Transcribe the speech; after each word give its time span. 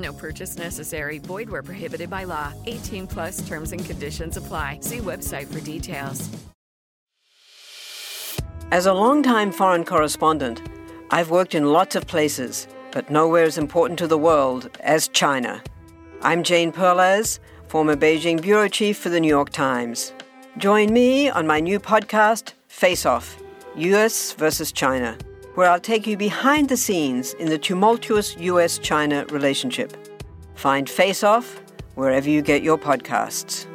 No 0.00 0.12
purchase 0.12 0.56
necessary. 0.56 1.18
Void 1.18 1.50
where 1.50 1.62
prohibited 1.62 2.08
by 2.10 2.24
law. 2.24 2.52
18 2.66 3.06
plus 3.06 3.46
terms 3.46 3.72
and 3.72 3.84
conditions 3.84 4.36
apply. 4.36 4.78
See 4.82 4.98
website 4.98 5.52
for 5.52 5.60
details. 5.60 6.28
As 8.72 8.86
a 8.86 8.94
longtime 8.94 9.50
foreign 9.50 9.84
correspondent, 9.84 10.62
I've 11.10 11.30
worked 11.30 11.56
in 11.56 11.72
lots 11.72 11.96
of 11.96 12.06
places, 12.06 12.68
but 12.92 13.10
nowhere 13.10 13.44
as 13.44 13.58
important 13.58 13.98
to 13.98 14.06
the 14.06 14.18
world 14.18 14.70
as 14.80 15.08
China. 15.08 15.62
I'm 16.22 16.44
Jane 16.44 16.70
Perlez, 16.70 17.40
former 17.66 17.96
Beijing 17.96 18.40
bureau 18.40 18.68
chief 18.68 18.96
for 18.96 19.08
the 19.08 19.18
New 19.18 19.28
York 19.28 19.50
Times. 19.50 20.12
Join 20.56 20.92
me 20.92 21.28
on 21.28 21.48
my 21.48 21.58
new 21.58 21.80
podcast, 21.80 22.52
Face 22.68 23.04
Off 23.04 23.36
US 23.76 24.32
versus 24.32 24.72
China 24.72 25.16
where 25.60 25.68
I'll 25.68 25.78
take 25.78 26.06
you 26.06 26.16
behind 26.16 26.70
the 26.70 26.76
scenes 26.78 27.34
in 27.34 27.50
the 27.50 27.58
tumultuous 27.58 28.34
US 28.38 28.78
China 28.78 29.26
relationship. 29.26 29.94
Find 30.54 30.88
Face 30.88 31.22
Off 31.22 31.60
wherever 31.96 32.30
you 32.30 32.40
get 32.40 32.62
your 32.62 32.78
podcasts. 32.78 33.66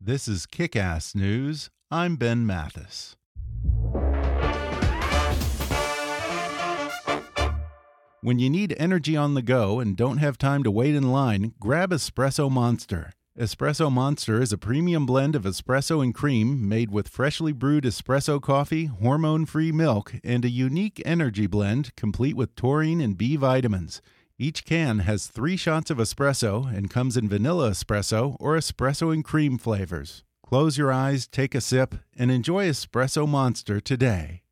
This 0.00 0.28
is 0.28 0.46
Kickass 0.46 1.16
News. 1.16 1.68
I'm 1.90 2.14
Ben 2.14 2.46
Mathis. 2.46 3.16
When 8.20 8.38
you 8.38 8.48
need 8.48 8.76
energy 8.78 9.16
on 9.16 9.34
the 9.34 9.42
go 9.42 9.80
and 9.80 9.96
don't 9.96 10.18
have 10.18 10.38
time 10.38 10.62
to 10.62 10.70
wait 10.70 10.94
in 10.94 11.10
line, 11.10 11.54
grab 11.58 11.90
Espresso 11.90 12.48
Monster. 12.48 13.10
Espresso 13.38 13.92
Monster 13.92 14.40
is 14.40 14.50
a 14.50 14.56
premium 14.56 15.04
blend 15.04 15.36
of 15.36 15.42
espresso 15.42 16.02
and 16.02 16.14
cream 16.14 16.66
made 16.66 16.90
with 16.90 17.06
freshly 17.06 17.52
brewed 17.52 17.84
espresso 17.84 18.40
coffee, 18.40 18.86
hormone 18.86 19.44
free 19.44 19.70
milk, 19.70 20.14
and 20.24 20.42
a 20.42 20.48
unique 20.48 21.02
energy 21.04 21.46
blend 21.46 21.94
complete 21.96 22.34
with 22.34 22.56
taurine 22.56 22.98
and 22.98 23.18
B 23.18 23.36
vitamins. 23.36 24.00
Each 24.38 24.64
can 24.64 25.00
has 25.00 25.26
three 25.26 25.58
shots 25.58 25.90
of 25.90 25.98
espresso 25.98 26.74
and 26.74 26.88
comes 26.88 27.14
in 27.14 27.28
vanilla 27.28 27.72
espresso 27.72 28.38
or 28.40 28.56
espresso 28.56 29.12
and 29.12 29.22
cream 29.22 29.58
flavors. 29.58 30.24
Close 30.42 30.78
your 30.78 30.90
eyes, 30.90 31.26
take 31.26 31.54
a 31.54 31.60
sip, 31.60 31.94
and 32.16 32.30
enjoy 32.30 32.66
Espresso 32.66 33.28
Monster 33.28 33.80
today. 33.80 34.44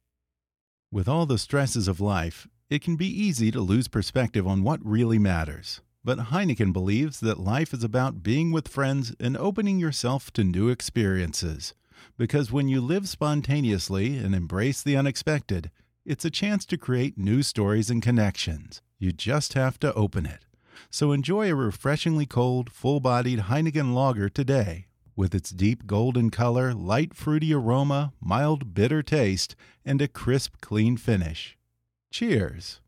With 0.93 1.09
all 1.09 1.25
the 1.25 1.39
stresses 1.39 1.89
of 1.89 2.03
life, 2.03 2.47
it 2.69 2.83
can 2.83 2.97
be 2.97 3.09
easy 3.09 3.51
to 3.51 3.63
lose 3.63 3.89
perspective 3.89 4.47
on 4.47 4.63
what 4.63 4.85
really 4.85 5.19
matters. 5.19 5.81
But 6.05 6.19
Heineken 6.31 6.73
believes 6.73 7.21
that 7.21 7.41
life 7.41 7.73
is 7.73 7.83
about 7.83 8.23
being 8.23 8.53
with 8.53 8.69
friends 8.69 9.15
and 9.19 9.37
opening 9.37 9.79
yourself 9.79 10.31
to 10.35 10.45
new 10.45 10.69
experiences. 10.69 11.73
Because 12.19 12.53
when 12.53 12.69
you 12.69 12.83
live 12.83 13.09
spontaneously 13.09 14.19
and 14.19 14.35
embrace 14.35 14.83
the 14.83 14.97
unexpected, 14.97 15.71
it's 16.05 16.25
a 16.25 16.31
chance 16.31 16.67
to 16.67 16.77
create 16.77 17.17
new 17.17 17.43
stories 17.43 17.89
and 17.89 18.03
connections. 18.03 18.83
You 18.99 19.13
just 19.13 19.55
have 19.55 19.81
to 19.81 19.95
open 19.95 20.27
it. 20.27 20.45
So 20.91 21.13
enjoy 21.13 21.51
a 21.51 21.55
refreshingly 21.55 22.27
cold, 22.27 22.71
full 22.71 23.01
bodied 23.01 23.41
Heineken 23.41 23.95
lager 23.95 24.29
today. 24.29 24.87
With 25.17 25.35
its 25.35 25.51
deep 25.51 25.87
golden 25.87 26.31
color, 26.31 26.75
light 26.75 27.15
fruity 27.15 27.55
aroma, 27.55 28.13
mild 28.21 28.75
bitter 28.75 29.03
taste, 29.03 29.57
and 29.85 30.03
a 30.03 30.09
crisp, 30.09 30.61
clean 30.61 30.97
finish. 30.97 31.57
Cheers! 32.11 32.81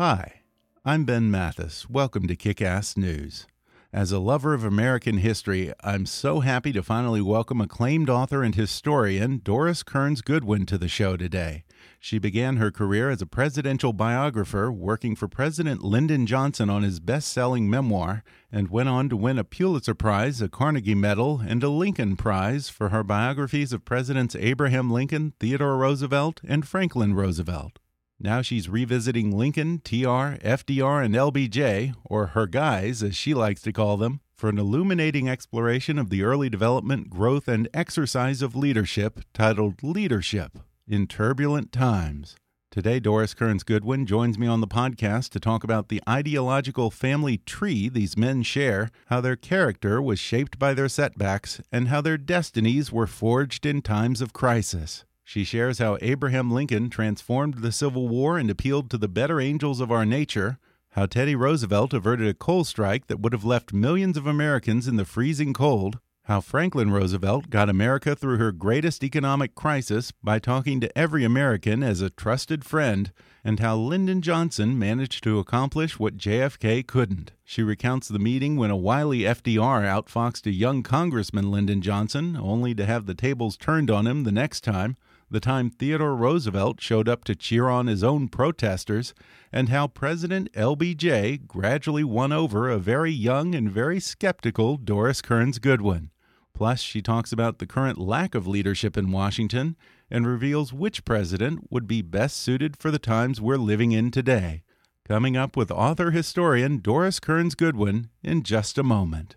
Hi, 0.00 0.42
I'm 0.84 1.02
Ben 1.02 1.28
Mathis. 1.28 1.90
Welcome 1.90 2.28
to 2.28 2.36
Kickass 2.36 2.96
News. 2.96 3.48
As 3.92 4.12
a 4.12 4.20
lover 4.20 4.54
of 4.54 4.62
American 4.62 5.16
history, 5.16 5.72
I'm 5.82 6.06
so 6.06 6.38
happy 6.38 6.72
to 6.74 6.84
finally 6.84 7.20
welcome 7.20 7.60
acclaimed 7.60 8.08
author 8.08 8.44
and 8.44 8.54
historian 8.54 9.40
Doris 9.42 9.82
Kearns 9.82 10.22
Goodwin 10.22 10.66
to 10.66 10.78
the 10.78 10.86
show 10.86 11.16
today. 11.16 11.64
She 11.98 12.20
began 12.20 12.58
her 12.58 12.70
career 12.70 13.10
as 13.10 13.20
a 13.20 13.26
presidential 13.26 13.92
biographer, 13.92 14.70
working 14.70 15.16
for 15.16 15.26
President 15.26 15.82
Lyndon 15.82 16.26
Johnson 16.26 16.70
on 16.70 16.84
his 16.84 17.00
best 17.00 17.32
selling 17.32 17.68
memoir, 17.68 18.22
and 18.52 18.70
went 18.70 18.88
on 18.88 19.08
to 19.08 19.16
win 19.16 19.36
a 19.36 19.42
Pulitzer 19.42 19.94
Prize, 19.94 20.40
a 20.40 20.48
Carnegie 20.48 20.94
Medal, 20.94 21.40
and 21.40 21.60
a 21.64 21.68
Lincoln 21.68 22.14
Prize 22.14 22.68
for 22.68 22.90
her 22.90 23.02
biographies 23.02 23.72
of 23.72 23.84
Presidents 23.84 24.36
Abraham 24.36 24.92
Lincoln, 24.92 25.32
Theodore 25.40 25.76
Roosevelt, 25.76 26.40
and 26.46 26.68
Franklin 26.68 27.14
Roosevelt. 27.14 27.80
Now 28.20 28.42
she's 28.42 28.68
revisiting 28.68 29.30
Lincoln, 29.30 29.80
TR, 29.84 30.34
FDR, 30.42 31.04
and 31.04 31.14
LBJ, 31.14 31.94
or 32.04 32.28
her 32.28 32.48
guys, 32.48 33.00
as 33.00 33.14
she 33.14 33.32
likes 33.32 33.62
to 33.62 33.72
call 33.72 33.96
them, 33.96 34.20
for 34.34 34.48
an 34.48 34.58
illuminating 34.58 35.28
exploration 35.28 36.00
of 36.00 36.10
the 36.10 36.24
early 36.24 36.50
development, 36.50 37.10
growth, 37.10 37.46
and 37.46 37.68
exercise 37.72 38.42
of 38.42 38.56
leadership 38.56 39.20
titled 39.32 39.84
Leadership 39.84 40.58
in 40.88 41.06
Turbulent 41.06 41.70
Times. 41.70 42.34
Today, 42.72 42.98
Doris 42.98 43.34
Kearns 43.34 43.62
Goodwin 43.62 44.04
joins 44.04 44.36
me 44.36 44.48
on 44.48 44.60
the 44.60 44.66
podcast 44.66 45.30
to 45.30 45.40
talk 45.40 45.62
about 45.62 45.88
the 45.88 46.02
ideological 46.08 46.90
family 46.90 47.38
tree 47.38 47.88
these 47.88 48.16
men 48.16 48.42
share, 48.42 48.90
how 49.06 49.20
their 49.20 49.36
character 49.36 50.02
was 50.02 50.18
shaped 50.18 50.58
by 50.58 50.74
their 50.74 50.88
setbacks, 50.88 51.60
and 51.70 51.86
how 51.86 52.00
their 52.00 52.18
destinies 52.18 52.90
were 52.90 53.06
forged 53.06 53.64
in 53.64 53.80
times 53.80 54.20
of 54.20 54.32
crisis. 54.32 55.04
She 55.28 55.44
shares 55.44 55.78
how 55.78 55.98
Abraham 56.00 56.50
Lincoln 56.50 56.88
transformed 56.88 57.56
the 57.56 57.70
Civil 57.70 58.08
War 58.08 58.38
and 58.38 58.48
appealed 58.48 58.88
to 58.88 58.96
the 58.96 59.08
better 59.08 59.42
angels 59.42 59.78
of 59.78 59.92
our 59.92 60.06
nature, 60.06 60.58
how 60.92 61.04
Teddy 61.04 61.34
Roosevelt 61.34 61.92
averted 61.92 62.26
a 62.26 62.32
coal 62.32 62.64
strike 62.64 63.08
that 63.08 63.20
would 63.20 63.34
have 63.34 63.44
left 63.44 63.74
millions 63.74 64.16
of 64.16 64.26
Americans 64.26 64.88
in 64.88 64.96
the 64.96 65.04
freezing 65.04 65.52
cold, 65.52 65.98
how 66.22 66.40
Franklin 66.40 66.90
Roosevelt 66.90 67.50
got 67.50 67.68
America 67.68 68.16
through 68.16 68.38
her 68.38 68.52
greatest 68.52 69.04
economic 69.04 69.54
crisis 69.54 70.12
by 70.22 70.38
talking 70.38 70.80
to 70.80 70.98
every 70.98 71.24
American 71.24 71.82
as 71.82 72.00
a 72.00 72.08
trusted 72.08 72.64
friend, 72.64 73.12
and 73.44 73.60
how 73.60 73.76
Lyndon 73.76 74.22
Johnson 74.22 74.78
managed 74.78 75.22
to 75.24 75.38
accomplish 75.38 75.98
what 75.98 76.16
JFK 76.16 76.86
couldn't. 76.86 77.32
She 77.44 77.62
recounts 77.62 78.08
the 78.08 78.18
meeting 78.18 78.56
when 78.56 78.70
a 78.70 78.76
wily 78.76 79.20
FDR 79.20 79.82
outfoxed 79.84 80.46
a 80.46 80.52
young 80.52 80.82
Congressman 80.82 81.50
Lyndon 81.50 81.82
Johnson, 81.82 82.34
only 82.34 82.74
to 82.74 82.86
have 82.86 83.04
the 83.04 83.12
tables 83.12 83.58
turned 83.58 83.90
on 83.90 84.06
him 84.06 84.24
the 84.24 84.32
next 84.32 84.64
time 84.64 84.96
the 85.30 85.40
time 85.40 85.70
Theodore 85.70 86.16
Roosevelt 86.16 86.80
showed 86.80 87.08
up 87.08 87.24
to 87.24 87.34
cheer 87.34 87.68
on 87.68 87.86
his 87.86 88.02
own 88.02 88.28
protesters, 88.28 89.14
and 89.52 89.68
how 89.68 89.86
President 89.86 90.52
LBJ 90.52 91.46
gradually 91.46 92.04
won 92.04 92.32
over 92.32 92.68
a 92.68 92.78
very 92.78 93.12
young 93.12 93.54
and 93.54 93.70
very 93.70 94.00
skeptical 94.00 94.76
Doris 94.76 95.20
Kearns 95.20 95.58
Goodwin. 95.58 96.10
Plus, 96.54 96.80
she 96.80 97.00
talks 97.00 97.32
about 97.32 97.58
the 97.58 97.66
current 97.66 97.98
lack 97.98 98.34
of 98.34 98.48
leadership 98.48 98.96
in 98.96 99.12
Washington 99.12 99.76
and 100.10 100.26
reveals 100.26 100.72
which 100.72 101.04
president 101.04 101.70
would 101.70 101.86
be 101.86 102.02
best 102.02 102.36
suited 102.36 102.76
for 102.76 102.90
the 102.90 102.98
times 102.98 103.40
we're 103.40 103.56
living 103.56 103.92
in 103.92 104.10
today. 104.10 104.62
Coming 105.06 105.36
up 105.36 105.56
with 105.56 105.70
author 105.70 106.10
historian 106.10 106.78
Doris 106.78 107.20
Kearns 107.20 107.54
Goodwin 107.54 108.10
in 108.22 108.42
just 108.42 108.76
a 108.76 108.82
moment. 108.82 109.36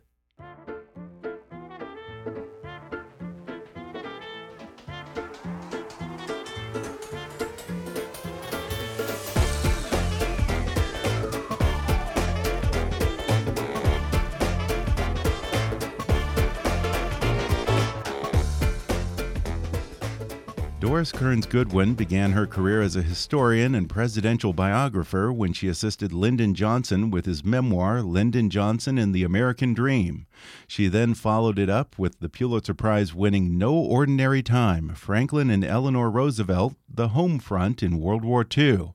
Doris 20.92 21.14
Kearns 21.14 21.46
Goodwin 21.46 21.94
began 21.94 22.34
her 22.34 22.46
career 22.46 22.82
as 22.82 22.98
a 22.98 23.02
historian 23.02 23.76
and 23.76 23.88
presidential 23.90 24.52
biographer 24.52 25.32
when 25.32 25.54
she 25.54 25.70
assisted 25.70 26.12
Lyndon 26.12 26.54
Johnson 26.54 27.10
with 27.10 27.26
his 27.26 27.46
memoir, 27.46 28.02
Lyndon 28.02 28.50
Johnson 28.50 28.98
and 28.98 29.16
the 29.16 29.24
American 29.24 29.74
Dream. 29.74 30.28
She 30.68 30.90
then 30.90 31.14
followed 31.14 31.58
it 31.58 31.70
up 31.70 31.98
with 31.98 32.20
the 32.20 32.28
Pulitzer 32.28 32.74
Prize 32.74 33.14
winning 33.14 33.58
No 33.58 33.74
Ordinary 33.74 34.44
Time 34.44 34.94
Franklin 34.94 35.50
and 35.50 35.64
Eleanor 35.64 36.12
Roosevelt, 36.12 36.76
The 36.94 37.08
Home 37.08 37.40
Front 37.40 37.82
in 37.82 38.02
World 38.02 38.26
War 38.26 38.46
II. 38.46 38.94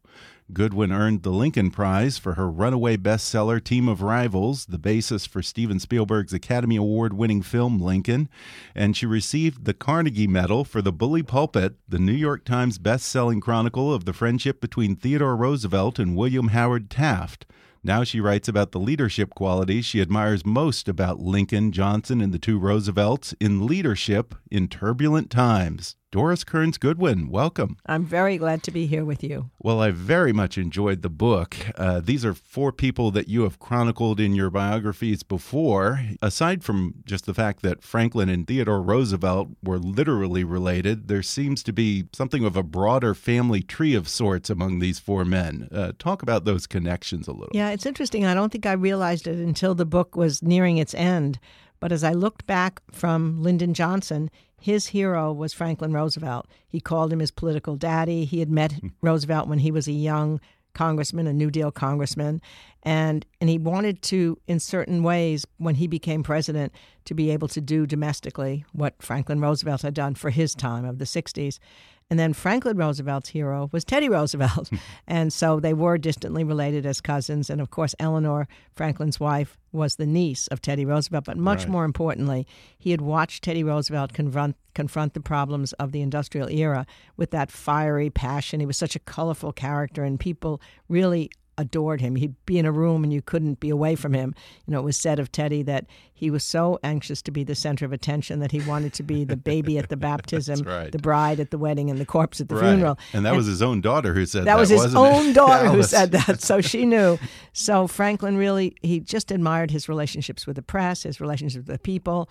Goodwin 0.52 0.92
earned 0.92 1.24
the 1.24 1.30
Lincoln 1.30 1.70
Prize 1.70 2.18
for 2.18 2.34
her 2.34 2.48
runaway 2.48 2.96
bestseller 2.96 3.62
Team 3.62 3.88
of 3.88 4.00
Rivals, 4.00 4.66
the 4.66 4.78
basis 4.78 5.26
for 5.26 5.42
Steven 5.42 5.80
Spielberg's 5.80 6.32
Academy 6.32 6.76
Award 6.76 7.14
winning 7.14 7.42
film 7.42 7.80
Lincoln. 7.80 8.28
And 8.74 8.96
she 8.96 9.06
received 9.06 9.64
the 9.64 9.74
Carnegie 9.74 10.28
Medal 10.28 10.64
for 10.64 10.80
The 10.80 10.92
Bully 10.92 11.24
Pulpit, 11.24 11.74
the 11.88 11.98
New 11.98 12.12
York 12.12 12.44
Times 12.44 12.78
best 12.78 13.06
selling 13.06 13.40
chronicle 13.40 13.92
of 13.92 14.04
the 14.04 14.12
friendship 14.12 14.60
between 14.60 14.94
Theodore 14.94 15.36
Roosevelt 15.36 15.98
and 15.98 16.16
William 16.16 16.48
Howard 16.48 16.90
Taft. 16.90 17.44
Now 17.82 18.04
she 18.04 18.20
writes 18.20 18.48
about 18.48 18.72
the 18.72 18.80
leadership 18.80 19.30
qualities 19.34 19.84
she 19.84 20.00
admires 20.00 20.46
most 20.46 20.88
about 20.88 21.20
Lincoln, 21.20 21.72
Johnson, 21.72 22.20
and 22.20 22.32
the 22.32 22.38
two 22.38 22.58
Roosevelts 22.58 23.34
in 23.40 23.66
leadership 23.66 24.34
in 24.50 24.68
turbulent 24.68 25.30
times. 25.30 25.96
Doris 26.12 26.44
Kearns 26.44 26.78
Goodwin, 26.78 27.28
welcome. 27.28 27.76
I'm 27.84 28.04
very 28.04 28.38
glad 28.38 28.62
to 28.62 28.70
be 28.70 28.86
here 28.86 29.04
with 29.04 29.24
you. 29.24 29.50
Well, 29.58 29.80
I 29.80 29.90
very 29.90 30.32
much 30.32 30.56
enjoyed 30.56 31.02
the 31.02 31.10
book. 31.10 31.56
Uh, 31.76 32.00
these 32.00 32.24
are 32.24 32.32
four 32.32 32.70
people 32.70 33.10
that 33.10 33.28
you 33.28 33.42
have 33.42 33.58
chronicled 33.58 34.20
in 34.20 34.32
your 34.32 34.48
biographies 34.48 35.24
before. 35.24 36.00
Aside 36.22 36.62
from 36.62 36.94
just 37.04 37.26
the 37.26 37.34
fact 37.34 37.62
that 37.62 37.82
Franklin 37.82 38.28
and 38.28 38.46
Theodore 38.46 38.80
Roosevelt 38.80 39.48
were 39.64 39.80
literally 39.80 40.44
related, 40.44 41.08
there 41.08 41.24
seems 41.24 41.64
to 41.64 41.72
be 41.72 42.04
something 42.12 42.44
of 42.44 42.56
a 42.56 42.62
broader 42.62 43.12
family 43.12 43.60
tree 43.60 43.94
of 43.96 44.08
sorts 44.08 44.48
among 44.48 44.78
these 44.78 45.00
four 45.00 45.24
men. 45.24 45.68
Uh, 45.72 45.90
talk 45.98 46.22
about 46.22 46.44
those 46.44 46.68
connections 46.68 47.26
a 47.26 47.32
little. 47.32 47.50
Yeah, 47.52 47.70
it's 47.70 47.84
interesting. 47.84 48.24
I 48.24 48.32
don't 48.34 48.52
think 48.52 48.64
I 48.64 48.72
realized 48.72 49.26
it 49.26 49.38
until 49.38 49.74
the 49.74 49.84
book 49.84 50.14
was 50.14 50.40
nearing 50.40 50.78
its 50.78 50.94
end. 50.94 51.40
But 51.80 51.92
as 51.92 52.04
I 52.04 52.12
looked 52.12 52.46
back 52.46 52.80
from 52.90 53.42
Lyndon 53.42 53.74
Johnson, 53.74 54.30
his 54.60 54.88
hero 54.88 55.32
was 55.32 55.52
Franklin 55.52 55.92
Roosevelt. 55.92 56.46
He 56.68 56.80
called 56.80 57.12
him 57.12 57.20
his 57.20 57.30
political 57.30 57.76
daddy. 57.76 58.24
He 58.24 58.40
had 58.40 58.50
met 58.50 58.72
hmm. 58.72 58.88
Roosevelt 59.02 59.48
when 59.48 59.58
he 59.60 59.70
was 59.70 59.86
a 59.86 59.92
young 59.92 60.40
congressman, 60.74 61.26
a 61.26 61.32
New 61.32 61.50
Deal 61.50 61.70
congressman, 61.72 62.40
and 62.82 63.24
and 63.40 63.48
he 63.48 63.58
wanted 63.58 64.02
to, 64.02 64.38
in 64.46 64.60
certain 64.60 65.02
ways, 65.02 65.46
when 65.56 65.76
he 65.76 65.86
became 65.86 66.22
president, 66.22 66.72
to 67.06 67.14
be 67.14 67.30
able 67.30 67.48
to 67.48 67.60
do 67.60 67.86
domestically 67.86 68.64
what 68.72 69.00
Franklin 69.00 69.40
Roosevelt 69.40 69.82
had 69.82 69.94
done 69.94 70.14
for 70.14 70.30
his 70.30 70.54
time 70.54 70.84
of 70.84 70.98
the 70.98 71.06
'60s. 71.06 71.58
And 72.08 72.20
then 72.20 72.32
Franklin 72.34 72.76
Roosevelt's 72.76 73.30
hero 73.30 73.68
was 73.72 73.84
Teddy 73.84 74.08
Roosevelt. 74.08 74.70
and 75.08 75.32
so 75.32 75.58
they 75.58 75.74
were 75.74 75.98
distantly 75.98 76.44
related 76.44 76.86
as 76.86 77.00
cousins. 77.00 77.50
And 77.50 77.60
of 77.60 77.70
course, 77.70 77.96
Eleanor, 77.98 78.46
Franklin's 78.72 79.18
wife, 79.18 79.58
was 79.72 79.96
the 79.96 80.06
niece 80.06 80.46
of 80.48 80.62
Teddy 80.62 80.84
Roosevelt. 80.84 81.24
But 81.24 81.36
much 81.36 81.60
right. 81.60 81.68
more 81.68 81.84
importantly, 81.84 82.46
he 82.78 82.92
had 82.92 83.00
watched 83.00 83.42
Teddy 83.42 83.64
Roosevelt 83.64 84.12
confront, 84.12 84.56
confront 84.74 85.14
the 85.14 85.20
problems 85.20 85.72
of 85.74 85.90
the 85.90 86.00
industrial 86.00 86.48
era 86.48 86.86
with 87.16 87.32
that 87.32 87.50
fiery 87.50 88.08
passion. 88.08 88.60
He 88.60 88.66
was 88.66 88.76
such 88.76 88.94
a 88.94 89.00
colorful 89.00 89.52
character, 89.52 90.04
and 90.04 90.20
people 90.20 90.60
really 90.88 91.30
adored 91.58 92.00
him. 92.00 92.16
He'd 92.16 92.34
be 92.46 92.58
in 92.58 92.66
a 92.66 92.72
room 92.72 93.04
and 93.04 93.12
you 93.12 93.22
couldn't 93.22 93.60
be 93.60 93.70
away 93.70 93.94
from 93.94 94.12
him. 94.12 94.34
You 94.66 94.72
know, 94.72 94.80
it 94.80 94.84
was 94.84 94.96
said 94.96 95.18
of 95.18 95.32
Teddy 95.32 95.62
that 95.62 95.86
he 96.12 96.30
was 96.30 96.44
so 96.44 96.78
anxious 96.82 97.20
to 97.22 97.30
be 97.30 97.44
the 97.44 97.54
center 97.54 97.84
of 97.84 97.92
attention 97.92 98.40
that 98.40 98.52
he 98.52 98.60
wanted 98.60 98.94
to 98.94 99.02
be 99.02 99.24
the 99.24 99.36
baby 99.36 99.78
at 99.78 99.88
the 99.88 99.96
baptism, 99.96 100.62
right. 100.66 100.90
the 100.90 100.98
bride 100.98 101.40
at 101.40 101.50
the 101.50 101.58
wedding, 101.58 101.90
and 101.90 101.98
the 101.98 102.06
corpse 102.06 102.40
at 102.40 102.48
the 102.48 102.54
right. 102.54 102.68
funeral. 102.68 102.98
And 103.12 103.24
that 103.24 103.30
and 103.30 103.36
was 103.36 103.46
his 103.46 103.62
own 103.62 103.80
daughter 103.80 104.14
who 104.14 104.24
said 104.24 104.40
that. 104.40 104.46
That 104.46 104.58
was 104.58 104.70
his 104.70 104.94
own 104.94 105.28
it? 105.28 105.32
daughter 105.34 105.68
who 105.68 105.82
said 105.82 106.12
that. 106.12 106.40
So 106.40 106.60
she 106.60 106.86
knew. 106.86 107.18
So 107.52 107.86
Franklin 107.86 108.36
really, 108.36 108.76
he 108.82 109.00
just 109.00 109.30
admired 109.30 109.70
his 109.70 109.88
relationships 109.88 110.46
with 110.46 110.56
the 110.56 110.62
press, 110.62 111.02
his 111.02 111.20
relationships 111.20 111.66
with 111.66 111.76
the 111.76 111.78
people. 111.78 112.28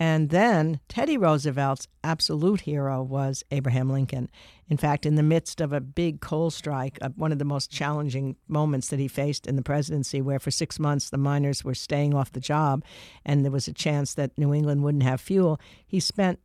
And 0.00 0.30
then 0.30 0.80
Teddy 0.88 1.16
Roosevelt's 1.16 1.88
absolute 2.04 2.62
hero 2.62 3.02
was 3.02 3.42
Abraham 3.50 3.90
Lincoln. 3.90 4.28
In 4.68 4.76
fact, 4.76 5.04
in 5.04 5.16
the 5.16 5.22
midst 5.22 5.60
of 5.60 5.72
a 5.72 5.80
big 5.80 6.20
coal 6.20 6.50
strike, 6.50 6.98
uh, 7.00 7.08
one 7.16 7.32
of 7.32 7.38
the 7.38 7.44
most 7.44 7.70
challenging 7.70 8.36
moments 8.46 8.88
that 8.88 8.98
he 8.98 9.08
faced 9.08 9.46
in 9.46 9.56
the 9.56 9.62
presidency, 9.62 10.20
where 10.20 10.38
for 10.38 10.50
six 10.50 10.78
months 10.78 11.10
the 11.10 11.18
miners 11.18 11.64
were 11.64 11.74
staying 11.74 12.14
off 12.14 12.32
the 12.32 12.40
job 12.40 12.84
and 13.24 13.44
there 13.44 13.52
was 13.52 13.66
a 13.66 13.72
chance 13.72 14.14
that 14.14 14.36
New 14.38 14.54
England 14.54 14.84
wouldn't 14.84 15.02
have 15.02 15.20
fuel, 15.20 15.60
he 15.86 15.98
spent 15.98 16.38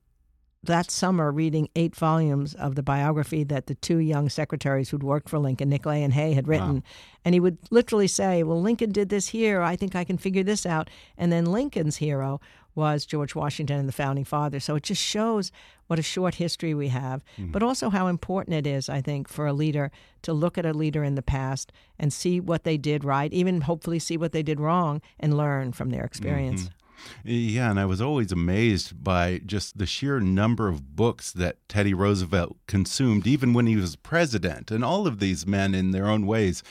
that 0.63 0.89
summer 0.89 1.29
reading 1.31 1.67
eight 1.75 1.95
volumes 1.95 2.53
of 2.53 2.75
the 2.75 2.83
biography 2.83 3.43
that 3.43 3.67
the 3.67 3.75
two 3.75 3.97
young 3.97 4.29
secretaries 4.29 4.89
who'd 4.89 5.03
worked 5.03 5.27
for 5.27 5.37
Lincoln, 5.37 5.69
Nicolay 5.69 6.01
and 6.01 6.13
Hay, 6.13 6.33
had 6.33 6.47
written. 6.47 6.75
Wow. 6.75 6.83
And 7.25 7.35
he 7.35 7.39
would 7.39 7.57
literally 7.69 8.07
say, 8.07 8.43
Well, 8.43 8.61
Lincoln 8.61 8.91
did 8.91 9.09
this 9.09 9.27
here. 9.27 9.61
I 9.61 9.75
think 9.75 9.95
I 9.95 10.05
can 10.05 10.17
figure 10.17 10.43
this 10.43 10.65
out. 10.65 10.89
And 11.17 11.31
then 11.31 11.45
Lincoln's 11.45 11.97
hero 11.97 12.39
was 12.75 13.05
George 13.05 13.35
Washington 13.35 13.79
and 13.79 13.87
the 13.87 13.93
founding 13.93 14.25
fathers. 14.25 14.63
So 14.63 14.75
it 14.75 14.83
just 14.83 15.01
shows 15.01 15.51
what 15.87 15.99
a 15.99 16.03
short 16.03 16.35
history 16.35 16.73
we 16.73 16.87
have, 16.89 17.23
mm-hmm. 17.37 17.51
but 17.51 17.63
also 17.63 17.89
how 17.89 18.07
important 18.07 18.55
it 18.55 18.65
is, 18.65 18.89
I 18.89 19.01
think, 19.01 19.27
for 19.27 19.45
a 19.45 19.53
leader 19.53 19.91
to 20.23 20.33
look 20.33 20.57
at 20.57 20.65
a 20.65 20.73
leader 20.73 21.03
in 21.03 21.15
the 21.15 21.21
past 21.21 21.71
and 21.99 22.11
see 22.11 22.39
what 22.39 22.63
they 22.63 22.77
did 22.77 23.03
right, 23.03 23.31
even 23.33 23.61
hopefully 23.61 23.99
see 23.99 24.17
what 24.17 24.31
they 24.31 24.43
did 24.43 24.59
wrong 24.59 25.01
and 25.19 25.37
learn 25.37 25.71
from 25.71 25.89
their 25.89 26.03
experience. 26.03 26.63
Mm-hmm. 26.63 26.77
Yeah, 27.25 27.69
and 27.69 27.79
I 27.79 27.85
was 27.85 28.01
always 28.01 28.31
amazed 28.31 29.03
by 29.03 29.41
just 29.45 29.77
the 29.77 29.85
sheer 29.85 30.19
number 30.19 30.69
of 30.69 30.95
books 30.95 31.31
that 31.33 31.57
Teddy 31.67 31.93
Roosevelt 31.93 32.57
consumed, 32.67 33.27
even 33.27 33.53
when 33.53 33.67
he 33.67 33.75
was 33.75 33.95
president. 33.95 34.71
And 34.71 34.85
all 34.85 35.05
of 35.05 35.19
these 35.19 35.45
men, 35.45 35.75
in 35.75 35.91
their 35.91 36.07
own 36.07 36.25
ways, 36.25 36.63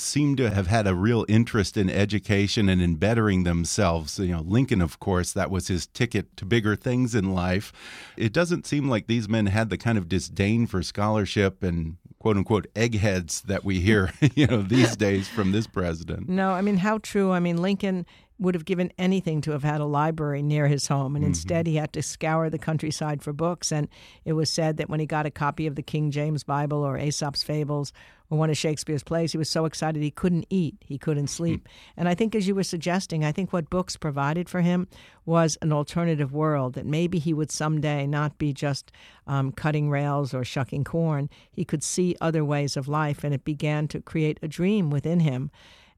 seem 0.00 0.36
to 0.36 0.50
have 0.50 0.66
had 0.66 0.86
a 0.86 0.94
real 0.94 1.24
interest 1.28 1.76
in 1.76 1.90
education 1.90 2.68
and 2.68 2.80
in 2.80 2.96
bettering 2.96 3.44
themselves. 3.44 4.18
You 4.18 4.36
know, 4.36 4.44
Lincoln, 4.46 4.80
of 4.80 4.98
course, 4.98 5.32
that 5.32 5.50
was 5.50 5.68
his 5.68 5.86
ticket 5.86 6.36
to 6.36 6.44
bigger 6.44 6.76
things 6.76 7.14
in 7.14 7.32
life. 7.34 7.72
It 8.16 8.32
doesn't 8.32 8.66
seem 8.66 8.88
like 8.88 9.06
these 9.06 9.28
men 9.28 9.46
had 9.46 9.70
the 9.70 9.78
kind 9.78 9.98
of 9.98 10.08
disdain 10.08 10.66
for 10.66 10.82
scholarship 10.82 11.62
and 11.62 11.96
quote 12.18 12.36
unquote 12.36 12.66
eggheads 12.76 13.42
that 13.42 13.64
we 13.64 13.80
hear, 13.80 14.12
you 14.34 14.46
know, 14.46 14.62
these 14.62 14.96
days 14.96 15.28
from 15.28 15.52
this 15.52 15.66
president. 15.66 16.28
No, 16.28 16.52
I 16.52 16.60
mean, 16.60 16.78
how 16.78 16.98
true. 16.98 17.32
I 17.32 17.40
mean, 17.40 17.56
Lincoln 17.58 18.06
would 18.40 18.54
have 18.54 18.64
given 18.64 18.90
anything 18.98 19.42
to 19.42 19.50
have 19.50 19.62
had 19.62 19.80
a 19.80 19.84
library 19.84 20.42
near 20.42 20.66
his 20.66 20.88
home. 20.88 21.14
And 21.14 21.22
mm-hmm. 21.22 21.30
instead, 21.30 21.66
he 21.66 21.76
had 21.76 21.92
to 21.92 22.02
scour 22.02 22.48
the 22.48 22.58
countryside 22.58 23.22
for 23.22 23.34
books. 23.34 23.70
And 23.70 23.86
it 24.24 24.32
was 24.32 24.48
said 24.48 24.78
that 24.78 24.88
when 24.88 24.98
he 24.98 25.06
got 25.06 25.26
a 25.26 25.30
copy 25.30 25.66
of 25.66 25.74
the 25.74 25.82
King 25.82 26.10
James 26.10 26.42
Bible 26.42 26.78
or 26.78 26.96
Aesop's 26.96 27.42
Fables 27.42 27.92
or 28.30 28.38
one 28.38 28.48
of 28.48 28.56
Shakespeare's 28.56 29.02
plays, 29.02 29.32
he 29.32 29.38
was 29.38 29.50
so 29.50 29.64
excited 29.64 30.02
he 30.02 30.10
couldn't 30.10 30.46
eat, 30.48 30.76
he 30.86 30.96
couldn't 30.96 31.26
sleep. 31.26 31.68
And 31.96 32.08
I 32.08 32.14
think, 32.14 32.34
as 32.34 32.46
you 32.46 32.54
were 32.54 32.62
suggesting, 32.62 33.24
I 33.24 33.32
think 33.32 33.52
what 33.52 33.68
books 33.68 33.96
provided 33.96 34.48
for 34.48 34.60
him 34.60 34.86
was 35.26 35.58
an 35.60 35.72
alternative 35.72 36.32
world 36.32 36.74
that 36.74 36.86
maybe 36.86 37.18
he 37.18 37.34
would 37.34 37.50
someday 37.50 38.06
not 38.06 38.38
be 38.38 38.52
just 38.52 38.92
um, 39.26 39.50
cutting 39.52 39.90
rails 39.90 40.32
or 40.32 40.44
shucking 40.44 40.84
corn. 40.84 41.28
He 41.50 41.64
could 41.64 41.82
see 41.82 42.16
other 42.20 42.44
ways 42.44 42.76
of 42.76 42.88
life, 42.88 43.24
and 43.24 43.34
it 43.34 43.44
began 43.44 43.88
to 43.88 44.00
create 44.00 44.38
a 44.42 44.48
dream 44.48 44.90
within 44.90 45.20
him. 45.20 45.50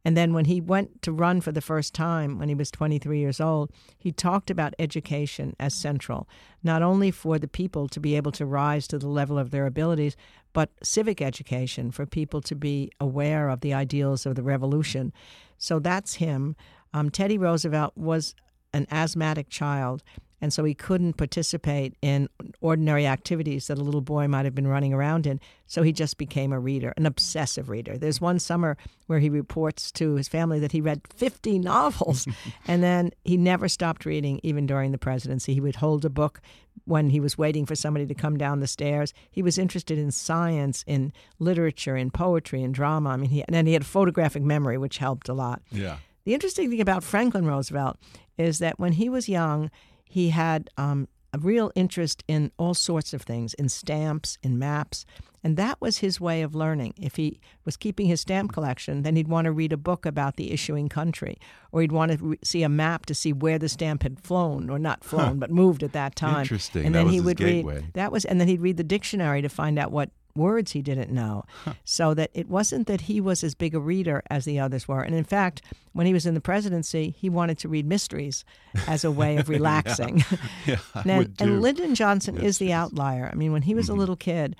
And 0.04 0.16
then 0.16 0.32
when 0.32 0.46
he 0.46 0.60
went 0.60 1.02
to 1.02 1.12
run 1.12 1.40
for 1.40 1.52
the 1.52 1.60
first 1.60 1.94
time 1.94 2.38
when 2.38 2.48
he 2.48 2.54
was 2.54 2.70
23 2.70 3.18
years 3.18 3.40
old, 3.40 3.70
he 3.98 4.10
talked 4.10 4.50
about 4.50 4.74
education 4.78 5.54
as 5.60 5.74
central, 5.74 6.28
not 6.62 6.82
only 6.82 7.10
for 7.10 7.38
the 7.38 7.48
people 7.48 7.88
to 7.88 8.00
be 8.00 8.16
able 8.16 8.32
to 8.32 8.46
rise 8.46 8.88
to 8.88 8.98
the 8.98 9.08
level 9.08 9.38
of 9.38 9.50
their 9.50 9.66
abilities, 9.66 10.16
but 10.52 10.70
civic 10.82 11.20
education 11.20 11.90
for 11.90 12.06
people 12.06 12.40
to 12.42 12.54
be 12.54 12.90
aware 13.00 13.48
of 13.48 13.60
the 13.60 13.74
ideals 13.74 14.26
of 14.26 14.34
the 14.34 14.42
revolution. 14.42 15.12
So 15.58 15.78
that's 15.78 16.14
him. 16.14 16.56
Um, 16.92 17.10
Teddy 17.10 17.38
Roosevelt 17.38 17.96
was 17.96 18.34
an 18.72 18.86
asthmatic 18.90 19.48
child, 19.48 20.02
and 20.42 20.52
so 20.52 20.64
he 20.64 20.74
couldn't 20.74 21.14
participate 21.14 21.94
in 22.02 22.28
ordinary 22.60 23.06
activities 23.06 23.68
that 23.68 23.78
a 23.78 23.82
little 23.82 24.00
boy 24.00 24.26
might 24.26 24.44
have 24.44 24.56
been 24.56 24.66
running 24.66 24.92
around 24.92 25.24
in. 25.24 25.40
So 25.68 25.84
he 25.84 25.92
just 25.92 26.18
became 26.18 26.52
a 26.52 26.58
reader, 26.58 26.92
an 26.96 27.06
obsessive 27.06 27.68
reader. 27.68 27.96
There's 27.96 28.20
one 28.20 28.40
summer 28.40 28.76
where 29.06 29.20
he 29.20 29.30
reports 29.30 29.92
to 29.92 30.16
his 30.16 30.26
family 30.26 30.58
that 30.58 30.72
he 30.72 30.80
read 30.80 31.02
50 31.14 31.60
novels, 31.60 32.26
and 32.66 32.82
then 32.82 33.12
he 33.24 33.36
never 33.36 33.68
stopped 33.68 34.04
reading, 34.04 34.40
even 34.42 34.66
during 34.66 34.90
the 34.90 34.98
presidency. 34.98 35.54
He 35.54 35.60
would 35.60 35.76
hold 35.76 36.04
a 36.04 36.10
book 36.10 36.40
when 36.86 37.10
he 37.10 37.20
was 37.20 37.38
waiting 37.38 37.64
for 37.64 37.76
somebody 37.76 38.06
to 38.06 38.14
come 38.14 38.36
down 38.36 38.58
the 38.58 38.66
stairs. 38.66 39.14
He 39.30 39.42
was 39.42 39.58
interested 39.58 39.96
in 39.96 40.10
science, 40.10 40.82
in 40.88 41.12
literature, 41.38 41.96
in 41.96 42.10
poetry, 42.10 42.62
in 42.62 42.72
drama. 42.72 43.10
I 43.10 43.16
mean, 43.16 43.30
he, 43.30 43.44
and 43.44 43.54
then 43.54 43.66
he 43.66 43.74
had 43.74 43.82
a 43.82 43.84
photographic 43.84 44.42
memory, 44.42 44.76
which 44.76 44.98
helped 44.98 45.28
a 45.28 45.34
lot. 45.34 45.62
Yeah. 45.70 45.98
The 46.24 46.34
interesting 46.34 46.68
thing 46.68 46.80
about 46.80 47.04
Franklin 47.04 47.46
Roosevelt 47.46 47.96
is 48.38 48.58
that 48.58 48.78
when 48.80 48.92
he 48.92 49.08
was 49.08 49.28
young, 49.28 49.70
he 50.12 50.28
had 50.28 50.68
um, 50.76 51.08
a 51.32 51.38
real 51.38 51.72
interest 51.74 52.22
in 52.28 52.52
all 52.58 52.74
sorts 52.74 53.14
of 53.14 53.22
things, 53.22 53.54
in 53.54 53.70
stamps, 53.70 54.36
in 54.42 54.58
maps. 54.58 55.06
And 55.42 55.56
that 55.56 55.80
was 55.80 55.98
his 55.98 56.20
way 56.20 56.42
of 56.42 56.54
learning. 56.54 56.92
If 57.00 57.16
he 57.16 57.40
was 57.64 57.78
keeping 57.78 58.08
his 58.08 58.20
stamp 58.20 58.52
collection, 58.52 59.04
then 59.04 59.16
he'd 59.16 59.26
want 59.26 59.46
to 59.46 59.52
read 59.52 59.72
a 59.72 59.78
book 59.78 60.04
about 60.04 60.36
the 60.36 60.52
issuing 60.52 60.90
country, 60.90 61.38
or 61.72 61.80
he'd 61.80 61.92
want 61.92 62.12
to 62.12 62.18
re- 62.18 62.38
see 62.44 62.62
a 62.62 62.68
map 62.68 63.06
to 63.06 63.14
see 63.14 63.32
where 63.32 63.58
the 63.58 63.70
stamp 63.70 64.02
had 64.02 64.20
flown, 64.20 64.68
or 64.68 64.78
not 64.78 65.02
flown, 65.02 65.28
huh. 65.28 65.34
but 65.34 65.50
moved 65.50 65.82
at 65.82 65.94
that 65.94 66.14
time. 66.14 66.42
Interesting. 66.42 66.84
And 66.84 66.94
then 66.94 67.08
he 67.08 67.18
would 67.18 67.38
gateway. 67.38 67.76
read 67.76 67.94
that 67.94 68.12
was, 68.12 68.26
and 68.26 68.38
then 68.38 68.48
he'd 68.48 68.60
read 68.60 68.76
the 68.76 68.84
dictionary 68.84 69.40
to 69.40 69.48
find 69.48 69.78
out 69.78 69.90
what 69.90 70.10
words 70.34 70.72
he 70.72 70.82
didn't 70.82 71.10
know. 71.10 71.44
Huh. 71.64 71.74
So 71.84 72.14
that 72.14 72.30
it 72.34 72.48
wasn't 72.48 72.86
that 72.86 73.02
he 73.02 73.20
was 73.20 73.44
as 73.44 73.54
big 73.54 73.74
a 73.74 73.80
reader 73.80 74.22
as 74.30 74.44
the 74.44 74.58
others 74.58 74.88
were. 74.88 75.02
And 75.02 75.14
in 75.14 75.24
fact, 75.24 75.62
when 75.92 76.06
he 76.06 76.12
was 76.12 76.26
in 76.26 76.34
the 76.34 76.40
presidency, 76.40 77.14
he 77.18 77.28
wanted 77.28 77.58
to 77.58 77.68
read 77.68 77.86
mysteries 77.86 78.44
as 78.86 79.04
a 79.04 79.10
way 79.10 79.36
of 79.36 79.48
relaxing. 79.56 80.24
yeah. 80.66 80.76
yeah 80.94 81.02
and, 81.04 81.34
and, 81.38 81.62
Lyndon 81.62 81.94
Johnson 81.94 82.38
is 82.38 82.58
the 82.58 82.72
outlier. 82.72 83.28
I 83.32 83.34
mean, 83.36 83.52
when 83.52 83.62
he 83.62 83.74
was 83.74 83.86
mm-hmm. 83.86 83.96
a 83.96 83.98
little 83.98 84.16
kid, 84.16 84.56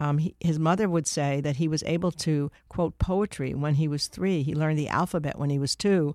Um, 0.00 0.18
he, 0.18 0.34
his 0.38 0.58
mother 0.58 0.88
would 0.88 1.08
say 1.08 1.40
that 1.40 1.56
he 1.56 1.66
was 1.66 1.82
able 1.82 2.12
to 2.12 2.52
quote 2.68 2.98
poetry 2.98 3.52
when 3.54 3.74
he 3.74 3.88
was 3.88 4.06
three. 4.06 4.44
He 4.44 4.54
learned 4.54 4.78
the 4.78 4.88
alphabet 4.88 5.38
when 5.38 5.50
he 5.50 5.58
was 5.58 5.74
two. 5.74 6.14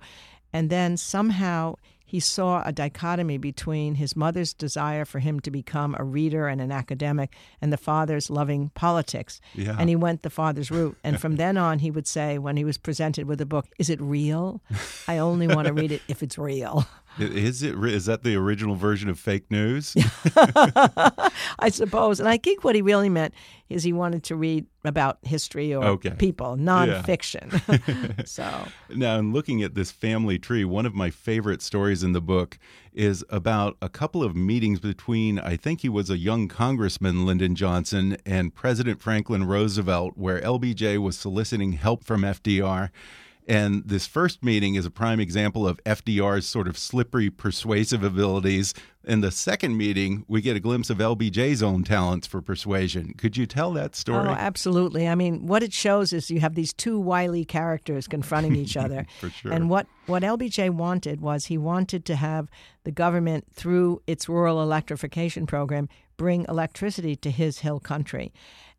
And 0.54 0.70
then 0.70 0.96
somehow 0.96 1.76
he 2.14 2.20
saw 2.20 2.62
a 2.64 2.72
dichotomy 2.72 3.40
between 3.40 3.96
his 3.96 4.16
mother's 4.16 4.54
desire 4.54 5.04
for 5.04 5.18
him 5.18 5.40
to 5.40 5.50
become 5.50 5.96
a 5.98 6.04
reader 6.04 6.48
and 6.48 6.62
an 6.62 6.72
academic 6.72 7.36
and 7.60 7.74
the 7.74 7.78
father's 7.78 8.30
loving 8.30 8.70
politics. 8.76 9.42
Yeah. 9.56 9.76
And 9.80 9.90
he 9.90 9.96
went 9.96 10.22
the 10.22 10.30
father's 10.30 10.70
route. 10.70 10.96
And 11.04 11.20
from 11.20 11.36
then 11.44 11.58
on, 11.58 11.80
he 11.80 11.90
would 11.90 12.06
say, 12.06 12.38
when 12.38 12.56
he 12.56 12.64
was 12.64 12.78
presented 12.78 13.26
with 13.26 13.42
a 13.42 13.48
book, 13.48 13.66
Is 13.80 13.90
it 13.90 14.00
real? 14.00 14.62
I 15.08 15.18
only 15.18 15.48
want 15.48 15.66
to 15.68 15.74
read 15.74 15.92
it 15.92 16.04
if 16.08 16.22
it's 16.22 16.38
real. 16.38 16.86
Is 17.20 17.62
it? 17.62 17.76
Is 17.84 18.06
that 18.06 18.24
the 18.24 18.36
original 18.36 18.74
version 18.76 19.08
of 19.08 19.20
fake 19.20 19.52
news? 19.52 19.94
I 20.36 21.70
suppose. 21.70 22.20
And 22.20 22.28
I 22.28 22.38
think 22.38 22.64
what 22.64 22.74
he 22.76 22.82
really 22.82 23.10
meant 23.10 23.34
is 23.70 23.84
he 23.84 23.94
wanted 23.94 24.24
to 24.24 24.36
read 24.36 24.66
about 24.84 25.18
history 25.22 25.74
or 25.74 25.84
Okay. 25.84 26.12
people, 26.12 26.58
nonfiction. 26.58 28.28
so, 28.28 28.68
Now, 28.96 29.18
in 29.20 29.32
looking 29.32 29.64
at 29.64 29.76
this 29.76 29.92
family 29.92 30.40
tree, 30.40 30.66
one 30.66 30.86
of 30.88 30.94
my 30.96 31.10
favorite 31.12 31.62
stories 31.62 32.03
in 32.04 32.14
the 32.14 32.22
book 32.22 32.60
is 32.94 33.24
about 33.30 33.78
a 33.82 33.90
couple 33.90 34.24
of 34.24 34.36
meetings 34.36 34.80
between, 34.80 35.40
I 35.40 35.58
think 35.58 35.82
he 35.82 35.90
was 35.90 36.10
a 36.10 36.18
young 36.18 36.48
Congressman, 36.48 37.26
Lyndon 37.26 37.56
Johnson, 37.56 38.18
and 38.26 38.54
President 38.54 39.02
Franklin 39.02 39.46
Roosevelt, 39.46 40.14
where 40.16 40.42
LBJ 40.42 41.00
was 41.00 41.18
soliciting 41.18 41.74
help 41.74 42.04
from 42.04 42.22
FDR. 42.22 42.90
And 43.48 43.84
this 43.86 44.08
first 44.08 44.44
meeting 44.44 44.76
is 44.76 44.86
a 44.86 44.92
prime 44.92 45.20
example 45.20 45.68
of 45.68 45.84
FDR's 45.84 46.46
sort 46.46 46.68
of 46.68 46.78
slippery 46.78 47.30
persuasive 47.30 48.04
abilities. 48.04 48.74
In 49.04 49.20
the 49.20 49.32
second 49.32 49.76
meeting, 49.76 50.24
we 50.30 50.42
get 50.42 50.56
a 50.56 50.62
glimpse 50.62 50.90
of 50.90 51.00
LBJ's 51.00 51.62
own 51.62 51.84
talents 51.84 52.26
for 52.26 52.42
persuasion. 52.42 53.14
Could 53.18 53.36
you 53.36 53.46
tell 53.46 53.72
that 53.74 53.96
story? 53.96 54.30
oh, 54.30 54.32
absolutely. 54.32 55.10
I 55.10 55.16
mean, 55.16 55.46
what 55.46 55.62
it 55.62 55.74
shows 55.74 56.14
is 56.14 56.32
you 56.32 56.40
have 56.40 56.56
these 56.56 56.72
two 56.72 56.98
wily 56.98 57.44
characters 57.44 58.08
confronting 58.08 58.56
each 58.56 58.78
other. 58.78 59.06
For 59.20 59.30
sure. 59.30 59.52
And 59.52 59.70
what, 59.70 59.88
what 60.06 60.24
LBJ 60.24 60.70
wanted 60.70 61.20
was 61.20 61.46
he 61.46 61.58
wanted 61.58 62.06
to 62.06 62.16
have 62.16 62.50
the 62.86 62.92
government, 62.92 63.46
through 63.54 64.02
its 64.08 64.30
rural 64.30 64.62
electrification 64.62 65.46
program, 65.46 65.90
bring 66.16 66.46
electricity 66.48 67.16
to 67.18 67.32
his 67.32 67.60
hill 67.60 67.80
country. 67.80 68.32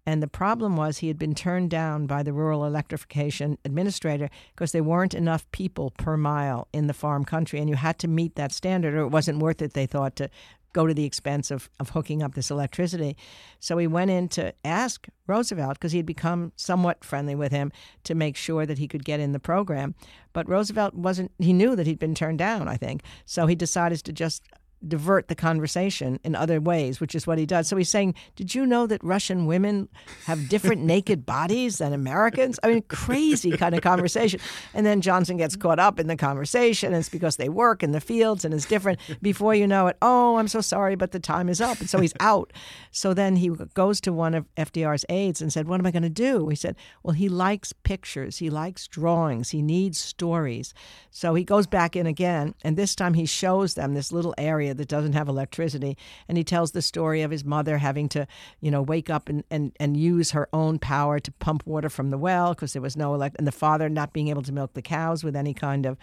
And 0.06 0.22
the 0.22 0.28
problem 0.28 0.76
was 0.76 0.98
he 0.98 1.08
had 1.08 1.18
been 1.18 1.34
turned 1.34 1.70
down 1.70 2.06
by 2.06 2.22
the 2.22 2.32
rural 2.32 2.66
electrification 2.66 3.56
administrator 3.64 4.28
because 4.54 4.72
there 4.72 4.82
weren't 4.82 5.14
enough 5.14 5.50
people 5.50 5.92
per 5.96 6.16
mile 6.16 6.68
in 6.72 6.86
the 6.88 6.92
farm 6.92 7.24
country. 7.24 7.58
And 7.58 7.70
you 7.70 7.76
had 7.76 7.98
to 8.00 8.08
meet 8.08 8.34
that 8.36 8.52
standard, 8.52 8.94
or 8.94 9.00
it 9.00 9.08
wasn't 9.08 9.38
worth 9.38 9.62
it, 9.62 9.72
they 9.72 9.86
thought, 9.86 10.16
to 10.16 10.28
go 10.74 10.86
to 10.86 10.92
the 10.92 11.04
expense 11.04 11.50
of, 11.50 11.70
of 11.80 11.90
hooking 11.90 12.22
up 12.22 12.34
this 12.34 12.50
electricity. 12.50 13.16
So 13.60 13.78
he 13.78 13.86
went 13.86 14.10
in 14.10 14.28
to 14.30 14.52
ask 14.64 15.06
Roosevelt, 15.26 15.74
because 15.78 15.92
he 15.92 15.98
had 15.98 16.06
become 16.06 16.52
somewhat 16.56 17.04
friendly 17.04 17.36
with 17.36 17.52
him, 17.52 17.72
to 18.02 18.14
make 18.14 18.36
sure 18.36 18.66
that 18.66 18.78
he 18.78 18.88
could 18.88 19.04
get 19.04 19.20
in 19.20 19.32
the 19.32 19.38
program. 19.38 19.94
But 20.32 20.48
Roosevelt 20.48 20.94
wasn't, 20.94 21.30
he 21.38 21.52
knew 21.52 21.76
that 21.76 21.86
he'd 21.86 22.00
been 22.00 22.14
turned 22.14 22.40
down, 22.40 22.68
I 22.68 22.76
think. 22.76 23.02
So 23.24 23.46
he 23.46 23.54
decided 23.54 24.00
to 24.04 24.12
just 24.12 24.42
divert 24.88 25.28
the 25.28 25.34
conversation 25.34 26.20
in 26.24 26.34
other 26.34 26.60
ways, 26.60 27.00
which 27.00 27.14
is 27.14 27.26
what 27.26 27.38
he 27.38 27.46
does. 27.46 27.68
So 27.68 27.76
he's 27.76 27.88
saying, 27.88 28.14
Did 28.36 28.54
you 28.54 28.66
know 28.66 28.86
that 28.86 29.02
Russian 29.02 29.46
women 29.46 29.88
have 30.26 30.48
different 30.48 30.82
naked 30.94 31.26
bodies 31.26 31.78
than 31.78 31.92
Americans? 31.92 32.58
I 32.62 32.68
mean, 32.68 32.82
crazy 32.82 33.56
kind 33.56 33.74
of 33.74 33.80
conversation. 33.82 34.40
And 34.72 34.84
then 34.84 35.00
Johnson 35.00 35.36
gets 35.36 35.56
caught 35.56 35.78
up 35.78 35.98
in 35.98 36.06
the 36.06 36.16
conversation, 36.16 36.92
and 36.92 37.00
it's 37.00 37.08
because 37.08 37.36
they 37.36 37.48
work 37.48 37.82
in 37.82 37.92
the 37.92 38.00
fields 38.00 38.44
and 38.44 38.52
it's 38.52 38.66
different. 38.66 38.98
Before 39.22 39.54
you 39.54 39.66
know 39.66 39.86
it, 39.88 39.96
oh, 40.02 40.36
I'm 40.36 40.48
so 40.48 40.60
sorry, 40.60 40.94
but 40.94 41.12
the 41.12 41.20
time 41.20 41.48
is 41.48 41.60
up. 41.60 41.80
And 41.80 41.88
so 41.88 42.00
he's 42.00 42.14
out. 42.20 42.52
So 42.90 43.14
then 43.14 43.36
he 43.36 43.48
goes 43.74 44.00
to 44.02 44.12
one 44.12 44.34
of 44.34 44.46
FDR's 44.56 45.04
aides 45.08 45.40
and 45.40 45.52
said, 45.52 45.68
What 45.68 45.80
am 45.80 45.86
I 45.86 45.90
going 45.90 46.02
to 46.02 46.10
do? 46.10 46.48
He 46.48 46.56
said, 46.56 46.76
Well, 47.02 47.14
he 47.14 47.28
likes 47.28 47.72
pictures, 47.72 48.38
he 48.38 48.50
likes 48.50 48.86
drawings, 48.86 49.50
he 49.50 49.62
needs 49.62 49.98
stories. 49.98 50.74
So 51.10 51.34
he 51.34 51.44
goes 51.44 51.66
back 51.66 51.96
in 51.96 52.06
again, 52.06 52.54
and 52.62 52.76
this 52.76 52.94
time 52.94 53.14
he 53.14 53.26
shows 53.26 53.74
them 53.74 53.94
this 53.94 54.12
little 54.12 54.34
area 54.38 54.73
that 54.74 54.88
doesn't 54.88 55.14
have 55.14 55.28
electricity, 55.28 55.96
and 56.28 56.38
he 56.38 56.44
tells 56.44 56.72
the 56.72 56.82
story 56.82 57.22
of 57.22 57.30
his 57.30 57.44
mother 57.44 57.78
having 57.78 58.08
to, 58.10 58.26
you 58.60 58.70
know, 58.70 58.82
wake 58.82 59.10
up 59.10 59.28
and, 59.28 59.44
and, 59.50 59.72
and 59.80 59.96
use 59.96 60.32
her 60.32 60.48
own 60.52 60.78
power 60.78 61.18
to 61.18 61.32
pump 61.32 61.66
water 61.66 61.88
from 61.88 62.10
the 62.10 62.18
well 62.18 62.54
because 62.54 62.72
there 62.72 62.82
was 62.82 62.96
no 62.96 63.14
elect, 63.14 63.36
and 63.38 63.46
the 63.46 63.52
father 63.52 63.88
not 63.88 64.12
being 64.12 64.28
able 64.28 64.42
to 64.42 64.52
milk 64.52 64.74
the 64.74 64.82
cows 64.82 65.24
with 65.24 65.36
any 65.36 65.54
kind 65.54 65.86
of 65.86 65.96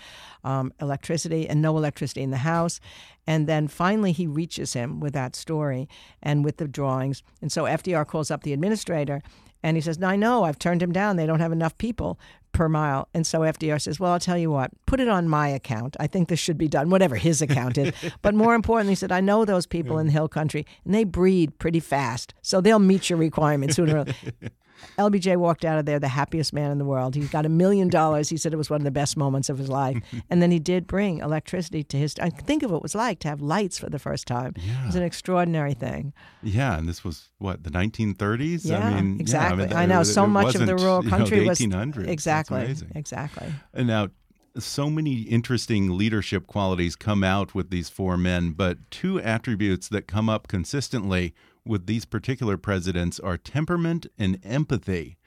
um, 0.43 0.73
electricity 0.81 1.47
and 1.47 1.61
no 1.61 1.77
electricity 1.77 2.21
in 2.21 2.31
the 2.31 2.37
house. 2.37 2.79
And 3.27 3.47
then 3.47 3.67
finally 3.67 4.11
he 4.11 4.27
reaches 4.27 4.73
him 4.73 4.99
with 4.99 5.13
that 5.13 5.35
story 5.35 5.87
and 6.21 6.43
with 6.43 6.57
the 6.57 6.67
drawings. 6.67 7.23
And 7.41 7.51
so 7.51 7.63
FDR 7.65 8.05
calls 8.07 8.31
up 8.31 8.43
the 8.43 8.53
administrator 8.53 9.21
and 9.63 9.77
he 9.77 9.81
says, 9.81 9.99
"Now 9.99 10.09
I 10.09 10.15
know 10.15 10.43
I've 10.43 10.59
turned 10.59 10.81
him 10.81 10.91
down. 10.91 11.15
They 11.15 11.25
don't 11.25 11.39
have 11.39 11.51
enough 11.51 11.77
people 11.77 12.19
per 12.51 12.67
mile." 12.67 13.07
And 13.13 13.25
so 13.25 13.41
FDR 13.41 13.79
says, 13.79 13.99
"Well, 13.99 14.11
I'll 14.13 14.19
tell 14.19 14.37
you 14.37 14.51
what. 14.51 14.71
Put 14.85 14.99
it 14.99 15.07
on 15.07 15.27
my 15.27 15.47
account. 15.47 15.95
I 15.99 16.07
think 16.07 16.27
this 16.27 16.39
should 16.39 16.57
be 16.57 16.67
done, 16.67 16.89
whatever 16.89 17.15
his 17.15 17.41
account 17.41 17.77
is. 17.77 17.93
but 18.21 18.35
more 18.35 18.55
importantly, 18.55 18.91
he 18.93 18.95
said, 18.95 19.11
I 19.11 19.21
know 19.21 19.45
those 19.45 19.65
people 19.65 19.97
in 19.99 20.07
the 20.07 20.13
hill 20.13 20.27
country, 20.27 20.65
and 20.85 20.93
they 20.93 21.03
breed 21.03 21.57
pretty 21.59 21.79
fast, 21.79 22.33
so 22.41 22.61
they'll 22.61 22.79
meet 22.79 23.09
your 23.09 23.19
requirements 23.19 23.75
sooner." 23.75 23.97
or 23.97 24.05
later." 24.05 24.15
LBJ 24.97 25.37
walked 25.37 25.63
out 25.65 25.77
of 25.79 25.85
there 25.85 25.99
the 25.99 26.07
happiest 26.07 26.53
man 26.53 26.71
in 26.71 26.77
the 26.77 26.85
world. 26.85 27.15
He 27.15 27.21
got 27.27 27.45
a 27.45 27.49
million 27.49 27.87
dollars. 27.87 28.29
He 28.29 28.37
said 28.37 28.53
it 28.53 28.57
was 28.57 28.69
one 28.69 28.81
of 28.81 28.85
the 28.85 28.91
best 28.91 29.15
moments 29.17 29.49
of 29.49 29.57
his 29.57 29.69
life. 29.69 29.97
and 30.29 30.41
then 30.41 30.51
he 30.51 30.59
did 30.59 30.87
bring 30.87 31.19
electricity 31.19 31.83
to 31.85 31.97
his. 31.97 32.15
I 32.21 32.29
think 32.29 32.63
of 32.63 32.71
what 32.71 32.77
it 32.77 32.83
was 32.83 32.95
like 32.95 33.19
to 33.19 33.27
have 33.27 33.41
lights 33.41 33.77
for 33.77 33.89
the 33.89 33.99
first 33.99 34.27
time. 34.27 34.53
It 34.57 34.85
was 34.85 34.95
an 34.95 35.03
extraordinary 35.03 35.73
thing. 35.73 36.13
Yeah, 36.43 36.77
and 36.77 36.87
this 36.87 37.03
was 37.03 37.29
what 37.37 37.63
the 37.63 37.69
1930s. 37.71 38.61
Yeah, 38.65 38.79
I 38.87 39.01
mean, 39.01 39.15
yeah, 39.15 39.21
exactly. 39.21 39.65
mean, 39.67 39.73
I 39.75 39.85
know 39.85 40.01
it- 40.01 40.05
so 40.05 40.23
it 40.25 40.27
much 40.27 40.55
of 40.55 40.65
the 40.65 40.75
rural 40.75 41.03
you 41.03 41.09
know, 41.09 41.17
country 41.17 41.39
the 41.39 41.47
was 41.47 41.59
1800s. 41.59 41.95
That's 41.95 42.09
exactly, 42.09 42.75
exactly. 42.95 43.47
And 43.73 43.87
now, 43.87 44.09
so 44.57 44.89
many 44.89 45.21
interesting 45.21 45.97
leadership 45.97 46.45
qualities 46.45 46.95
come 46.97 47.23
out 47.23 47.55
with 47.55 47.69
these 47.69 47.89
four 47.89 48.17
men, 48.17 48.51
but 48.51 48.77
two 48.91 49.19
attributes 49.21 49.87
that 49.89 50.07
come 50.07 50.27
up 50.29 50.47
consistently 50.49 51.33
with 51.65 51.85
these 51.85 52.05
particular 52.05 52.57
presidents 52.57 53.19
are 53.19 53.37
temperament 53.37 54.07
and 54.17 54.39
empathy. 54.43 55.17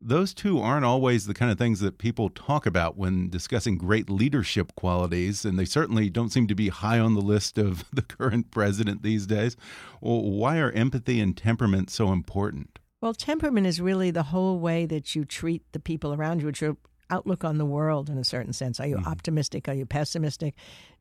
Those 0.00 0.32
two 0.32 0.60
aren't 0.60 0.84
always 0.84 1.26
the 1.26 1.34
kind 1.34 1.50
of 1.50 1.58
things 1.58 1.80
that 1.80 1.98
people 1.98 2.30
talk 2.30 2.66
about 2.66 2.96
when 2.96 3.30
discussing 3.30 3.76
great 3.76 4.08
leadership 4.08 4.74
qualities, 4.76 5.44
and 5.44 5.58
they 5.58 5.64
certainly 5.64 6.08
don't 6.08 6.30
seem 6.30 6.46
to 6.46 6.54
be 6.54 6.68
high 6.68 7.00
on 7.00 7.14
the 7.14 7.20
list 7.20 7.58
of 7.58 7.84
the 7.92 8.02
current 8.02 8.50
president 8.50 9.02
these 9.02 9.26
days. 9.26 9.56
Well, 10.00 10.22
why 10.22 10.58
are 10.58 10.70
empathy 10.70 11.20
and 11.20 11.36
temperament 11.36 11.90
so 11.90 12.12
important? 12.12 12.78
Well, 13.00 13.14
temperament 13.14 13.66
is 13.66 13.80
really 13.80 14.10
the 14.10 14.24
whole 14.24 14.58
way 14.58 14.86
that 14.86 15.14
you 15.14 15.24
treat 15.24 15.62
the 15.72 15.80
people 15.80 16.12
around 16.12 16.42
you. 16.42 16.48
It's 16.48 16.60
your 16.60 16.76
outlook 17.10 17.44
on 17.44 17.58
the 17.58 17.64
world 17.64 18.08
in 18.08 18.18
a 18.18 18.24
certain 18.24 18.52
sense. 18.52 18.80
Are 18.80 18.86
you 18.86 18.98
optimistic? 19.06 19.68
Are 19.68 19.74
you 19.74 19.86
pessimistic? 19.86 20.54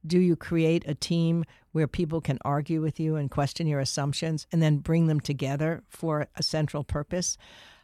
Do 0.06 0.20
you 0.20 0.36
create 0.36 0.84
a 0.88 0.96
team 0.96 1.44
where 1.72 1.88
people 1.88 2.22
can 2.22 2.40
argue 2.44 2.82
with 2.82 3.00
you 3.00 3.16
and 3.16 3.30
question 3.30 3.68
your 3.68 3.80
assumptions 3.80 4.48
and 4.52 4.62
then 4.62 4.78
bring 4.78 5.08
them 5.08 5.20
together 5.20 5.84
for 5.90 6.28
a 6.36 6.44
central 6.44 6.84
purpose? 6.84 7.38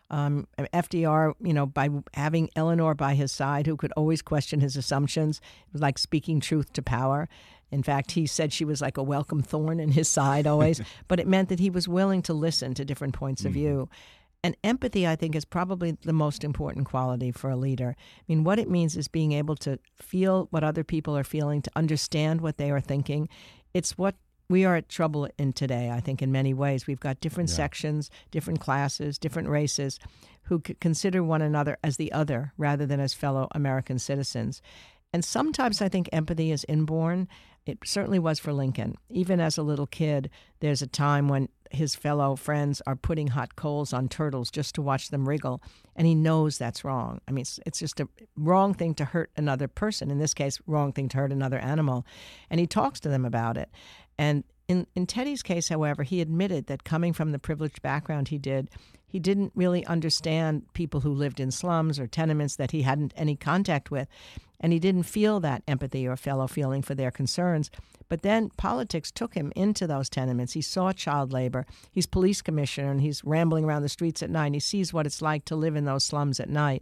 Um, 0.09 0.47
FDR, 0.57 1.33
you 1.41 1.53
know, 1.53 1.65
by 1.65 1.89
having 2.13 2.49
Eleanor 2.55 2.93
by 2.93 3.15
his 3.15 3.31
side, 3.31 3.65
who 3.65 3.75
could 3.75 3.91
always 3.93 4.21
question 4.21 4.59
his 4.59 4.77
assumptions, 4.77 5.39
it 5.67 5.73
was 5.73 5.81
like 5.81 5.97
speaking 5.97 6.39
truth 6.39 6.71
to 6.73 6.81
power. 6.81 7.27
In 7.71 7.81
fact, 7.81 8.11
he 8.11 8.27
said 8.27 8.53
she 8.53 8.65
was 8.65 8.81
like 8.81 8.97
a 8.97 9.03
welcome 9.03 9.41
thorn 9.41 9.79
in 9.79 9.91
his 9.91 10.07
side 10.07 10.45
always, 10.45 10.79
but 11.07 11.19
it 11.19 11.27
meant 11.27 11.49
that 11.49 11.59
he 11.59 11.71
was 11.71 11.87
willing 11.87 12.21
to 12.23 12.33
listen 12.33 12.75
to 12.75 12.85
different 12.85 13.15
points 13.15 13.45
of 13.45 13.53
view. 13.53 13.89
And 14.43 14.57
empathy, 14.63 15.07
I 15.07 15.15
think, 15.15 15.35
is 15.35 15.45
probably 15.45 15.97
the 16.01 16.11
most 16.11 16.43
important 16.43 16.85
quality 16.85 17.31
for 17.31 17.49
a 17.49 17.55
leader. 17.55 17.95
I 17.97 18.23
mean, 18.27 18.43
what 18.43 18.59
it 18.59 18.69
means 18.69 18.97
is 18.97 19.07
being 19.07 19.31
able 19.31 19.55
to 19.57 19.79
feel 19.95 20.47
what 20.51 20.65
other 20.65 20.83
people 20.83 21.17
are 21.17 21.23
feeling, 21.23 21.61
to 21.61 21.71
understand 21.77 22.41
what 22.41 22.57
they 22.57 22.69
are 22.69 22.81
thinking. 22.81 23.29
It's 23.73 23.97
what 23.97 24.15
we 24.49 24.65
are 24.65 24.75
at 24.75 24.89
trouble 24.89 25.29
in 25.37 25.53
today, 25.53 25.89
I 25.89 26.01
think, 26.01 26.21
in 26.21 26.31
many 26.31 26.53
ways. 26.53 26.85
We've 26.85 26.99
got 26.99 27.21
different 27.21 27.49
sections, 27.49 28.09
different 28.31 28.59
classes, 28.59 29.17
different 29.17 29.47
races 29.47 29.97
who 30.43 30.61
c- 30.67 30.75
consider 30.81 31.23
one 31.23 31.41
another 31.41 31.77
as 31.81 31.95
the 31.95 32.11
other 32.11 32.51
rather 32.57 32.85
than 32.85 32.99
as 32.99 33.13
fellow 33.13 33.47
American 33.51 33.97
citizens. 33.97 34.61
And 35.13 35.23
sometimes 35.23 35.81
I 35.81 35.87
think 35.87 36.09
empathy 36.11 36.51
is 36.51 36.65
inborn. 36.67 37.29
It 37.65 37.79
certainly 37.85 38.19
was 38.19 38.39
for 38.39 38.51
Lincoln. 38.51 38.95
Even 39.09 39.39
as 39.39 39.57
a 39.57 39.63
little 39.63 39.87
kid, 39.87 40.29
there's 40.59 40.81
a 40.81 40.87
time 40.87 41.29
when 41.29 41.47
his 41.73 41.95
fellow 41.95 42.35
friends 42.35 42.81
are 42.85 42.95
putting 42.95 43.27
hot 43.27 43.55
coals 43.55 43.93
on 43.93 44.07
turtles 44.07 44.51
just 44.51 44.75
to 44.75 44.81
watch 44.81 45.09
them 45.09 45.27
wriggle, 45.27 45.61
and 45.95 46.07
he 46.07 46.15
knows 46.15 46.57
that's 46.57 46.83
wrong. 46.83 47.19
I 47.27 47.31
mean, 47.31 47.41
it's, 47.41 47.59
it's 47.65 47.79
just 47.79 47.99
a 47.99 48.07
wrong 48.37 48.73
thing 48.73 48.93
to 48.95 49.05
hurt 49.05 49.31
another 49.35 49.67
person. 49.67 50.11
In 50.11 50.19
this 50.19 50.33
case, 50.33 50.59
wrong 50.67 50.93
thing 50.93 51.09
to 51.09 51.17
hurt 51.17 51.31
another 51.31 51.59
animal. 51.59 52.05
And 52.49 52.59
he 52.59 52.67
talks 52.67 52.99
to 53.01 53.09
them 53.09 53.25
about 53.25 53.57
it. 53.57 53.69
And 54.17 54.43
in, 54.73 54.87
in 54.95 55.05
Teddy's 55.05 55.43
case, 55.43 55.69
however, 55.69 56.01
he 56.01 56.19
admitted 56.19 56.65
that 56.65 56.83
coming 56.83 57.13
from 57.13 57.31
the 57.31 57.37
privileged 57.37 57.83
background 57.83 58.29
he 58.29 58.39
did, 58.39 58.71
He 59.05 59.19
didn't 59.19 59.51
really 59.53 59.85
understand 59.85 60.63
people 60.73 61.01
who 61.01 61.13
lived 61.13 61.39
in 61.39 61.51
slums 61.51 61.99
or 61.99 62.07
tenements 62.07 62.55
that 62.55 62.71
he 62.71 62.81
hadn't 62.81 63.13
any 63.15 63.35
contact 63.35 63.91
with. 63.91 64.07
And 64.59 64.73
he 64.73 64.79
didn't 64.79 65.03
feel 65.03 65.39
that 65.41 65.61
empathy 65.67 66.07
or 66.07 66.17
fellow 66.17 66.47
feeling 66.47 66.81
for 66.81 66.95
their 66.95 67.11
concerns. 67.11 67.69
But 68.09 68.23
then 68.23 68.49
politics 68.57 69.11
took 69.11 69.35
him 69.35 69.53
into 69.55 69.85
those 69.85 70.09
tenements. 70.09 70.53
He 70.53 70.61
saw 70.61 70.91
child 70.91 71.31
labor. 71.31 71.65
He's 71.91 72.07
police 72.07 72.41
commissioner 72.41 72.89
and 72.89 73.01
he's 73.01 73.23
rambling 73.23 73.65
around 73.65 73.83
the 73.83 73.89
streets 73.89 74.23
at 74.23 74.29
night. 74.31 74.53
He 74.53 74.59
sees 74.59 74.93
what 74.93 75.05
it's 75.05 75.21
like 75.21 75.45
to 75.45 75.55
live 75.55 75.75
in 75.75 75.85
those 75.85 76.03
slums 76.03 76.39
at 76.39 76.49
night. 76.49 76.81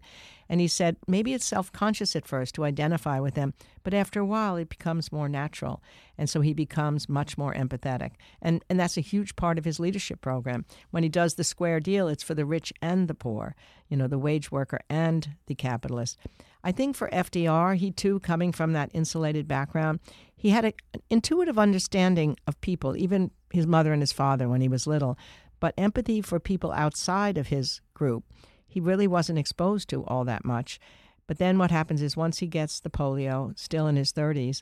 And 0.52 0.60
he 0.60 0.68
said 0.68 0.98
maybe 1.08 1.34
it's 1.34 1.46
self 1.46 1.72
conscious 1.72 2.14
at 2.14 2.28
first 2.28 2.56
to 2.56 2.66
identify 2.66 3.22
with 3.22 3.36
them, 3.36 3.54
but 3.84 3.94
after 3.94 4.20
a 4.20 4.26
while 4.26 4.58
it 4.58 4.68
becomes 4.68 5.10
more 5.10 5.30
natural. 5.30 5.82
And 6.18 6.30
so 6.30 6.42
he 6.42 6.54
becomes 6.54 7.08
much 7.08 7.38
more 7.38 7.54
empathetic. 7.54 8.12
And, 8.42 8.62
and 8.70 8.78
that's 8.78 8.98
a 8.98 9.02
huge 9.02 9.38
part 9.38 9.58
of 9.58 9.64
his 9.64 9.80
leadership 9.80 10.20
program. 10.20 10.66
When 10.90 11.04
he 11.04 11.10
does 11.10 11.36
the 11.36 11.46
square 11.46 11.80
deal, 11.80 12.10
it's 12.10 12.22
for 12.22 12.34
the 12.34 12.44
rich 12.46 12.74
and 12.82 13.08
the 13.08 13.14
poor, 13.14 13.56
you 13.88 13.96
know, 13.96 14.08
the 14.08 14.20
wage 14.20 14.52
worker 14.52 14.82
and 14.90 15.36
the 15.46 15.56
capitalist. 15.56 16.20
I 16.66 16.74
think 16.74 16.98
for 16.98 17.08
FDR, 17.12 17.78
he 17.78 17.90
too, 17.90 18.20
coming 18.20 18.52
from 18.52 18.74
that 18.74 18.92
insulated 18.94 19.48
background, 19.48 20.02
he 20.36 20.50
had 20.50 20.66
a, 20.66 20.74
an 20.94 21.02
intuitive 21.10 21.58
understanding 21.58 22.36
of 22.46 22.60
people, 22.60 22.98
even 22.98 23.32
his 23.54 23.66
mother 23.66 23.94
and 23.94 24.02
his 24.02 24.12
father 24.12 24.50
when 24.50 24.60
he 24.60 24.68
was 24.68 24.86
little, 24.86 25.18
but 25.62 25.74
empathy 25.78 26.22
for 26.22 26.42
people 26.42 26.74
outside 26.74 27.38
of 27.38 27.48
his 27.48 27.80
group. 27.94 28.26
He 28.72 28.80
really 28.80 29.06
wasn't 29.06 29.38
exposed 29.38 29.90
to 29.90 30.06
all 30.06 30.24
that 30.24 30.46
much. 30.46 30.80
But 31.28 31.38
then 31.38 31.58
what 31.58 31.72
happens 31.72 32.02
is 32.02 32.16
once 32.16 32.40
he 32.40 32.48
gets 32.48 32.80
the 32.80 32.90
polio, 32.90 33.58
still 33.60 33.86
in 33.86 33.98
his 33.98 34.14
30s, 34.14 34.62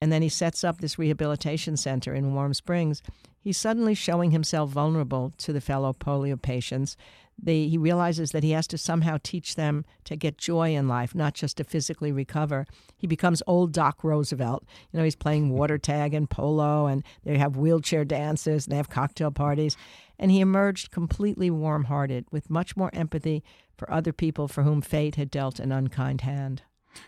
and 0.00 0.10
then 0.10 0.22
he 0.22 0.28
sets 0.30 0.64
up 0.64 0.80
this 0.80 0.98
rehabilitation 0.98 1.76
center 1.76 2.14
in 2.14 2.34
Warm 2.34 2.54
Springs, 2.54 3.02
he's 3.38 3.58
suddenly 3.58 3.94
showing 3.94 4.30
himself 4.30 4.70
vulnerable 4.70 5.32
to 5.38 5.52
the 5.52 5.60
fellow 5.60 5.92
polio 5.92 6.40
patients 6.40 6.96
he 7.44 7.78
realizes 7.78 8.30
that 8.30 8.42
he 8.42 8.52
has 8.52 8.66
to 8.68 8.78
somehow 8.78 9.18
teach 9.22 9.54
them 9.54 9.84
to 10.04 10.16
get 10.16 10.38
joy 10.38 10.74
in 10.74 10.88
life, 10.88 11.14
not 11.14 11.34
just 11.34 11.56
to 11.56 11.64
physically 11.64 12.12
recover. 12.12 12.66
He 12.96 13.06
becomes 13.06 13.42
old 13.46 13.72
Doc 13.72 14.04
Roosevelt. 14.04 14.64
You 14.92 14.98
know, 14.98 15.04
he's 15.04 15.16
playing 15.16 15.50
water 15.50 15.78
tag 15.78 16.14
and 16.14 16.28
polo, 16.28 16.86
and 16.86 17.02
they 17.24 17.38
have 17.38 17.56
wheelchair 17.56 18.04
dances, 18.04 18.66
and 18.66 18.72
they 18.72 18.76
have 18.76 18.88
cocktail 18.88 19.30
parties. 19.30 19.76
And 20.18 20.30
he 20.30 20.40
emerged 20.40 20.90
completely 20.90 21.50
warm 21.50 21.84
hearted, 21.84 22.26
with 22.30 22.50
much 22.50 22.76
more 22.76 22.90
empathy 22.92 23.42
for 23.76 23.90
other 23.90 24.12
people 24.12 24.48
for 24.48 24.62
whom 24.62 24.80
fate 24.80 25.16
had 25.16 25.30
dealt 25.30 25.58
an 25.58 25.72
unkind 25.72 26.20
hand. 26.20 26.62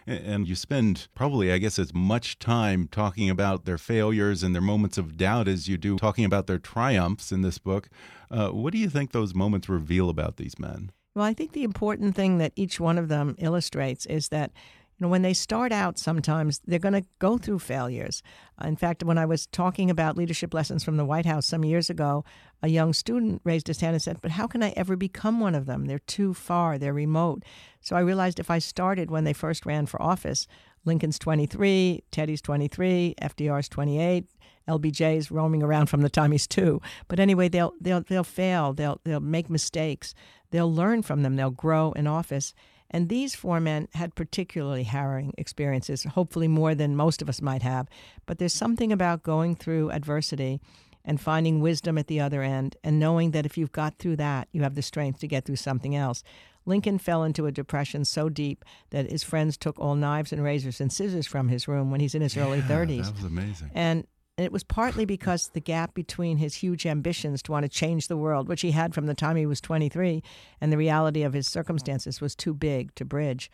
And 0.07 0.49
you 0.49 0.55
spend 0.55 1.09
probably, 1.14 1.52
I 1.52 1.59
guess, 1.59 1.78
as 1.78 1.95
much 1.95 2.38
time 2.38 2.88
talking 2.90 3.31
about 3.31 3.64
their 3.64 3.78
failures 3.78 4.43
and 4.43 4.55
their 4.55 4.62
moments 4.62 4.99
of 4.99 5.16
doubt 5.16 5.49
as 5.49 5.69
you 5.69 5.76
do 5.76 5.97
talking 5.97 6.25
about 6.25 6.47
their 6.47 6.59
triumphs 6.59 7.33
in 7.33 7.43
this 7.43 7.59
book. 7.59 7.88
Uh, 8.31 8.49
what 8.49 8.73
do 8.73 8.78
you 8.78 8.88
think 8.88 9.12
those 9.12 9.35
moments 9.35 9.69
reveal 9.69 10.09
about 10.09 10.37
these 10.37 10.59
men? 10.59 10.90
Well, 11.14 11.25
I 11.25 11.33
think 11.33 11.52
the 11.52 11.64
important 11.64 12.14
thing 12.14 12.38
that 12.38 12.52
each 12.57 12.78
one 12.78 12.99
of 12.99 13.09
them 13.09 13.37
illustrates 13.38 14.05
is 14.07 14.28
that 14.28 14.52
you 14.99 15.05
know, 15.05 15.11
when 15.11 15.23
they 15.23 15.35
start 15.35 15.73
out, 15.73 15.99
sometimes 15.99 16.61
they're 16.67 16.79
going 16.79 16.95
to 16.95 17.05
go 17.19 17.37
through 17.37 17.59
failures. 17.59 18.23
In 18.65 18.76
fact, 18.76 19.05
when 19.05 19.19
I 19.19 19.26
was 19.26 19.47
talking 19.47 19.91
about 19.91 20.17
leadership 20.17 20.55
lessons 20.55 20.85
from 20.85 20.97
the 20.97 21.05
White 21.05 21.26
House 21.26 21.47
some 21.47 21.67
years 21.67 21.91
ago, 21.91 22.25
a 22.62 22.69
young 22.69 22.95
student 22.95 23.43
raised 23.45 23.67
his 23.67 23.81
hand 23.81 23.93
and 23.93 24.03
said, 24.03 24.23
But 24.23 24.31
how 24.31 24.47
can 24.47 24.62
I 24.62 24.71
ever 24.71 24.97
become 24.97 25.38
one 25.38 25.55
of 25.55 25.67
them? 25.67 25.85
They're 25.85 25.99
too 25.99 26.33
far, 26.33 26.79
they're 26.79 26.95
remote. 26.95 27.43
So 27.83 27.95
I 27.95 28.00
realized 28.00 28.41
if 28.41 28.50
I 28.50 28.59
started 28.59 29.11
when 29.11 29.25
they 29.25 29.35
first 29.35 29.67
ran 29.67 29.85
for 29.85 30.00
office, 30.00 30.47
Lincoln's 30.87 31.19
23, 31.19 32.03
Teddy's 32.11 32.41
23, 32.41 33.17
FDR's 33.21 33.69
28, 33.69 34.25
LBJ's 34.67 35.31
roaming 35.31 35.62
around 35.62 35.87
from 35.87 36.00
the 36.00 36.09
time 36.09 36.33
he's 36.33 36.47
two. 36.47 36.81
But 37.09 37.21
anyway, 37.21 37.49
they'll 37.49 37.75
they'll 37.81 38.00
they'll 38.03 38.25
fail. 38.25 38.73
They'll 38.73 39.00
they'll 39.05 39.21
make 39.21 39.50
mistakes. 39.50 40.15
They'll 40.50 40.73
learn 40.73 41.03
from 41.03 41.23
them. 41.23 41.37
They'll 41.37 41.50
grow 41.50 41.93
in 41.93 42.07
office. 42.07 42.55
And 42.90 43.09
these 43.09 43.35
four 43.35 43.61
men 43.61 43.88
had 43.95 44.14
particularly 44.14 44.85
harrowing 44.85 45.35
experiences, 45.37 46.05
hopefully 46.05 46.49
more 46.49 46.75
than 46.75 46.97
most 46.97 47.21
of 47.21 47.28
us 47.28 47.43
might 47.43 47.62
have. 47.62 47.88
But 48.26 48.38
there's 48.38 48.55
something 48.55 48.93
about 48.93 49.23
going 49.23 49.57
through 49.57 49.90
adversity 49.90 50.61
and 51.05 51.21
finding 51.21 51.61
wisdom 51.61 51.99
at 51.99 52.09
the 52.09 52.21
other 52.21 52.43
end 52.43 52.76
and 52.83 52.99
knowing 52.99 53.31
that 53.31 53.47
if 53.47 53.57
you've 53.57 53.73
got 53.73 53.99
through 53.99 54.16
that, 54.16 54.49
you 54.52 54.62
have 54.62 54.75
the 54.75 54.83
strength 54.83 55.21
to 55.21 55.28
get 55.28 55.45
through 55.45 55.57
something 55.57 55.95
else. 55.95 56.23
Lincoln 56.66 56.99
fell 56.99 57.23
into 57.23 57.47
a 57.47 57.52
depression 57.52 58.05
so 58.05 58.28
deep 58.28 58.64
that 58.90 59.11
his 59.11 59.23
friends 59.23 59.57
took 59.57 59.78
all 59.78 59.95
knives 59.95 60.33
and 60.33 60.43
razors 60.43 60.81
and 60.81 60.93
scissors 60.93 61.26
from 61.26 61.49
his 61.49 61.69
room 61.69 61.93
when 61.93 62.00
he's 62.00 62.14
in 62.14 62.23
his 62.23 62.35
yeah, 62.35 62.43
early 62.43 62.61
30s. 62.61 63.05
That 63.05 63.14
was 63.14 63.25
amazing. 63.25 63.71
And 63.73 64.07
and 64.38 64.45
it 64.45 64.52
was 64.52 64.64
partly 64.64 65.07
because 65.07 65.49
the 65.49 65.61
gap 65.61 65.95
between 65.95 66.37
his 66.37 66.57
huge 66.57 66.85
ambitions 66.85 67.43
to 67.43 67.52
want 67.52 67.64
to 67.64 67.71
change 67.71 68.09
the 68.09 68.19
world, 68.19 68.49
which 68.49 68.61
he 68.61 68.73
had 68.73 68.95
from 68.95 69.07
the 69.07 69.14
time 69.14 69.37
he 69.37 69.47
was 69.47 69.62
23, 69.62 70.23
and 70.61 70.71
the 70.71 70.76
reality 70.76 71.23
of 71.23 71.33
his 71.33 71.49
circumstances 71.49 72.21
was 72.21 72.35
too 72.35 72.52
big 72.52 72.95
to 72.97 73.05
bridge. 73.05 73.50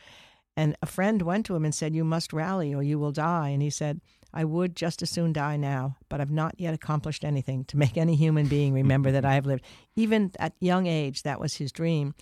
And 0.56 0.76
a 0.82 0.86
friend 0.86 1.22
went 1.22 1.46
to 1.46 1.54
him 1.54 1.64
and 1.64 1.74
said, 1.74 1.94
You 1.94 2.04
must 2.04 2.32
rally 2.32 2.74
or 2.74 2.82
you 2.82 2.98
will 2.98 3.12
die. 3.12 3.50
And 3.50 3.62
he 3.62 3.70
said, 3.70 4.00
I 4.34 4.44
would 4.44 4.74
just 4.74 5.02
as 5.02 5.10
soon 5.10 5.32
die 5.32 5.56
now, 5.56 5.96
but 6.08 6.20
I've 6.20 6.30
not 6.30 6.54
yet 6.58 6.74
accomplished 6.74 7.24
anything 7.24 7.64
to 7.66 7.76
make 7.78 7.96
any 7.96 8.16
human 8.16 8.48
being 8.48 8.74
remember 8.74 9.12
that 9.12 9.24
I 9.24 9.34
have 9.34 9.46
lived. 9.46 9.64
Even 9.94 10.32
at 10.38 10.54
young 10.60 10.86
age, 10.86 11.22
that 11.22 11.40
was 11.40 11.54
his 11.54 11.70
dream. 11.70 12.14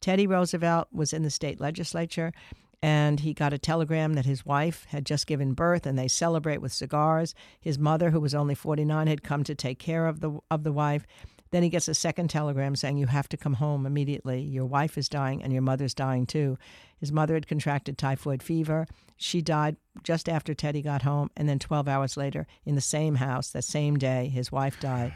Teddy 0.00 0.26
Roosevelt 0.26 0.88
was 0.92 1.12
in 1.12 1.22
the 1.22 1.30
state 1.30 1.60
legislature 1.60 2.32
and 2.82 3.20
he 3.20 3.32
got 3.32 3.52
a 3.52 3.58
telegram 3.58 4.14
that 4.14 4.26
his 4.26 4.44
wife 4.44 4.86
had 4.88 5.06
just 5.06 5.26
given 5.26 5.54
birth 5.54 5.86
and 5.86 5.98
they 5.98 6.08
celebrate 6.08 6.60
with 6.60 6.72
cigars. 6.72 7.34
His 7.60 7.78
mother, 7.78 8.10
who 8.10 8.20
was 8.20 8.34
only 8.34 8.54
49, 8.54 9.06
had 9.06 9.22
come 9.22 9.44
to 9.44 9.54
take 9.54 9.78
care 9.78 10.06
of 10.06 10.20
the 10.20 10.38
of 10.50 10.62
the 10.62 10.72
wife. 10.72 11.06
Then 11.50 11.62
he 11.62 11.68
gets 11.68 11.88
a 11.88 11.94
second 11.94 12.28
telegram 12.28 12.76
saying 12.76 12.98
you 12.98 13.06
have 13.06 13.28
to 13.28 13.36
come 13.36 13.54
home 13.54 13.86
immediately. 13.86 14.40
Your 14.40 14.66
wife 14.66 14.98
is 14.98 15.08
dying 15.08 15.42
and 15.42 15.52
your 15.52 15.62
mother's 15.62 15.94
dying 15.94 16.26
too. 16.26 16.58
His 16.98 17.12
mother 17.12 17.34
had 17.34 17.46
contracted 17.46 17.96
typhoid 17.96 18.42
fever. 18.42 18.86
She 19.16 19.42
died 19.42 19.76
just 20.02 20.28
after 20.28 20.54
Teddy 20.54 20.82
got 20.82 21.02
home 21.02 21.30
and 21.36 21.48
then 21.48 21.58
12 21.58 21.88
hours 21.88 22.16
later 22.16 22.46
in 22.64 22.74
the 22.74 22.80
same 22.80 23.16
house 23.16 23.50
that 23.50 23.64
same 23.64 23.96
day 23.96 24.28
his 24.28 24.50
wife 24.50 24.80
died. 24.80 25.14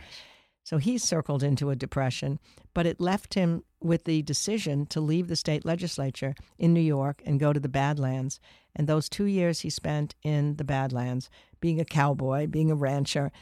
So 0.63 0.79
he 0.79 0.99
circled 0.99 1.43
into 1.43 1.71
a 1.71 1.77
depression, 1.77 2.39
but 2.75 2.87
it 2.87 3.01
left 3.01 3.35
him 3.35 3.65
with 3.81 4.05
the 4.05 4.23
decision 4.23 4.87
to 4.87 5.01
leave 5.01 5.29
the 5.29 5.37
state 5.37 5.65
legislature 5.65 6.35
in 6.59 6.73
New 6.73 6.81
York 6.81 7.23
and 7.25 7.41
go 7.41 7.53
to 7.53 7.61
the 7.61 7.69
Badlands. 7.69 8.41
And 8.77 8.87
those 8.87 9.09
two 9.09 9.25
years 9.25 9.61
he 9.61 9.71
spent 9.71 10.15
in 10.23 10.57
the 10.57 10.65
Badlands, 10.65 11.31
being 11.61 11.81
a 11.81 11.85
cowboy, 11.85 12.47
being 12.47 12.71
a 12.71 12.77
rancher, 12.77 13.33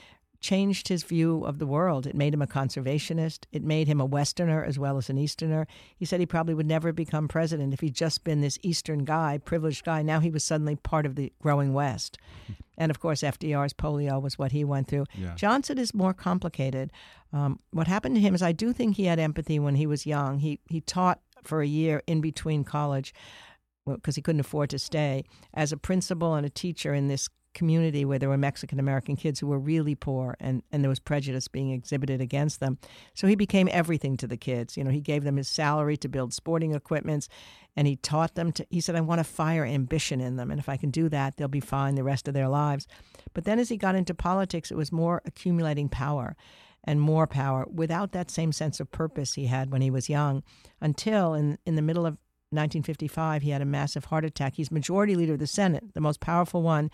changed 0.41 0.89
his 0.89 1.03
view 1.03 1.45
of 1.45 1.59
the 1.59 1.67
world. 1.67 2.07
It 2.07 2.15
made 2.15 2.33
him 2.33 2.43
a 2.43 2.47
conservationist. 2.47 3.45
It 3.51 3.65
made 3.65 3.89
him 3.89 4.01
a 4.01 4.07
Westerner 4.07 4.65
as 4.65 4.79
well 4.79 4.97
as 4.97 5.11
an 5.11 5.19
Easterner. 5.19 5.67
He 5.97 6.05
said 6.05 6.21
he 6.21 6.27
probably 6.27 6.55
would 6.55 6.67
never 6.67 6.93
become 6.93 7.29
president 7.29 7.75
if 7.75 7.81
he'd 7.81 7.95
just 7.95 8.25
been 8.25 8.41
this 8.41 8.59
Eastern 8.63 9.05
guy, 9.05 9.39
privileged 9.39 9.85
guy. 9.85 10.03
Now 10.03 10.21
he 10.21 10.31
was 10.31 10.45
suddenly 10.45 10.77
part 10.77 11.07
of 11.07 11.17
the 11.17 11.33
growing 11.43 11.73
West. 11.73 12.19
And 12.77 12.91
of 12.91 13.01
course, 13.01 13.23
FDR's 13.23 13.73
polio 13.73 14.23
was 14.23 14.39
what 14.39 14.53
he 14.53 14.65
went 14.65 14.87
through. 14.87 15.07
Yeah. 15.15 15.35
Johnson 15.35 15.79
is 15.79 15.93
more 15.93 16.15
complicated. 16.15 16.93
Um, 17.33 17.59
what 17.73 17.89
happened 17.89 18.15
to 18.15 18.21
him 18.21 18.35
is 18.35 18.43
I 18.43 18.53
do 18.53 18.73
think 18.73 18.97
he 18.97 19.05
had 19.07 19.19
empathy 19.19 19.59
when 19.59 19.75
he 19.75 19.87
was 19.87 20.07
young. 20.07 20.39
He 20.39 20.61
he 20.69 20.81
taught 20.81 21.21
for 21.43 21.61
a 21.61 21.67
year 21.67 22.03
in 22.07 22.21
between 22.21 22.63
college 22.63 23.13
because 23.85 24.17
he 24.17 24.23
couldn't 24.23 24.41
afford 24.41 24.71
to 24.71 24.79
stay 24.79 25.25
as 25.55 25.73
a 25.73 25.77
principal 25.77 26.35
and 26.35 26.47
a 26.47 26.51
teacher 26.51 26.95
in 26.95 27.09
this 27.09 27.29
community 27.59 28.05
where 28.05 28.21
there 28.21 28.29
were 28.29 28.39
Mexican 28.39 28.79
American 28.79 29.17
kids 29.17 29.41
who 29.41 29.49
were 29.49 29.59
really 29.59 29.97
poor 29.97 30.37
and, 30.39 30.63
and 30.71 30.85
there 30.85 30.89
was 30.89 31.01
prejudice 31.01 31.49
being 31.49 31.73
exhibited 31.73 32.21
against 32.21 32.61
them. 32.61 32.79
So 33.15 33.27
he 33.27 33.35
became 33.35 33.69
everything 33.73 34.17
to 34.19 34.29
the 34.29 34.37
kids. 34.37 34.77
You 34.77 34.85
know, 34.85 34.93
he 34.93 35.01
gave 35.01 35.25
them 35.25 35.37
his 35.37 35.49
salary 35.49 35.97
to 35.97 36.09
build 36.09 36.33
sporting 36.33 36.73
equipments 36.73 37.29
and 37.77 37.89
he 37.89 37.97
taught 37.97 38.37
them 38.37 38.53
to, 38.53 38.67
he 38.71 38.81
said, 38.81 38.95
I 38.95 39.01
want 39.01 39.19
to 39.19 39.25
fire 39.25 39.65
ambition 39.65 40.21
in 40.21 40.37
them. 40.37 40.53
And 40.53 40.61
if 40.61 40.69
I 40.69 40.77
can 40.77 40.91
do 40.91 41.09
that, 41.09 41.37
they'll 41.37 41.49
be 41.49 41.61
fine 41.61 41.97
the 41.97 42.05
rest 42.05 42.29
of 42.29 42.35
their 42.35 42.49
lives. 42.49 42.87
But 43.35 43.45
then 43.45 43.59
as 43.59 43.69
he 43.69 43.77
got 43.77 43.97
into 43.97 44.15
politics, 44.15 44.71
it 44.71 44.77
was 44.77 44.93
more 44.93 45.21
accumulating 45.25 45.89
power 45.89 46.37
and 46.85 47.01
more 47.01 47.27
power 47.27 47.67
without 47.69 48.13
that 48.13 48.31
same 48.31 48.53
sense 48.53 48.79
of 48.79 48.93
purpose 48.93 49.35
he 49.35 49.47
had 49.47 49.73
when 49.73 49.83
he 49.83 49.91
was 49.91 50.09
young 50.09 50.45
until 50.81 51.35
in, 51.35 51.59
in 51.67 51.75
the 51.75 51.83
middle 51.83 52.07
of 52.07 52.15
1955 52.51 53.43
he 53.43 53.51
had 53.51 53.61
a 53.61 53.67
massive 53.67 54.07
heart 54.07 54.25
attack. 54.25 54.55
He's 54.55 54.71
majority 54.71 55.15
leader 55.15 55.35
of 55.35 55.39
the 55.39 55.47
Senate, 55.47 55.93
the 55.95 56.01
most 56.01 56.21
powerful 56.21 56.63
one. 56.63 56.91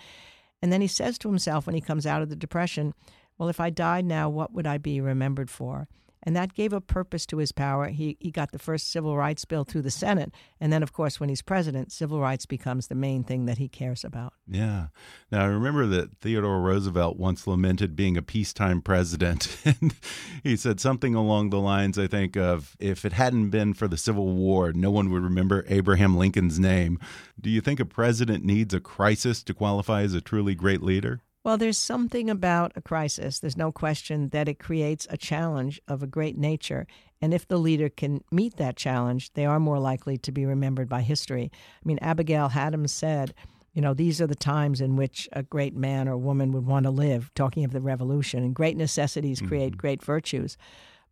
And 0.65 0.73
then 0.73 0.81
he 0.81 0.87
says 0.87 1.19
to 1.19 1.29
himself 1.29 1.67
when 1.67 1.75
he 1.75 1.83
comes 1.83 2.07
out 2.07 2.23
of 2.23 2.31
the 2.31 2.35
depression, 2.35 2.95
Well, 3.37 3.51
if 3.51 3.61
I 3.61 3.69
died 3.69 4.07
now, 4.07 4.31
what 4.31 4.55
would 4.55 4.67
I 4.67 4.79
be 4.79 4.99
remembered 4.99 5.51
for? 5.51 5.89
And 6.25 6.35
that 6.35 6.55
gave 6.55 6.73
a 6.73 6.81
purpose 6.81 7.27
to 7.27 7.37
his 7.37 7.53
power. 7.53 7.89
He, 7.89 8.17
he 8.19 8.31
got 8.31 8.51
the 8.51 8.59
first 8.59 8.91
civil 8.91 9.17
rights 9.17 9.45
bill 9.45 9.65
through 9.65 9.83
the 9.83 9.91
Senate. 9.91 10.33
And 10.59 10.73
then, 10.73 10.83
of 10.83 10.93
course, 10.93 11.21
when 11.21 11.29
he's 11.29 11.43
president, 11.43 11.93
civil 11.93 12.21
rights 12.21 12.47
becomes 12.47 12.87
the 12.87 12.95
main 12.95 13.25
thing 13.25 13.45
that 13.45 13.59
he 13.59 13.69
cares 13.69 14.05
about. 14.05 14.33
Yeah. 14.49 14.87
Now, 15.31 15.43
I 15.45 15.47
remember 15.47 15.87
that 15.87 16.19
Theodore 16.21 16.61
Roosevelt 16.61 17.19
once 17.19 17.47
lamented 17.47 17.95
being 17.95 18.17
a 18.17 18.23
peacetime 18.23 18.81
president. 18.81 19.57
and 19.65 19.95
he 20.43 20.57
said 20.57 20.81
something 20.81 21.15
along 21.15 21.51
the 21.51 21.61
lines, 21.61 21.99
I 21.99 22.07
think, 22.07 22.37
of 22.37 22.77
if 22.81 23.05
it 23.05 23.13
hadn't 23.13 23.51
been 23.51 23.75
for 23.75 23.87
the 23.87 23.99
Civil 23.99 24.29
War, 24.29 24.73
no 24.73 24.91
one 24.91 25.11
would 25.11 25.23
remember 25.23 25.65
Abraham 25.69 26.17
Lincoln's 26.17 26.59
name. 26.59 26.99
Do 27.41 27.51
you 27.51 27.61
think 27.61 27.81
a 27.81 27.85
president 27.85 28.45
needs 28.45 28.73
a 28.73 28.81
crisis 28.81 29.43
to 29.43 29.55
qualify 29.55 30.03
as 30.03 30.15
a 30.15 30.21
truly 30.21 30.55
great 30.55 30.83
leader? 30.83 31.21
Well, 31.45 31.59
there's 31.59 31.77
something 31.77 32.31
about 32.31 32.73
a 32.75 32.81
crisis. 32.81 33.39
There's 33.39 33.57
no 33.57 33.71
question 33.71 34.31
that 34.31 34.49
it 34.49 34.59
creates 34.59 35.07
a 35.11 35.19
challenge 35.19 35.79
of 35.87 36.03
a 36.03 36.07
great 36.07 36.39
nature. 36.39 36.87
And 37.21 37.35
if 37.35 37.47
the 37.47 37.59
leader 37.59 37.91
can 37.91 38.25
meet 38.33 38.57
that 38.57 38.77
challenge, 38.77 39.35
they 39.35 39.45
are 39.45 39.61
more 39.61 39.79
likely 39.79 40.17
to 40.19 40.33
be 40.33 40.47
remembered 40.47 40.89
by 40.89 41.03
history. 41.03 41.53
I 41.53 41.87
mean, 41.87 41.99
Abigail 42.01 42.51
Adams 42.55 42.93
said, 42.93 43.35
you 43.75 43.83
know, 43.83 43.93
these 43.93 44.23
are 44.23 44.27
the 44.27 44.35
times 44.35 44.81
in 44.81 44.97
which 44.97 45.29
a 45.33 45.43
great 45.43 45.77
man 45.77 46.09
or 46.09 46.17
woman 46.17 46.53
would 46.53 46.65
want 46.65 46.85
to 46.85 46.91
live, 46.91 47.31
talking 47.35 47.65
of 47.65 47.73
the 47.73 47.81
revolution. 47.81 48.43
And 48.43 48.55
great 48.55 48.79
necessities 48.79 49.43
create 49.43 49.73
mm-hmm. 49.73 49.81
great 49.81 50.03
virtues. 50.03 50.57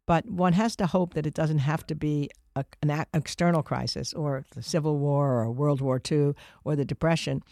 But 0.07 0.31
one 0.31 0.55
has 0.55 0.77
to 0.77 0.87
hope 0.87 1.13
that 1.15 1.27
it 1.27 1.35
doesn't 1.35 1.59
have 1.59 1.87
to 1.89 1.95
be 1.95 2.31
a, 2.57 2.65
an 2.83 3.05
external 3.13 3.63
crisis 3.63 4.13
or 4.15 4.45
the 4.55 4.63
Civil 4.63 4.99
War 4.99 5.43
or 5.43 5.51
World 5.51 5.81
War 5.81 6.01
II 6.11 6.33
or 6.65 6.75
the 6.75 6.85
Depression. 6.85 7.43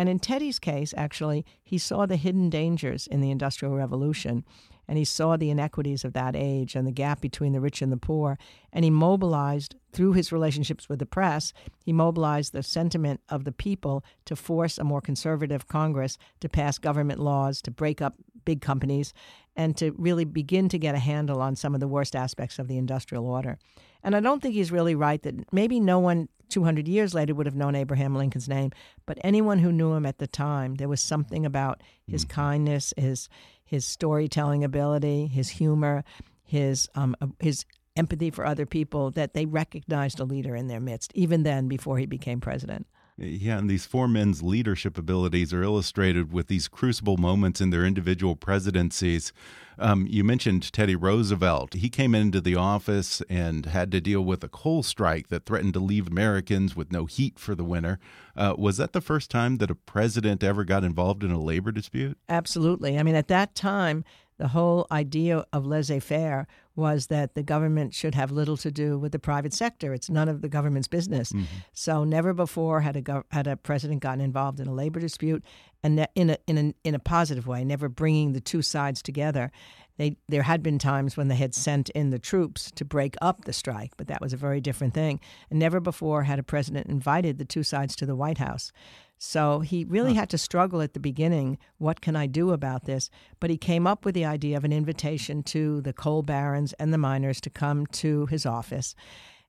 And 0.00 0.08
in 0.08 0.18
Teddy's 0.18 0.58
case, 0.58 0.94
actually, 0.96 1.44
he 1.62 1.76
saw 1.76 2.06
the 2.06 2.16
hidden 2.16 2.48
dangers 2.48 3.06
in 3.06 3.20
the 3.20 3.30
Industrial 3.30 3.74
Revolution 3.74 4.46
and 4.88 4.96
he 4.96 5.04
saw 5.04 5.36
the 5.36 5.50
inequities 5.50 6.06
of 6.06 6.14
that 6.14 6.34
age 6.34 6.74
and 6.74 6.86
the 6.86 6.90
gap 6.90 7.20
between 7.20 7.52
the 7.52 7.60
rich 7.60 7.82
and 7.82 7.92
the 7.92 7.98
poor. 7.98 8.38
And 8.72 8.82
he 8.82 8.90
mobilized, 8.90 9.74
through 9.92 10.14
his 10.14 10.32
relationships 10.32 10.88
with 10.88 11.00
the 11.00 11.06
press, 11.06 11.52
he 11.84 11.92
mobilized 11.92 12.54
the 12.54 12.62
sentiment 12.62 13.20
of 13.28 13.44
the 13.44 13.52
people 13.52 14.02
to 14.24 14.34
force 14.34 14.78
a 14.78 14.84
more 14.84 15.02
conservative 15.02 15.68
Congress 15.68 16.16
to 16.40 16.48
pass 16.48 16.78
government 16.78 17.20
laws, 17.20 17.60
to 17.60 17.70
break 17.70 18.00
up 18.00 18.14
big 18.46 18.62
companies, 18.62 19.12
and 19.54 19.76
to 19.76 19.90
really 19.98 20.24
begin 20.24 20.70
to 20.70 20.78
get 20.78 20.94
a 20.94 20.98
handle 20.98 21.42
on 21.42 21.56
some 21.56 21.74
of 21.74 21.80
the 21.80 21.86
worst 21.86 22.16
aspects 22.16 22.58
of 22.58 22.68
the 22.68 22.78
industrial 22.78 23.26
order. 23.26 23.58
And 24.02 24.16
I 24.16 24.20
don't 24.20 24.42
think 24.42 24.54
he's 24.54 24.72
really 24.72 24.94
right 24.94 25.22
that 25.22 25.52
maybe 25.52 25.80
no 25.80 25.98
one 25.98 26.28
200 26.48 26.88
years 26.88 27.14
later 27.14 27.34
would 27.34 27.46
have 27.46 27.54
known 27.54 27.74
Abraham 27.74 28.14
Lincoln's 28.14 28.48
name, 28.48 28.72
but 29.06 29.18
anyone 29.22 29.60
who 29.60 29.72
knew 29.72 29.92
him 29.92 30.04
at 30.04 30.18
the 30.18 30.26
time, 30.26 30.74
there 30.74 30.88
was 30.88 31.00
something 31.00 31.46
about 31.46 31.80
his 32.06 32.24
mm-hmm. 32.24 32.34
kindness, 32.34 32.92
his 32.96 33.28
his 33.64 33.86
storytelling 33.86 34.64
ability, 34.64 35.28
his 35.28 35.48
humor, 35.48 36.02
his 36.42 36.88
um, 36.96 37.14
uh, 37.20 37.28
his 37.38 37.64
empathy 37.96 38.30
for 38.30 38.44
other 38.44 38.66
people 38.66 39.10
that 39.12 39.34
they 39.34 39.46
recognized 39.46 40.18
a 40.18 40.24
leader 40.24 40.56
in 40.56 40.66
their 40.66 40.80
midst, 40.80 41.12
even 41.14 41.44
then 41.44 41.68
before 41.68 41.98
he 41.98 42.06
became 42.06 42.40
president. 42.40 42.86
Yeah, 43.22 43.58
and 43.58 43.68
these 43.68 43.84
four 43.84 44.08
men's 44.08 44.42
leadership 44.42 44.96
abilities 44.96 45.52
are 45.52 45.62
illustrated 45.62 46.32
with 46.32 46.46
these 46.46 46.68
crucible 46.68 47.18
moments 47.18 47.60
in 47.60 47.68
their 47.68 47.84
individual 47.84 48.34
presidencies. 48.34 49.34
Um, 49.78 50.06
you 50.08 50.24
mentioned 50.24 50.72
Teddy 50.72 50.96
Roosevelt. 50.96 51.74
He 51.74 51.90
came 51.90 52.14
into 52.14 52.40
the 52.40 52.56
office 52.56 53.20
and 53.28 53.66
had 53.66 53.92
to 53.92 54.00
deal 54.00 54.22
with 54.22 54.42
a 54.42 54.48
coal 54.48 54.82
strike 54.82 55.28
that 55.28 55.44
threatened 55.44 55.74
to 55.74 55.80
leave 55.80 56.08
Americans 56.08 56.74
with 56.74 56.92
no 56.92 57.04
heat 57.04 57.38
for 57.38 57.54
the 57.54 57.64
winter. 57.64 57.98
Uh, 58.34 58.54
was 58.56 58.78
that 58.78 58.94
the 58.94 59.02
first 59.02 59.30
time 59.30 59.58
that 59.58 59.70
a 59.70 59.74
president 59.74 60.42
ever 60.42 60.64
got 60.64 60.82
involved 60.82 61.22
in 61.22 61.30
a 61.30 61.40
labor 61.40 61.72
dispute? 61.72 62.16
Absolutely. 62.28 62.98
I 62.98 63.02
mean, 63.02 63.14
at 63.14 63.28
that 63.28 63.54
time, 63.54 64.02
the 64.38 64.48
whole 64.48 64.86
idea 64.90 65.44
of 65.52 65.66
laissez 65.66 66.00
faire 66.00 66.46
was 66.80 67.06
that 67.06 67.34
the 67.34 67.42
government 67.42 67.94
should 67.94 68.14
have 68.16 68.32
little 68.32 68.56
to 68.56 68.70
do 68.70 68.98
with 68.98 69.12
the 69.12 69.18
private 69.18 69.52
sector. 69.52 69.94
It's 69.94 70.10
none 70.10 70.28
of 70.28 70.40
the 70.40 70.48
government's 70.48 70.88
business. 70.88 71.30
Mm-hmm. 71.30 71.44
So 71.72 72.02
never 72.04 72.34
before 72.34 72.80
had 72.80 72.96
a 72.96 73.02
gov- 73.02 73.24
had 73.30 73.46
a 73.46 73.56
president 73.56 74.00
gotten 74.00 74.20
involved 74.20 74.58
in 74.58 74.66
a 74.66 74.74
labor 74.74 74.98
dispute, 74.98 75.44
and 75.82 75.96
ne- 75.96 76.08
in 76.14 76.30
a 76.30 76.38
in 76.46 76.58
a 76.58 76.74
in 76.82 76.94
a 76.94 76.98
positive 76.98 77.46
way, 77.46 77.64
never 77.64 77.88
bringing 77.88 78.32
the 78.32 78.40
two 78.40 78.62
sides 78.62 79.02
together. 79.02 79.52
They, 79.96 80.16
there 80.30 80.44
had 80.44 80.62
been 80.62 80.78
times 80.78 81.18
when 81.18 81.28
they 81.28 81.34
had 81.34 81.54
sent 81.54 81.90
in 81.90 82.08
the 82.08 82.18
troops 82.18 82.70
to 82.76 82.86
break 82.86 83.16
up 83.20 83.44
the 83.44 83.52
strike, 83.52 83.92
but 83.98 84.06
that 84.06 84.22
was 84.22 84.32
a 84.32 84.38
very 84.38 84.58
different 84.58 84.94
thing. 84.94 85.20
And 85.50 85.58
never 85.58 85.78
before 85.78 86.22
had 86.22 86.38
a 86.38 86.42
president 86.42 86.86
invited 86.86 87.36
the 87.36 87.44
two 87.44 87.62
sides 87.62 87.94
to 87.96 88.06
the 88.06 88.16
White 88.16 88.38
House. 88.38 88.72
So 89.22 89.60
he 89.60 89.84
really 89.84 90.14
huh. 90.14 90.20
had 90.20 90.30
to 90.30 90.38
struggle 90.38 90.80
at 90.80 90.94
the 90.94 90.98
beginning. 90.98 91.58
What 91.76 92.00
can 92.00 92.16
I 92.16 92.26
do 92.26 92.52
about 92.52 92.86
this? 92.86 93.10
But 93.38 93.50
he 93.50 93.58
came 93.58 93.86
up 93.86 94.06
with 94.06 94.14
the 94.14 94.24
idea 94.24 94.56
of 94.56 94.64
an 94.64 94.72
invitation 94.72 95.42
to 95.44 95.82
the 95.82 95.92
coal 95.92 96.22
barons 96.22 96.72
and 96.78 96.90
the 96.90 96.98
miners 96.98 97.38
to 97.42 97.50
come 97.50 97.86
to 97.88 98.24
his 98.26 98.46
office. 98.46 98.94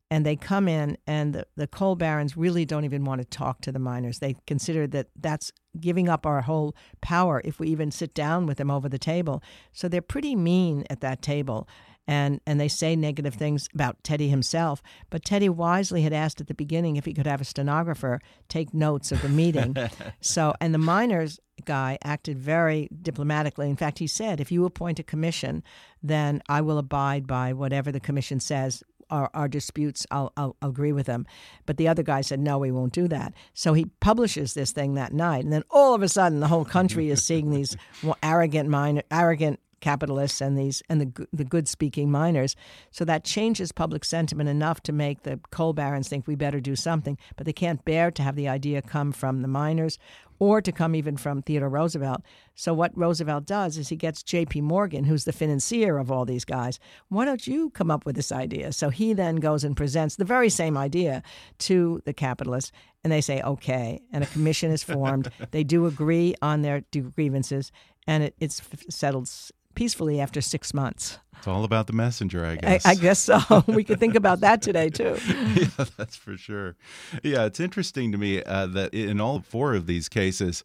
And 0.09 0.25
they 0.25 0.35
come 0.35 0.67
in, 0.67 0.97
and 1.07 1.33
the, 1.33 1.47
the 1.55 1.67
coal 1.67 1.95
barons 1.95 2.35
really 2.35 2.65
don't 2.65 2.83
even 2.83 3.05
want 3.05 3.21
to 3.21 3.25
talk 3.25 3.61
to 3.61 3.71
the 3.71 3.79
miners. 3.79 4.19
They 4.19 4.35
consider 4.45 4.85
that 4.87 5.07
that's 5.17 5.53
giving 5.79 6.09
up 6.09 6.25
our 6.25 6.41
whole 6.41 6.75
power 6.99 7.41
if 7.45 7.57
we 7.57 7.69
even 7.69 7.91
sit 7.91 8.13
down 8.13 8.47
with 8.47 8.57
them 8.57 8.69
over 8.69 8.89
the 8.89 8.99
table. 8.99 9.41
So 9.71 9.87
they're 9.87 10.01
pretty 10.01 10.35
mean 10.35 10.83
at 10.89 10.99
that 10.99 11.21
table 11.21 11.65
and 12.11 12.41
and 12.45 12.59
they 12.59 12.67
say 12.67 12.93
negative 12.93 13.35
things 13.35 13.69
about 13.73 14.03
Teddy 14.03 14.27
himself. 14.27 14.83
But 15.09 15.23
Teddy 15.23 15.47
wisely 15.47 16.01
had 16.01 16.11
asked 16.11 16.41
at 16.41 16.47
the 16.47 16.53
beginning 16.53 16.97
if 16.97 17.05
he 17.05 17.13
could 17.13 17.25
have 17.25 17.39
a 17.39 17.45
stenographer 17.45 18.19
take 18.49 18.73
notes 18.73 19.13
of 19.13 19.21
the 19.21 19.29
meeting. 19.29 19.77
so 20.19 20.53
and 20.59 20.73
the 20.73 20.77
miners 20.77 21.39
guy 21.63 21.97
acted 22.03 22.37
very 22.37 22.89
diplomatically. 23.01 23.69
In 23.69 23.77
fact, 23.77 23.99
he 23.99 24.07
said, 24.07 24.41
"If 24.41 24.51
you 24.51 24.65
appoint 24.65 24.99
a 24.99 25.03
commission, 25.03 25.63
then 26.03 26.41
I 26.49 26.59
will 26.59 26.77
abide 26.77 27.27
by 27.27 27.53
whatever 27.53 27.93
the 27.93 28.01
commission 28.01 28.41
says." 28.41 28.83
Our, 29.09 29.29
our 29.33 29.49
disputes, 29.49 30.07
I'll, 30.09 30.31
I'll, 30.37 30.55
I'll 30.61 30.69
agree 30.69 30.93
with 30.93 31.05
them. 31.05 31.25
But 31.65 31.75
the 31.75 31.89
other 31.89 32.01
guy 32.01 32.21
said, 32.21 32.39
no, 32.39 32.57
we 32.57 32.71
won't 32.71 32.93
do 32.93 33.09
that. 33.09 33.33
So 33.53 33.73
he 33.73 33.87
publishes 33.99 34.53
this 34.53 34.71
thing 34.71 34.93
that 34.93 35.11
night. 35.11 35.43
And 35.43 35.51
then 35.51 35.65
all 35.69 35.93
of 35.93 36.01
a 36.01 36.07
sudden, 36.07 36.39
the 36.39 36.47
whole 36.47 36.63
country 36.63 37.09
is 37.09 37.21
seeing 37.21 37.49
these 37.49 37.75
arrogant, 38.23 38.69
minor, 38.69 39.01
arrogant 39.11 39.59
capitalists 39.81 40.41
and 40.41 40.57
these 40.57 40.81
and 40.89 41.01
the 41.01 41.27
the 41.33 41.43
good 41.43 41.67
speaking 41.67 42.09
miners. 42.09 42.55
So 42.91 43.03
that 43.05 43.23
changes 43.23 43.71
public 43.71 44.05
sentiment 44.05 44.49
enough 44.49 44.81
to 44.83 44.93
make 44.93 45.23
the 45.23 45.39
coal 45.51 45.73
barons 45.73 46.07
think 46.07 46.27
we 46.27 46.35
better 46.35 46.59
do 46.59 46.75
something, 46.75 47.17
but 47.35 47.45
they 47.45 47.53
can't 47.53 47.83
bear 47.83 48.11
to 48.11 48.23
have 48.23 48.35
the 48.35 48.47
idea 48.47 48.81
come 48.81 49.11
from 49.11 49.41
the 49.41 49.47
miners 49.47 49.97
or 50.41 50.59
to 50.59 50.71
come 50.71 50.95
even 50.95 51.15
from 51.15 51.43
Theodore 51.43 51.69
Roosevelt. 51.69 52.23
So 52.55 52.73
what 52.73 52.97
Roosevelt 52.97 53.45
does 53.45 53.77
is 53.77 53.89
he 53.89 53.95
gets 53.95 54.23
J.P. 54.23 54.61
Morgan, 54.61 55.03
who's 55.03 55.23
the 55.23 55.31
financier 55.31 55.99
of 55.99 56.11
all 56.11 56.25
these 56.25 56.45
guys. 56.45 56.79
Why 57.09 57.25
don't 57.25 57.45
you 57.45 57.69
come 57.69 57.91
up 57.91 58.07
with 58.07 58.15
this 58.15 58.31
idea? 58.31 58.71
So 58.71 58.89
he 58.89 59.13
then 59.13 59.35
goes 59.35 59.63
and 59.63 59.77
presents 59.77 60.15
the 60.15 60.25
very 60.25 60.49
same 60.49 60.77
idea 60.79 61.21
to 61.59 62.01
the 62.05 62.13
capitalists, 62.13 62.71
and 63.03 63.13
they 63.13 63.21
say 63.21 63.39
okay. 63.43 64.01
And 64.11 64.23
a 64.23 64.27
commission 64.27 64.71
is 64.71 64.81
formed. 64.83 65.31
they 65.51 65.63
do 65.63 65.85
agree 65.85 66.33
on 66.41 66.63
their 66.63 66.81
grievances, 67.13 67.71
and 68.07 68.23
it, 68.23 68.35
it's 68.39 68.63
settled 68.89 69.29
peacefully 69.75 70.19
after 70.19 70.41
six 70.41 70.73
months. 70.73 71.19
It's 71.37 71.47
all 71.47 71.63
about 71.63 71.87
the 71.87 71.93
messenger, 71.93 72.45
I 72.45 72.55
guess. 72.57 72.85
I, 72.85 72.91
I 72.91 72.95
guess 72.95 73.19
so. 73.19 73.63
we 73.67 73.83
could 73.83 73.99
think 73.99 74.15
about 74.15 74.41
that 74.41 74.61
today, 74.61 74.89
too. 74.89 75.17
yeah, 75.55 75.85
that's 75.97 76.15
for 76.15 76.37
sure. 76.37 76.75
Yeah, 77.23 77.45
it's 77.45 77.59
interesting 77.59 78.11
to 78.11 78.17
me 78.17 78.43
uh, 78.43 78.67
that 78.67 78.93
in 78.93 79.19
all 79.19 79.39
four 79.39 79.73
of 79.73 79.87
these 79.87 80.07
cases, 80.07 80.63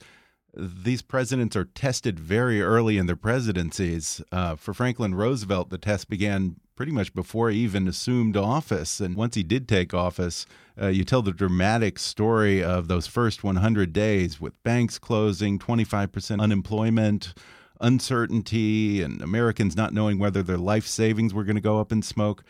these 0.54 1.02
presidents 1.02 1.56
are 1.56 1.64
tested 1.64 2.18
very 2.18 2.62
early 2.62 2.98
in 2.98 3.06
their 3.06 3.16
presidencies. 3.16 4.22
Uh, 4.32 4.56
for 4.56 4.74
Franklin 4.74 5.14
Roosevelt, 5.14 5.70
the 5.70 5.78
test 5.78 6.08
began 6.08 6.56
pretty 6.76 6.92
much 6.92 7.14
before 7.14 7.50
he 7.50 7.58
even 7.60 7.88
assumed 7.88 8.36
office. 8.36 9.00
And 9.00 9.16
once 9.16 9.34
he 9.34 9.42
did 9.42 9.66
take 9.66 9.94
office, 9.94 10.46
uh, 10.80 10.88
you 10.88 11.04
tell 11.04 11.22
the 11.22 11.32
dramatic 11.32 11.98
story 11.98 12.62
of 12.62 12.88
those 12.88 13.06
first 13.06 13.42
100 13.42 13.92
days 13.92 14.40
with 14.40 14.62
banks 14.62 14.98
closing, 14.98 15.58
25% 15.58 16.40
unemployment, 16.40 17.34
uncertainty 17.80 19.02
and 19.02 19.22
Americans 19.22 19.76
not 19.76 19.92
knowing 19.92 20.18
whether 20.18 20.42
their 20.42 20.58
life 20.58 20.86
savings 20.86 21.34
were 21.34 21.44
going 21.44 21.56
to 21.56 21.62
go 21.62 21.80
up 21.80 21.92
in 21.92 22.02
smoke. 22.02 22.44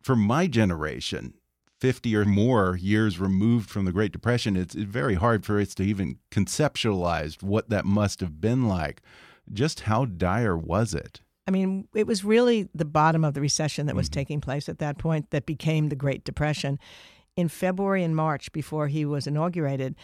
For 0.00 0.16
my 0.16 0.46
generation, 0.46 1.34
50 1.78 2.16
or 2.16 2.24
more 2.24 2.76
years 2.76 3.18
removed 3.18 3.70
from 3.70 3.84
the 3.84 3.92
Great 3.92 4.12
Depression, 4.12 4.56
it's 4.56 4.74
very 4.74 5.14
hard 5.14 5.44
for 5.44 5.60
us 5.60 5.74
to 5.76 5.82
even 5.82 6.18
conceptualize 6.30 7.42
what 7.42 7.70
that 7.70 7.84
must 7.84 8.20
have 8.20 8.40
been 8.40 8.66
like. 8.68 9.02
Just 9.52 9.80
how 9.80 10.04
dire 10.04 10.56
was 10.56 10.94
it? 10.94 11.20
I 11.46 11.50
mean, 11.50 11.88
it 11.94 12.06
was 12.06 12.24
really 12.24 12.68
the 12.74 12.84
bottom 12.84 13.24
of 13.24 13.34
the 13.34 13.40
recession 13.40 13.86
that 13.86 13.96
was 13.96 14.08
mm 14.08 14.10
-hmm. 14.10 14.20
taking 14.20 14.40
place 14.40 14.68
at 14.68 14.78
that 14.78 14.98
point 14.98 15.30
that 15.30 15.46
became 15.46 15.88
the 15.88 15.96
Great 15.96 16.24
Depression. 16.24 16.78
In 17.36 17.48
February 17.48 18.04
and 18.04 18.14
March, 18.14 18.52
before 18.52 18.88
he 18.88 19.06
was 19.06 19.26
inaugurated, 19.26 19.94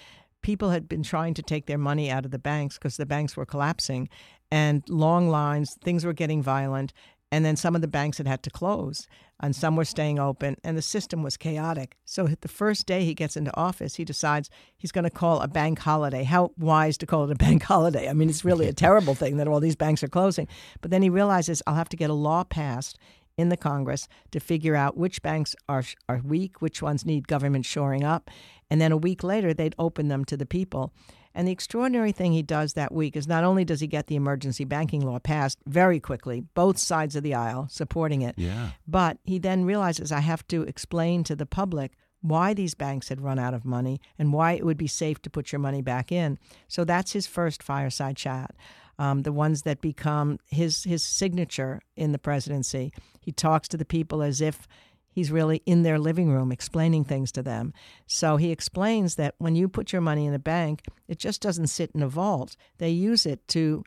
people 0.40 0.70
had 0.70 0.88
been 0.88 1.02
trying 1.02 1.34
to 1.34 1.42
take 1.42 1.66
their 1.66 1.78
money 1.78 2.10
out 2.10 2.24
of 2.24 2.30
the 2.30 2.38
banks 2.38 2.78
because 2.78 2.96
the 2.96 3.06
banks 3.06 3.36
were 3.36 3.46
collapsing 3.46 4.08
and 4.54 4.88
long 4.88 5.28
lines, 5.28 5.76
things 5.82 6.04
were 6.04 6.12
getting 6.12 6.40
violent. 6.40 6.92
And 7.32 7.44
then 7.44 7.56
some 7.56 7.74
of 7.74 7.80
the 7.80 7.88
banks 7.88 8.18
had 8.18 8.28
had 8.28 8.44
to 8.44 8.50
close, 8.50 9.08
and 9.40 9.56
some 9.56 9.74
were 9.74 9.84
staying 9.84 10.20
open, 10.20 10.56
and 10.62 10.78
the 10.78 10.82
system 10.82 11.24
was 11.24 11.36
chaotic. 11.36 11.96
So 12.04 12.28
the 12.28 12.46
first 12.46 12.86
day 12.86 13.04
he 13.04 13.14
gets 13.14 13.36
into 13.36 13.56
office, 13.56 13.96
he 13.96 14.04
decides 14.04 14.50
he's 14.76 14.92
going 14.92 15.02
to 15.02 15.10
call 15.10 15.40
a 15.40 15.48
bank 15.48 15.80
holiday. 15.80 16.22
How 16.22 16.52
wise 16.56 16.96
to 16.98 17.06
call 17.06 17.24
it 17.24 17.32
a 17.32 17.34
bank 17.46 17.64
holiday? 17.64 18.08
I 18.08 18.12
mean, 18.12 18.30
it's 18.30 18.44
really 18.44 18.68
a 18.68 18.72
terrible 18.86 19.16
thing 19.16 19.38
that 19.38 19.48
all 19.48 19.58
these 19.58 19.74
banks 19.74 20.04
are 20.04 20.08
closing. 20.08 20.46
But 20.80 20.92
then 20.92 21.02
he 21.02 21.10
realizes 21.10 21.60
I'll 21.66 21.74
have 21.74 21.88
to 21.88 21.96
get 21.96 22.10
a 22.10 22.14
law 22.14 22.44
passed 22.44 22.96
in 23.36 23.48
the 23.48 23.56
Congress 23.56 24.06
to 24.30 24.38
figure 24.38 24.76
out 24.76 24.96
which 24.96 25.20
banks 25.20 25.56
are 25.68 25.82
are 26.08 26.20
weak, 26.24 26.62
which 26.62 26.80
ones 26.80 27.04
need 27.04 27.26
government 27.26 27.66
shoring 27.66 28.04
up, 28.04 28.30
and 28.70 28.80
then 28.80 28.92
a 28.92 28.96
week 28.96 29.24
later 29.24 29.52
they'd 29.52 29.74
open 29.80 30.06
them 30.06 30.24
to 30.26 30.36
the 30.36 30.46
people. 30.46 30.92
And 31.34 31.48
the 31.48 31.52
extraordinary 31.52 32.12
thing 32.12 32.32
he 32.32 32.42
does 32.42 32.74
that 32.74 32.92
week 32.92 33.16
is 33.16 33.26
not 33.26 33.44
only 33.44 33.64
does 33.64 33.80
he 33.80 33.86
get 33.86 34.06
the 34.06 34.16
emergency 34.16 34.64
banking 34.64 35.04
law 35.04 35.18
passed 35.18 35.58
very 35.66 35.98
quickly, 35.98 36.44
both 36.54 36.78
sides 36.78 37.16
of 37.16 37.22
the 37.22 37.34
aisle 37.34 37.66
supporting 37.68 38.22
it, 38.22 38.34
yeah. 38.38 38.70
but 38.86 39.18
he 39.24 39.38
then 39.38 39.64
realizes 39.64 40.12
I 40.12 40.20
have 40.20 40.46
to 40.48 40.62
explain 40.62 41.24
to 41.24 41.34
the 41.34 41.46
public 41.46 41.92
why 42.20 42.54
these 42.54 42.74
banks 42.74 43.08
had 43.08 43.20
run 43.20 43.38
out 43.38 43.52
of 43.52 43.66
money 43.66 44.00
and 44.18 44.32
why 44.32 44.52
it 44.52 44.64
would 44.64 44.78
be 44.78 44.86
safe 44.86 45.20
to 45.20 45.28
put 45.28 45.52
your 45.52 45.58
money 45.58 45.82
back 45.82 46.10
in. 46.10 46.38
So 46.68 46.84
that's 46.84 47.12
his 47.12 47.26
first 47.26 47.62
fireside 47.62 48.16
chat. 48.16 48.54
Um, 48.98 49.22
the 49.22 49.32
ones 49.32 49.62
that 49.62 49.80
become 49.80 50.38
his 50.46 50.84
his 50.84 51.04
signature 51.04 51.80
in 51.96 52.12
the 52.12 52.18
presidency. 52.18 52.92
He 53.20 53.32
talks 53.32 53.66
to 53.68 53.76
the 53.76 53.84
people 53.84 54.22
as 54.22 54.40
if 54.40 54.68
he's 55.14 55.30
really 55.30 55.62
in 55.64 55.82
their 55.82 55.98
living 55.98 56.30
room 56.30 56.52
explaining 56.52 57.04
things 57.04 57.32
to 57.32 57.42
them. 57.42 57.72
So 58.06 58.36
he 58.36 58.50
explains 58.50 59.14
that 59.14 59.34
when 59.38 59.54
you 59.54 59.68
put 59.68 59.92
your 59.92 60.02
money 60.02 60.26
in 60.26 60.34
a 60.34 60.38
bank, 60.38 60.82
it 61.08 61.18
just 61.18 61.40
doesn't 61.40 61.68
sit 61.68 61.92
in 61.94 62.02
a 62.02 62.08
vault. 62.08 62.56
They 62.78 62.90
use 62.90 63.24
it 63.24 63.46
to 63.48 63.84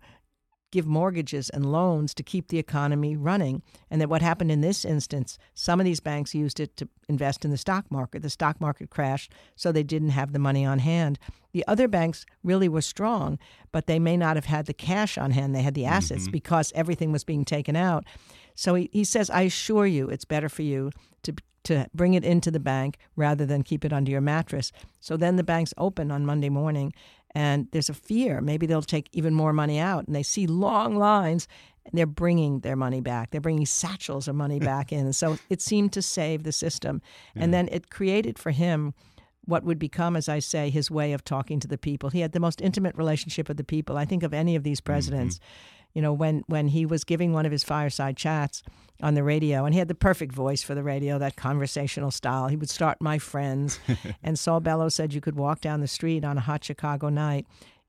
give 0.71 0.85
mortgages 0.85 1.49
and 1.49 1.71
loans 1.71 2.13
to 2.13 2.23
keep 2.23 2.49
the 2.49 2.59
economy 2.59 3.15
running. 3.15 3.61
And 3.89 4.01
that 4.01 4.09
what 4.09 4.21
happened 4.21 4.51
in 4.51 4.61
this 4.61 4.83
instance, 4.83 5.37
some 5.53 5.79
of 5.79 5.85
these 5.85 6.01
banks 6.01 6.35
used 6.35 6.59
it 6.59 6.75
to 6.77 6.89
invest 7.07 7.45
in 7.45 7.51
the 7.51 7.57
stock 7.57 7.89
market. 7.89 8.21
The 8.21 8.29
stock 8.29 8.59
market 8.59 8.89
crashed, 8.89 9.31
so 9.55 9.71
they 9.71 9.83
didn't 9.83 10.09
have 10.09 10.33
the 10.33 10.39
money 10.39 10.65
on 10.65 10.79
hand. 10.79 11.19
The 11.53 11.65
other 11.67 11.87
banks 11.87 12.25
really 12.43 12.67
were 12.67 12.81
strong, 12.81 13.39
but 13.71 13.87
they 13.87 13.99
may 13.99 14.17
not 14.17 14.35
have 14.35 14.45
had 14.45 14.65
the 14.65 14.73
cash 14.73 15.17
on 15.17 15.31
hand. 15.31 15.55
They 15.55 15.61
had 15.61 15.73
the 15.73 15.85
assets 15.85 16.23
mm-hmm. 16.23 16.31
because 16.31 16.73
everything 16.75 17.11
was 17.11 17.23
being 17.23 17.45
taken 17.45 17.75
out. 17.75 18.05
So 18.57 18.73
he, 18.73 18.89
he 18.91 19.03
says, 19.03 19.29
I 19.29 19.43
assure 19.43 19.85
you, 19.85 20.09
it's 20.09 20.25
better 20.25 20.49
for 20.49 20.63
you 20.63 20.91
to 21.23 21.33
to 21.63 21.85
bring 21.93 22.13
it 22.13 22.23
into 22.23 22.49
the 22.49 22.61
bank 22.61 22.97
rather 23.17 23.45
than 23.45 23.61
keep 23.61 23.83
it 23.83 23.91
under 23.91 24.09
your 24.09 24.21
mattress. 24.21 24.71
So 25.01 25.17
then 25.17 25.35
the 25.35 25.43
banks 25.43 25.73
open 25.77 26.11
on 26.11 26.25
Monday 26.25 26.47
morning 26.47 26.93
and 27.35 27.67
there's 27.71 27.89
a 27.89 27.93
fear. 27.93 28.39
Maybe 28.39 28.65
they'll 28.65 28.81
take 28.81 29.09
even 29.11 29.33
more 29.33 29.51
money 29.51 29.77
out. 29.77 30.07
And 30.07 30.15
they 30.15 30.23
see 30.23 30.47
long 30.47 30.95
lines 30.95 31.45
and 31.83 31.93
they're 31.93 32.05
bringing 32.05 32.61
their 32.61 32.77
money 32.77 33.01
back. 33.01 33.31
They're 33.31 33.41
bringing 33.41 33.65
satchels 33.65 34.29
of 34.29 34.35
money 34.35 34.59
back 34.73 34.93
in. 34.93 35.11
So 35.11 35.37
it 35.49 35.61
seemed 35.61 35.91
to 35.93 36.01
save 36.01 36.43
the 36.43 36.53
system. 36.53 37.01
And 37.35 37.53
then 37.53 37.67
it 37.69 37.89
created 37.89 38.39
for 38.39 38.51
him 38.51 38.93
what 39.43 39.63
would 39.63 39.79
become 39.79 40.17
as 40.17 40.27
i 40.27 40.39
say 40.39 40.69
his 40.69 40.91
way 40.91 41.13
of 41.13 41.23
talking 41.23 41.59
to 41.59 41.67
the 41.67 41.77
people. 41.77 42.09
He 42.11 42.21
had 42.21 42.31
the 42.31 42.39
most 42.39 42.61
intimate 42.61 42.95
relationship 42.95 43.49
with 43.49 43.57
the 43.57 43.63
people 43.63 43.97
i 43.97 44.05
think 44.05 44.23
of 44.23 44.33
any 44.33 44.55
of 44.55 44.63
these 44.63 44.79
mm-hmm. 44.79 44.91
presidents. 44.93 45.35
mm-hmm 45.35 45.76
you 45.97 46.03
know, 46.03 46.13
when 46.13 46.43
when 46.45 46.67
he 46.67 46.85
was 46.85 47.03
giving 47.03 47.33
one 47.33 47.47
of 47.47 47.51
his 47.51 47.63
fireside 47.63 48.15
chats 48.15 48.61
on 49.01 49.15
the 49.15 49.23
radio, 49.23 49.65
and 49.65 49.73
he 49.73 49.79
had 49.79 49.87
the 49.87 49.95
perfect 49.95 50.31
voice 50.31 50.61
for 50.61 50.75
the 50.75 50.83
radio, 50.83 51.17
that 51.17 51.35
conversational 51.35 52.11
style. 52.11 52.49
He 52.49 52.55
would 52.55 52.69
start, 52.69 53.01
"My 53.01 53.17
friends," 53.17 53.79
and 54.23 54.37
Saul 54.37 54.59
Bellow 54.59 54.89
said 54.89 55.15
you 55.15 55.21
could 55.21 55.35
walk 55.35 55.59
down 55.59 55.81
the 55.81 55.87
street 55.87 56.23
on 56.23 56.37
a 56.37 56.41
hot 56.41 56.63
Chicago 56.63 57.09
night 57.09 57.47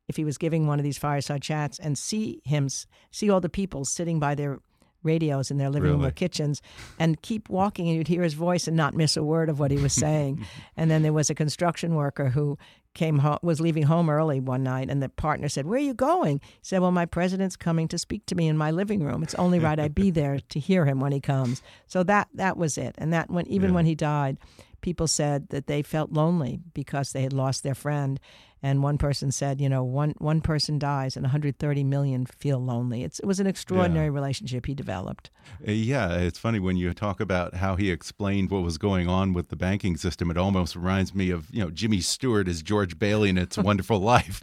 if 0.09 0.17
he 0.17 0.25
was 0.25 0.39
giving 0.39 0.67
one 0.67 0.79
of 0.79 0.85
these 0.85 0.97
fireside 0.97 1.43
chats 1.43 1.79
and 1.79 1.99
see 1.99 2.41
him 2.47 2.71
see 3.11 3.29
all 3.29 3.43
the 3.43 3.51
people 3.51 3.85
sitting 3.85 4.19
by 4.19 4.35
their 4.35 4.59
radios 5.03 5.51
in 5.51 5.59
their 5.59 5.71
living 5.71 5.91
really? 5.91 5.97
room 5.97 6.05
or 6.07 6.11
kitchens 6.11 6.61
and 6.99 7.23
keep 7.23 7.49
walking 7.49 7.89
and 7.89 7.97
you'd 7.97 8.09
hear 8.09 8.23
his 8.23 8.35
voice 8.35 8.67
and 8.67 8.77
not 8.77 8.95
miss 8.95 9.17
a 9.17 9.23
word 9.23 9.49
of 9.49 9.61
what 9.61 9.71
he 9.71 9.79
was 9.79 9.93
saying 10.07 10.45
and 10.77 10.91
then 10.91 11.03
there 11.03 11.13
was 11.13 11.31
a 11.31 11.35
construction 11.35 11.95
worker 11.95 12.31
who 12.31 12.59
came 12.99 13.19
home, 13.19 13.39
was 13.43 13.61
leaving 13.61 13.85
home 13.85 14.11
early 14.11 14.41
one 14.41 14.63
night, 14.63 14.91
and 14.91 15.03
the 15.03 15.09
partner 15.09 15.49
said, 15.49 15.67
"Where 15.67 15.79
are 15.79 15.83
you 15.83 15.95
going?" 15.95 16.41
He 16.43 16.59
said, 16.63 16.81
"Well, 16.81 16.91
my 16.91 17.07
president's 17.07 17.57
coming 17.57 17.89
to 17.89 17.99
speak 17.99 18.27
to 18.27 18.35
me 18.35 18.49
in 18.49 18.57
my 18.57 18.71
living 18.71 19.03
room. 19.03 19.23
It's 19.23 19.35
only 19.37 19.59
right 19.59 19.79
I 19.79 19.89
be 19.89 20.11
there 20.21 20.41
to 20.41 20.59
hear 20.59 20.85
him 20.85 21.01
when 21.01 21.13
he 21.13 21.21
comes." 21.21 21.63
So 21.87 22.03
that 22.03 22.29
that 22.35 22.57
was 22.57 22.77
it, 22.77 22.95
and 22.99 23.13
that 23.13 23.31
when 23.31 23.47
even 23.47 23.71
yeah. 23.71 23.75
when 23.77 23.87
he 23.87 23.95
died, 23.95 24.37
people 24.81 25.07
said 25.07 25.49
that 25.51 25.67
they 25.67 25.83
felt 25.83 26.13
lonely 26.13 26.61
because 26.75 27.13
they 27.13 27.23
had 27.23 27.33
lost 27.33 27.63
their 27.63 27.75
friend, 27.75 28.21
and 28.63 28.83
one 28.83 28.99
person 28.99 29.31
said, 29.31 29.61
you 29.61 29.69
know, 29.69 29.85
one 29.85 30.15
one 30.19 30.41
person 30.41 30.79
dies 30.79 31.17
and 31.17 31.23
130 31.23 31.85
million 31.85 32.27
feel 32.27 32.59
lonely. 32.59 33.05
It's, 33.05 33.21
it 33.21 33.27
was 33.27 33.39
an 33.39 33.47
extraordinary 33.47 34.07
yeah. 34.07 34.13
relationship 34.13 34.67
he 34.67 34.75
developed. 34.75 35.31
Uh, 35.67 35.71
yeah, 35.71 36.15
it's 36.15 36.39
funny 36.39 36.59
when 36.59 36.77
you 36.77 36.93
talk 36.93 37.21
about 37.21 37.55
how 37.55 37.77
he 37.77 37.91
explained 37.91 38.51
what 38.51 38.63
was 38.63 38.77
going 38.77 39.09
on 39.09 39.33
with 39.33 39.49
the 39.49 39.57
banking 39.57 39.97
system. 39.97 40.31
It 40.31 40.37
almost 40.37 40.75
reminds 40.75 41.15
me 41.15 41.31
of 41.31 41.49
you 41.53 41.63
know 41.63 41.71
Jimmy 41.71 42.01
Stewart 42.01 42.49
as 42.49 42.63
George 42.63 42.99
Bailey 42.99 43.29
in 43.29 43.39
It's 43.39 43.59
a 43.59 43.63
Wonderful 43.63 44.01
Life. 44.01 44.41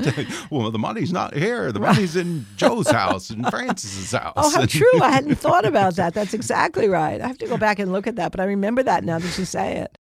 well, 0.50 0.72
the 0.72 0.80
money's 0.80 1.12
not 1.12 1.36
here. 1.36 1.72
The 1.74 1.82
money's 1.82 2.16
in 2.16 2.46
Joe's 2.56 2.90
house 2.92 3.30
and 3.30 3.46
Francis's 3.50 4.12
house. 4.12 4.34
Oh, 4.38 4.50
how 4.50 4.66
true! 4.66 5.02
I 5.02 5.10
hadn't 5.12 5.36
thought 5.36 5.66
about 5.66 5.98
that. 5.98 6.14
That's 6.14 6.34
exactly 6.34 6.88
right. 6.88 7.20
I 7.20 7.28
have 7.28 7.38
to 7.40 7.48
go 7.48 7.58
back 7.58 7.80
and 7.80 7.92
look 7.92 8.08
at 8.08 8.16
that, 8.16 8.32
but 8.32 8.40
I 8.40 8.46
remember 8.46 8.82
that 8.84 9.04
now 9.04 9.20
that 9.20 9.38
you 9.38 9.44
say 9.44 9.78
it. 9.78 9.98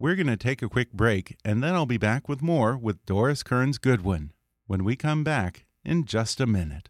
We're 0.00 0.16
going 0.16 0.26
to 0.26 0.36
take 0.36 0.60
a 0.60 0.68
quick 0.68 0.92
break, 0.92 1.36
and 1.44 1.62
then 1.62 1.74
I'll 1.74 1.86
be 1.86 1.98
back 1.98 2.28
with 2.28 2.42
more 2.42 2.76
with 2.76 3.06
Doris 3.06 3.44
Kearns 3.44 3.78
Goodwin 3.78 4.32
when 4.66 4.82
we 4.82 4.96
come 4.96 5.22
back 5.22 5.66
in 5.84 6.04
just 6.04 6.40
a 6.40 6.46
minute. 6.46 6.88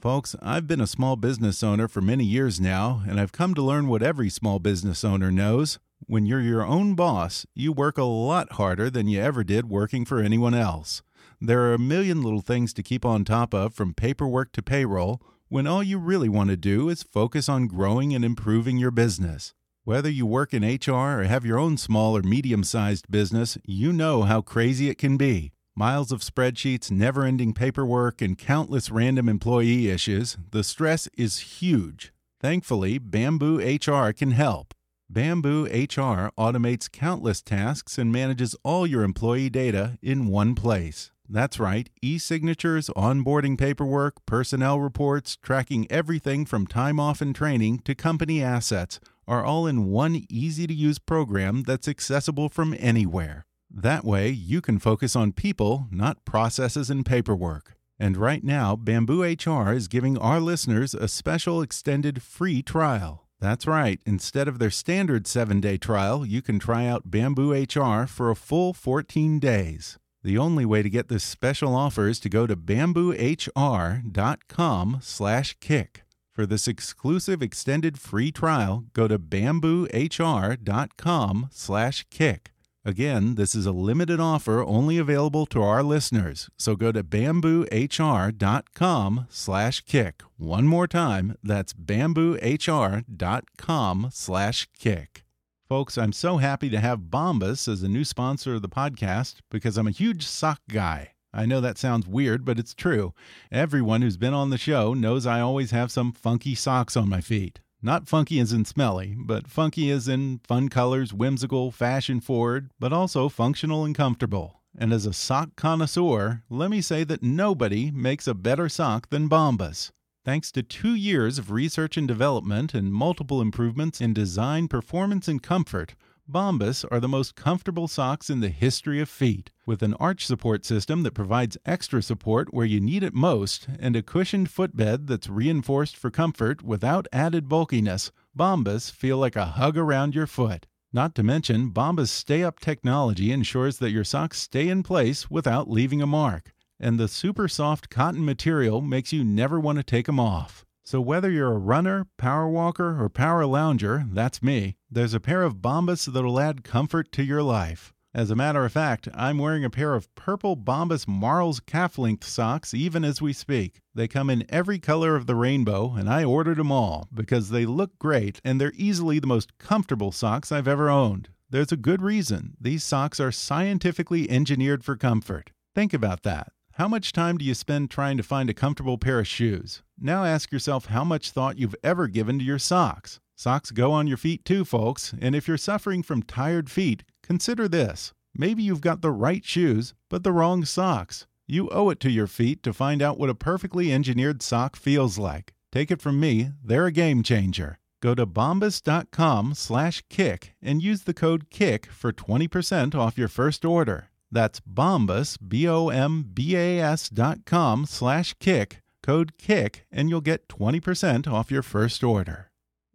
Folks, 0.00 0.34
I've 0.40 0.66
been 0.66 0.80
a 0.80 0.86
small 0.86 1.16
business 1.16 1.62
owner 1.62 1.86
for 1.86 2.00
many 2.00 2.24
years 2.24 2.62
now, 2.62 3.02
and 3.06 3.20
I've 3.20 3.32
come 3.32 3.52
to 3.54 3.62
learn 3.62 3.88
what 3.88 4.02
every 4.02 4.30
small 4.30 4.58
business 4.58 5.04
owner 5.04 5.30
knows. 5.30 5.78
When 6.06 6.24
you're 6.24 6.40
your 6.40 6.64
own 6.64 6.94
boss, 6.94 7.44
you 7.54 7.72
work 7.72 7.98
a 7.98 8.04
lot 8.04 8.52
harder 8.52 8.88
than 8.88 9.06
you 9.06 9.20
ever 9.20 9.44
did 9.44 9.68
working 9.68 10.06
for 10.06 10.18
anyone 10.18 10.54
else. 10.54 11.02
There 11.42 11.60
are 11.64 11.74
a 11.74 11.78
million 11.78 12.22
little 12.22 12.40
things 12.40 12.72
to 12.72 12.82
keep 12.82 13.04
on 13.04 13.24
top 13.24 13.52
of, 13.52 13.74
from 13.74 13.92
paperwork 13.92 14.52
to 14.52 14.62
payroll 14.62 15.20
when 15.48 15.66
all 15.66 15.82
you 15.82 15.98
really 15.98 16.28
want 16.28 16.50
to 16.50 16.56
do 16.56 16.88
is 16.88 17.02
focus 17.02 17.48
on 17.48 17.66
growing 17.66 18.14
and 18.14 18.24
improving 18.24 18.78
your 18.78 18.90
business. 18.90 19.54
Whether 19.84 20.08
you 20.08 20.24
work 20.24 20.54
in 20.54 20.62
HR 20.62 21.20
or 21.20 21.24
have 21.24 21.44
your 21.44 21.58
own 21.58 21.76
small 21.76 22.16
or 22.16 22.22
medium 22.22 22.64
sized 22.64 23.10
business, 23.10 23.58
you 23.64 23.92
know 23.92 24.22
how 24.22 24.40
crazy 24.40 24.88
it 24.88 24.96
can 24.96 25.16
be. 25.16 25.52
Miles 25.76 26.12
of 26.12 26.20
spreadsheets, 26.20 26.90
never 26.90 27.24
ending 27.24 27.52
paperwork, 27.52 28.22
and 28.22 28.38
countless 28.38 28.90
random 28.90 29.28
employee 29.28 29.90
issues, 29.90 30.38
the 30.52 30.64
stress 30.64 31.08
is 31.18 31.60
huge. 31.60 32.12
Thankfully, 32.40 32.98
BambooHR 32.98 34.16
can 34.16 34.30
help. 34.30 34.72
BambooHR 35.12 36.30
automates 36.38 36.90
countless 36.90 37.42
tasks 37.42 37.98
and 37.98 38.10
manages 38.10 38.56
all 38.64 38.86
your 38.86 39.02
employee 39.02 39.50
data 39.50 39.98
in 40.00 40.28
one 40.28 40.54
place. 40.54 41.10
That's 41.28 41.58
right, 41.58 41.88
e 42.02 42.18
signatures, 42.18 42.90
onboarding 42.90 43.56
paperwork, 43.58 44.24
personnel 44.26 44.78
reports, 44.78 45.36
tracking 45.36 45.90
everything 45.90 46.44
from 46.44 46.66
time 46.66 47.00
off 47.00 47.20
and 47.20 47.34
training 47.34 47.78
to 47.80 47.94
company 47.94 48.42
assets 48.42 49.00
are 49.26 49.44
all 49.44 49.66
in 49.66 49.86
one 49.86 50.24
easy 50.28 50.66
to 50.66 50.74
use 50.74 50.98
program 50.98 51.62
that's 51.62 51.88
accessible 51.88 52.48
from 52.50 52.76
anywhere. 52.78 53.46
That 53.70 54.04
way, 54.04 54.28
you 54.28 54.60
can 54.60 54.78
focus 54.78 55.16
on 55.16 55.32
people, 55.32 55.86
not 55.90 56.24
processes 56.24 56.90
and 56.90 57.06
paperwork. 57.06 57.74
And 57.98 58.16
right 58.16 58.44
now, 58.44 58.76
BambooHR 58.76 59.74
is 59.74 59.88
giving 59.88 60.18
our 60.18 60.40
listeners 60.40 60.94
a 60.94 61.08
special 61.08 61.62
extended 61.62 62.22
free 62.22 62.60
trial. 62.60 63.26
That's 63.40 63.66
right, 63.66 64.00
instead 64.04 64.46
of 64.46 64.58
their 64.58 64.70
standard 64.70 65.26
seven 65.26 65.60
day 65.60 65.76
trial, 65.76 66.24
you 66.26 66.42
can 66.42 66.58
try 66.58 66.86
out 66.86 67.10
BambooHR 67.10 68.08
for 68.08 68.30
a 68.30 68.36
full 68.36 68.72
14 68.72 69.38
days. 69.38 69.98
The 70.24 70.36
only 70.38 70.64
way 70.64 70.82
to 70.82 70.88
get 70.88 71.08
this 71.08 71.22
special 71.22 71.76
offer 71.76 72.08
is 72.08 72.18
to 72.20 72.30
go 72.30 72.46
to 72.46 72.56
bamboohr.com 72.56 74.98
slash 75.02 75.54
kick. 75.60 76.00
For 76.32 76.46
this 76.46 76.66
exclusive 76.66 77.42
extended 77.42 77.98
free 77.98 78.32
trial, 78.32 78.86
go 78.94 79.06
to 79.06 79.18
bamboohr.com 79.18 81.48
slash 81.52 82.06
kick. 82.10 82.52
Again, 82.86 83.34
this 83.36 83.54
is 83.54 83.64
a 83.66 83.72
limited 83.72 84.18
offer 84.18 84.64
only 84.64 84.96
available 84.98 85.44
to 85.46 85.62
our 85.62 85.82
listeners. 85.82 86.48
So 86.58 86.74
go 86.74 86.90
to 86.92 87.04
bamboohr.com 87.04 89.26
slash 89.28 89.80
kick. 89.82 90.22
One 90.36 90.66
more 90.66 90.86
time, 90.86 91.36
that's 91.42 91.74
bamboohr.com 91.74 94.08
slash 94.10 94.68
kick. 94.78 95.23
Folks, 95.66 95.96
I'm 95.96 96.12
so 96.12 96.36
happy 96.36 96.68
to 96.68 96.78
have 96.78 97.08
Bombas 97.08 97.68
as 97.68 97.82
a 97.82 97.88
new 97.88 98.04
sponsor 98.04 98.54
of 98.54 98.60
the 98.60 98.68
podcast 98.68 99.36
because 99.50 99.78
I'm 99.78 99.86
a 99.86 99.92
huge 99.92 100.26
sock 100.26 100.60
guy. 100.68 101.12
I 101.32 101.46
know 101.46 101.62
that 101.62 101.78
sounds 101.78 102.06
weird, 102.06 102.44
but 102.44 102.58
it's 102.58 102.74
true. 102.74 103.14
Everyone 103.50 104.02
who's 104.02 104.18
been 104.18 104.34
on 104.34 104.50
the 104.50 104.58
show 104.58 104.92
knows 104.92 105.26
I 105.26 105.40
always 105.40 105.70
have 105.70 105.90
some 105.90 106.12
funky 106.12 106.54
socks 106.54 106.98
on 106.98 107.08
my 107.08 107.22
feet. 107.22 107.60
Not 107.80 108.06
funky 108.08 108.40
as 108.40 108.52
in 108.52 108.66
smelly, 108.66 109.16
but 109.18 109.48
funky 109.48 109.90
as 109.90 110.06
in 110.06 110.42
fun 110.46 110.68
colors, 110.68 111.14
whimsical, 111.14 111.70
fashion 111.70 112.20
forward, 112.20 112.70
but 112.78 112.92
also 112.92 113.30
functional 113.30 113.86
and 113.86 113.94
comfortable. 113.94 114.60
And 114.76 114.92
as 114.92 115.06
a 115.06 115.14
sock 115.14 115.56
connoisseur, 115.56 116.42
let 116.50 116.70
me 116.70 116.82
say 116.82 117.04
that 117.04 117.22
nobody 117.22 117.90
makes 117.90 118.26
a 118.26 118.34
better 118.34 118.68
sock 118.68 119.08
than 119.08 119.30
Bombas. 119.30 119.92
Thanks 120.24 120.50
to 120.52 120.62
two 120.62 120.94
years 120.94 121.38
of 121.38 121.50
research 121.50 121.98
and 121.98 122.08
development 122.08 122.72
and 122.72 122.94
multiple 122.94 123.42
improvements 123.42 124.00
in 124.00 124.14
design, 124.14 124.68
performance, 124.68 125.28
and 125.28 125.42
comfort, 125.42 125.94
Bombas 126.26 126.82
are 126.90 126.98
the 126.98 127.08
most 127.08 127.34
comfortable 127.34 127.88
socks 127.88 128.30
in 128.30 128.40
the 128.40 128.48
history 128.48 129.02
of 129.02 129.10
feet. 129.10 129.50
With 129.66 129.82
an 129.82 129.92
arch 130.00 130.24
support 130.24 130.64
system 130.64 131.02
that 131.02 131.12
provides 131.12 131.58
extra 131.66 132.00
support 132.00 132.54
where 132.54 132.64
you 132.64 132.80
need 132.80 133.02
it 133.02 133.12
most 133.12 133.68
and 133.78 133.94
a 133.94 134.02
cushioned 134.02 134.48
footbed 134.48 135.08
that's 135.08 135.28
reinforced 135.28 135.94
for 135.94 136.10
comfort 136.10 136.62
without 136.62 137.06
added 137.12 137.46
bulkiness, 137.46 138.10
Bombas 138.34 138.90
feel 138.90 139.18
like 139.18 139.36
a 139.36 139.44
hug 139.44 139.76
around 139.76 140.14
your 140.14 140.26
foot. 140.26 140.64
Not 140.90 141.14
to 141.16 141.22
mention, 141.22 141.70
Bombas 141.70 142.08
Stay 142.08 142.42
Up 142.42 142.60
technology 142.60 143.30
ensures 143.30 143.76
that 143.76 143.90
your 143.90 144.04
socks 144.04 144.40
stay 144.40 144.70
in 144.70 144.82
place 144.82 145.30
without 145.30 145.68
leaving 145.68 146.00
a 146.00 146.06
mark 146.06 146.53
and 146.80 146.98
the 146.98 147.08
super 147.08 147.48
soft 147.48 147.90
cotton 147.90 148.24
material 148.24 148.80
makes 148.80 149.12
you 149.12 149.24
never 149.24 149.58
want 149.60 149.78
to 149.78 149.84
take 149.84 150.06
them 150.06 150.20
off. 150.20 150.64
So, 150.84 151.00
whether 151.00 151.30
you're 151.30 151.52
a 151.52 151.58
runner, 151.58 152.06
power 152.18 152.48
walker, 152.48 153.02
or 153.02 153.08
power 153.08 153.46
lounger, 153.46 154.04
that's 154.12 154.42
me, 154.42 154.76
there's 154.90 155.14
a 155.14 155.20
pair 155.20 155.42
of 155.42 155.56
Bombas 155.56 156.12
that'll 156.12 156.38
add 156.38 156.62
comfort 156.62 157.10
to 157.12 157.24
your 157.24 157.42
life. 157.42 157.94
As 158.14 158.30
a 158.30 158.36
matter 158.36 158.64
of 158.64 158.72
fact, 158.72 159.08
I'm 159.12 159.38
wearing 159.38 159.64
a 159.64 159.70
pair 159.70 159.94
of 159.94 160.14
purple 160.14 160.56
Bombas 160.56 161.08
Marls 161.08 161.58
calf 161.58 161.98
length 161.98 162.24
socks 162.24 162.72
even 162.72 163.04
as 163.04 163.20
we 163.20 163.32
speak. 163.32 163.80
They 163.92 164.06
come 164.06 164.30
in 164.30 164.46
every 164.48 164.78
color 164.78 165.16
of 165.16 165.26
the 165.26 165.34
rainbow, 165.34 165.94
and 165.94 166.08
I 166.08 166.22
ordered 166.22 166.58
them 166.58 166.70
all 166.70 167.08
because 167.12 167.48
they 167.50 167.66
look 167.66 167.98
great 167.98 168.40
and 168.44 168.60
they're 168.60 168.72
easily 168.76 169.18
the 169.18 169.26
most 169.26 169.58
comfortable 169.58 170.12
socks 170.12 170.52
I've 170.52 170.68
ever 170.68 170.88
owned. 170.88 171.30
There's 171.50 171.72
a 171.72 171.76
good 171.76 172.02
reason. 172.02 172.56
These 172.60 172.84
socks 172.84 173.18
are 173.18 173.32
scientifically 173.32 174.30
engineered 174.30 174.84
for 174.84 174.96
comfort. 174.96 175.50
Think 175.74 175.92
about 175.92 176.22
that. 176.22 176.52
How 176.76 176.88
much 176.88 177.12
time 177.12 177.38
do 177.38 177.44
you 177.44 177.54
spend 177.54 177.88
trying 177.88 178.16
to 178.16 178.24
find 178.24 178.50
a 178.50 178.54
comfortable 178.54 178.98
pair 178.98 179.20
of 179.20 179.28
shoes? 179.28 179.84
Now 179.96 180.24
ask 180.24 180.50
yourself 180.50 180.86
how 180.86 181.04
much 181.04 181.30
thought 181.30 181.56
you've 181.56 181.76
ever 181.84 182.08
given 182.08 182.36
to 182.40 182.44
your 182.44 182.58
socks. 182.58 183.20
Socks 183.36 183.70
go 183.70 183.92
on 183.92 184.08
your 184.08 184.16
feet 184.16 184.44
too, 184.44 184.64
folks, 184.64 185.14
and 185.20 185.36
if 185.36 185.46
you're 185.46 185.56
suffering 185.56 186.02
from 186.02 186.24
tired 186.24 186.68
feet, 186.68 187.04
consider 187.22 187.68
this. 187.68 188.12
Maybe 188.36 188.64
you've 188.64 188.80
got 188.80 189.02
the 189.02 189.12
right 189.12 189.44
shoes, 189.44 189.94
but 190.10 190.24
the 190.24 190.32
wrong 190.32 190.64
socks. 190.64 191.28
You 191.46 191.68
owe 191.68 191.90
it 191.90 192.00
to 192.00 192.10
your 192.10 192.26
feet 192.26 192.64
to 192.64 192.72
find 192.72 193.00
out 193.00 193.20
what 193.20 193.30
a 193.30 193.36
perfectly 193.36 193.92
engineered 193.92 194.42
sock 194.42 194.74
feels 194.74 195.16
like. 195.16 195.52
Take 195.70 195.92
it 195.92 196.02
from 196.02 196.18
me, 196.18 196.50
they're 196.60 196.86
a 196.86 196.92
game 196.92 197.22
changer. 197.22 197.78
Go 198.02 198.16
to 198.16 198.26
bombas.com 198.26 199.54
slash 199.54 200.02
kick 200.10 200.54
and 200.60 200.82
use 200.82 201.02
the 201.02 201.14
code 201.14 201.50
KICK 201.50 201.86
for 201.86 202.12
20% 202.12 202.96
off 202.96 203.16
your 203.16 203.28
first 203.28 203.64
order. 203.64 204.08
That's 204.34 204.58
Bombas, 204.58 205.38
B-O-M-B-A-S 205.46 207.08
dot 207.08 207.44
com 207.46 207.86
slash 207.86 208.34
kick, 208.40 208.80
code 209.00 209.38
KICK, 209.38 209.84
and 209.92 210.10
you'll 210.10 210.20
get 210.20 210.48
20% 210.48 211.28
off 211.28 211.52
your 211.52 211.62
first 211.62 212.02
order. 212.02 212.50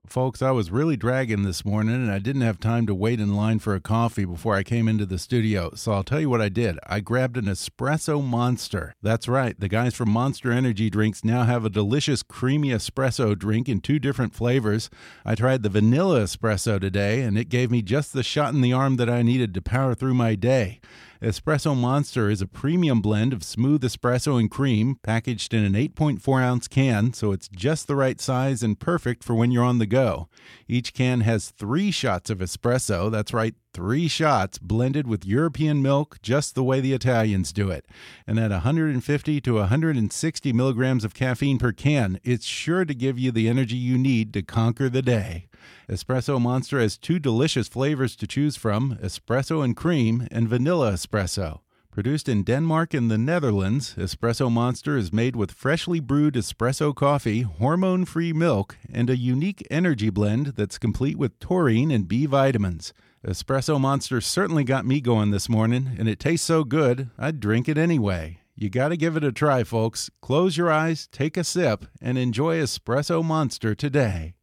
Folks, 0.06 0.42
I 0.42 0.52
was 0.52 0.72
really 0.72 0.98
dragging 0.98 1.44
this 1.44 1.64
morning 1.64 1.94
and 1.94 2.12
I 2.12 2.20
didn't 2.20 2.42
have 2.42 2.60
time 2.60 2.88
to 2.88 2.96
wait 2.96 3.22
in 3.22 3.36
line 3.36 3.60
for 3.60 3.74
a 3.74 3.80
coffee 3.80 4.26
before 4.26 4.56
I 4.56 4.64
came 4.64 4.88
into 4.90 5.06
the 5.06 5.20
studio. 5.20 5.72
So 5.76 5.94
I'll 5.94 6.04
tell 6.04 6.20
you 6.20 6.30
what 6.30 6.42
I 6.42 6.50
did. 6.50 6.78
I 6.86 7.00
grabbed 7.00 7.38
an 7.38 7.46
espresso 7.46 8.22
monster. 8.22 8.96
That's 9.02 9.28
right. 9.30 9.58
The 9.58 9.70
guys 9.70 9.94
from 9.94 10.10
Monster 10.10 10.52
Energy 10.52 10.90
Drinks 10.90 11.24
now 11.24 11.44
have 11.44 11.64
a 11.64 11.70
delicious 11.70 12.24
creamy 12.24 12.70
espresso 12.70 13.38
drink 13.38 13.70
in 13.70 13.80
two 13.80 14.00
different 14.00 14.34
flavors. 14.34 14.90
I 15.24 15.36
tried 15.36 15.64
the 15.64 15.70
vanilla 15.70 16.22
espresso 16.22 16.82
today 16.82 17.22
and 17.22 17.38
it 17.38 17.48
gave 17.48 17.70
me 17.72 17.82
just 17.82 18.12
the 18.12 18.24
shot 18.24 18.54
in 18.54 18.62
the 18.62 18.74
arm 18.74 18.98
that 18.98 19.10
I 19.10 19.22
needed 19.22 19.54
to 19.54 19.62
power 19.62 19.94
through 19.96 20.16
my 20.16 20.36
day. 20.36 20.82
Espresso 21.22 21.76
Monster 21.76 22.30
is 22.30 22.42
a 22.42 22.48
premium 22.48 23.02
blend 23.02 23.34
of 23.34 23.44
smooth 23.44 23.84
espresso 23.84 24.40
and 24.40 24.50
cream, 24.50 24.98
packaged 25.04 25.54
in 25.54 25.66
an 25.66 25.74
8.4 25.74 26.42
ounce 26.42 26.70
can, 26.70 27.12
so 27.12 27.34
it's 27.34 27.50
just 27.50 27.88
the 27.88 27.96
right 27.98 28.22
size 28.22 28.64
and 28.64 28.80
perfect 28.80 29.26
for 29.26 29.36
when 29.36 29.52
you're 29.52 29.66
on 29.66 29.80
the 29.80 29.86
go. 29.86 30.30
Each 30.66 30.94
can 30.94 31.20
has 31.22 31.50
three 31.50 31.92
shots 31.92 32.30
of 32.30 32.38
espresso, 32.38 33.12
that's 33.12 33.34
right, 33.34 33.54
three 33.74 34.08
shots 34.08 34.58
blended 34.58 35.08
with 35.08 35.26
European 35.26 35.82
milk 35.82 36.18
just 36.22 36.56
the 36.56 36.64
way 36.64 36.80
the 36.80 36.94
Italians 36.94 37.54
do 37.54 37.70
it. 37.70 37.86
And 38.28 38.40
at 38.40 38.52
150 38.52 39.42
to 39.42 39.54
160 39.54 40.54
milligrams 40.54 41.04
of 41.04 41.14
caffeine 41.14 41.58
per 41.58 41.72
can, 41.72 42.20
it's 42.24 42.46
sure 42.46 42.86
to 42.86 42.94
give 42.94 43.20
you 43.20 43.32
the 43.32 43.48
energy 43.48 43.78
you 43.78 43.98
need 43.98 44.34
to 44.34 44.42
conquer 44.42 44.90
the 44.90 45.02
day. 45.02 45.48
Espresso 45.90 46.40
Monster 46.40 46.80
has 46.80 46.98
two 46.98 47.20
delicious 47.20 47.68
flavors 47.68 48.16
to 48.16 48.28
choose 48.28 48.56
from 48.56 48.98
espresso 49.02 49.64
and 49.64 49.76
cream, 49.76 50.28
and 50.32 50.48
vanilla 50.48 50.94
espresso. 50.94 51.60
Produced 51.92 52.30
in 52.30 52.44
Denmark 52.44 52.94
and 52.94 53.10
the 53.10 53.18
Netherlands, 53.18 53.96
Espresso 53.98 54.50
Monster 54.50 54.96
is 54.96 55.12
made 55.12 55.36
with 55.36 55.52
freshly 55.52 56.00
brewed 56.00 56.36
espresso 56.36 56.96
coffee, 56.96 57.42
hormone 57.42 58.06
free 58.06 58.32
milk, 58.32 58.78
and 58.94 59.10
a 59.10 59.18
unique 59.18 59.68
energy 59.72 60.10
blend 60.12 60.54
that's 60.56 60.78
complete 60.78 61.18
with 61.18 61.38
taurine 61.40 61.90
and 61.90 62.08
B 62.08 62.28
vitamins. 62.28 62.94
Espresso 63.26 63.78
Monster 63.78 64.22
certainly 64.22 64.64
got 64.64 64.86
me 64.86 65.02
going 65.02 65.32
this 65.32 65.50
morning, 65.50 65.92
and 66.00 66.08
it 66.08 66.22
tastes 66.22 66.48
so 66.48 66.64
good, 66.64 67.10
I'd 67.18 67.42
drink 67.42 67.68
it 67.68 67.78
anyway. 67.78 68.40
You 68.56 68.70
got 68.70 68.90
to 68.90 68.98
give 68.98 69.18
it 69.18 69.26
a 69.26 69.32
try, 69.34 69.66
folks. 69.66 70.10
Close 70.22 70.56
your 70.56 70.72
eyes, 70.72 71.08
take 71.12 71.36
a 71.36 71.44
sip, 71.44 71.86
and 72.02 72.18
enjoy 72.18 72.60
Espresso 72.60 73.24
Monster 73.24 73.76
today. 73.76 74.36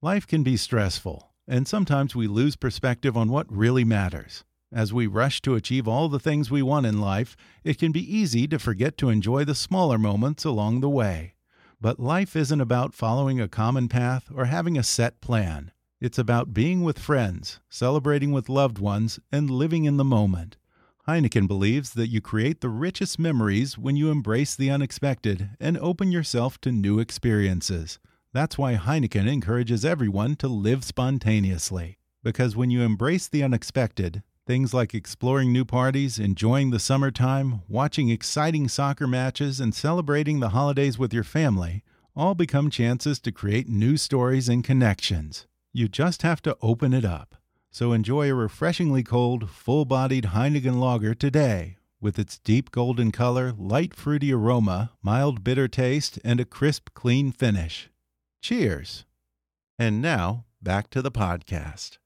Life 0.00 0.26
can 0.26 0.42
be 0.42 0.56
stressful, 0.56 1.30
and 1.46 1.68
sometimes 1.68 2.16
we 2.16 2.26
lose 2.26 2.56
perspective 2.56 3.18
on 3.18 3.28
what 3.28 3.52
really 3.54 3.84
matters. 3.84 4.44
As 4.72 4.94
we 4.94 5.06
rush 5.06 5.42
to 5.42 5.54
achieve 5.54 5.86
all 5.86 6.08
the 6.08 6.18
things 6.18 6.50
we 6.50 6.62
want 6.62 6.86
in 6.86 7.02
life, 7.02 7.36
it 7.64 7.78
can 7.78 7.92
be 7.92 8.16
easy 8.16 8.48
to 8.48 8.58
forget 8.58 8.96
to 8.96 9.10
enjoy 9.10 9.44
the 9.44 9.54
smaller 9.54 9.98
moments 9.98 10.46
along 10.46 10.80
the 10.80 10.88
way. 10.88 11.34
But 11.82 12.00
life 12.00 12.34
isn't 12.34 12.60
about 12.62 12.94
following 12.94 13.40
a 13.40 13.48
common 13.48 13.88
path 13.88 14.30
or 14.34 14.46
having 14.46 14.78
a 14.78 14.82
set 14.82 15.20
plan. 15.20 15.70
It's 16.02 16.18
about 16.18 16.52
being 16.52 16.82
with 16.82 16.98
friends, 16.98 17.60
celebrating 17.70 18.32
with 18.32 18.48
loved 18.48 18.78
ones, 18.78 19.20
and 19.30 19.48
living 19.48 19.84
in 19.84 19.98
the 19.98 20.04
moment. 20.04 20.56
Heineken 21.06 21.46
believes 21.46 21.92
that 21.92 22.08
you 22.08 22.20
create 22.20 22.60
the 22.60 22.70
richest 22.70 23.20
memories 23.20 23.78
when 23.78 23.94
you 23.94 24.10
embrace 24.10 24.56
the 24.56 24.68
unexpected 24.68 25.50
and 25.60 25.78
open 25.78 26.10
yourself 26.10 26.60
to 26.62 26.72
new 26.72 26.98
experiences. 26.98 28.00
That's 28.32 28.58
why 28.58 28.74
Heineken 28.74 29.28
encourages 29.28 29.84
everyone 29.84 30.34
to 30.38 30.48
live 30.48 30.82
spontaneously. 30.82 31.98
Because 32.24 32.56
when 32.56 32.72
you 32.72 32.82
embrace 32.82 33.28
the 33.28 33.44
unexpected, 33.44 34.24
things 34.44 34.74
like 34.74 34.94
exploring 34.94 35.52
new 35.52 35.64
parties, 35.64 36.18
enjoying 36.18 36.70
the 36.70 36.80
summertime, 36.80 37.62
watching 37.68 38.08
exciting 38.08 38.66
soccer 38.66 39.06
matches, 39.06 39.60
and 39.60 39.72
celebrating 39.72 40.40
the 40.40 40.48
holidays 40.48 40.98
with 40.98 41.14
your 41.14 41.22
family 41.22 41.84
all 42.16 42.34
become 42.34 42.70
chances 42.70 43.20
to 43.20 43.30
create 43.30 43.68
new 43.68 43.96
stories 43.96 44.48
and 44.48 44.64
connections. 44.64 45.46
You 45.72 45.88
just 45.88 46.22
have 46.22 46.42
to 46.42 46.56
open 46.60 46.92
it 46.92 47.04
up. 47.04 47.36
So 47.70 47.92
enjoy 47.92 48.30
a 48.30 48.34
refreshingly 48.34 49.02
cold, 49.02 49.48
full 49.48 49.84
bodied 49.86 50.24
Heineken 50.26 50.78
lager 50.78 51.14
today 51.14 51.76
with 52.02 52.18
its 52.18 52.38
deep 52.38 52.70
golden 52.72 53.12
color, 53.12 53.52
light 53.56 53.94
fruity 53.94 54.32
aroma, 54.32 54.90
mild 55.02 55.44
bitter 55.44 55.68
taste, 55.68 56.18
and 56.24 56.40
a 56.40 56.44
crisp, 56.44 56.90
clean 56.94 57.30
finish. 57.30 57.88
Cheers. 58.42 59.06
And 59.78 60.02
now, 60.02 60.44
back 60.60 60.90
to 60.90 61.00
the 61.00 61.12
podcast. 61.12 61.98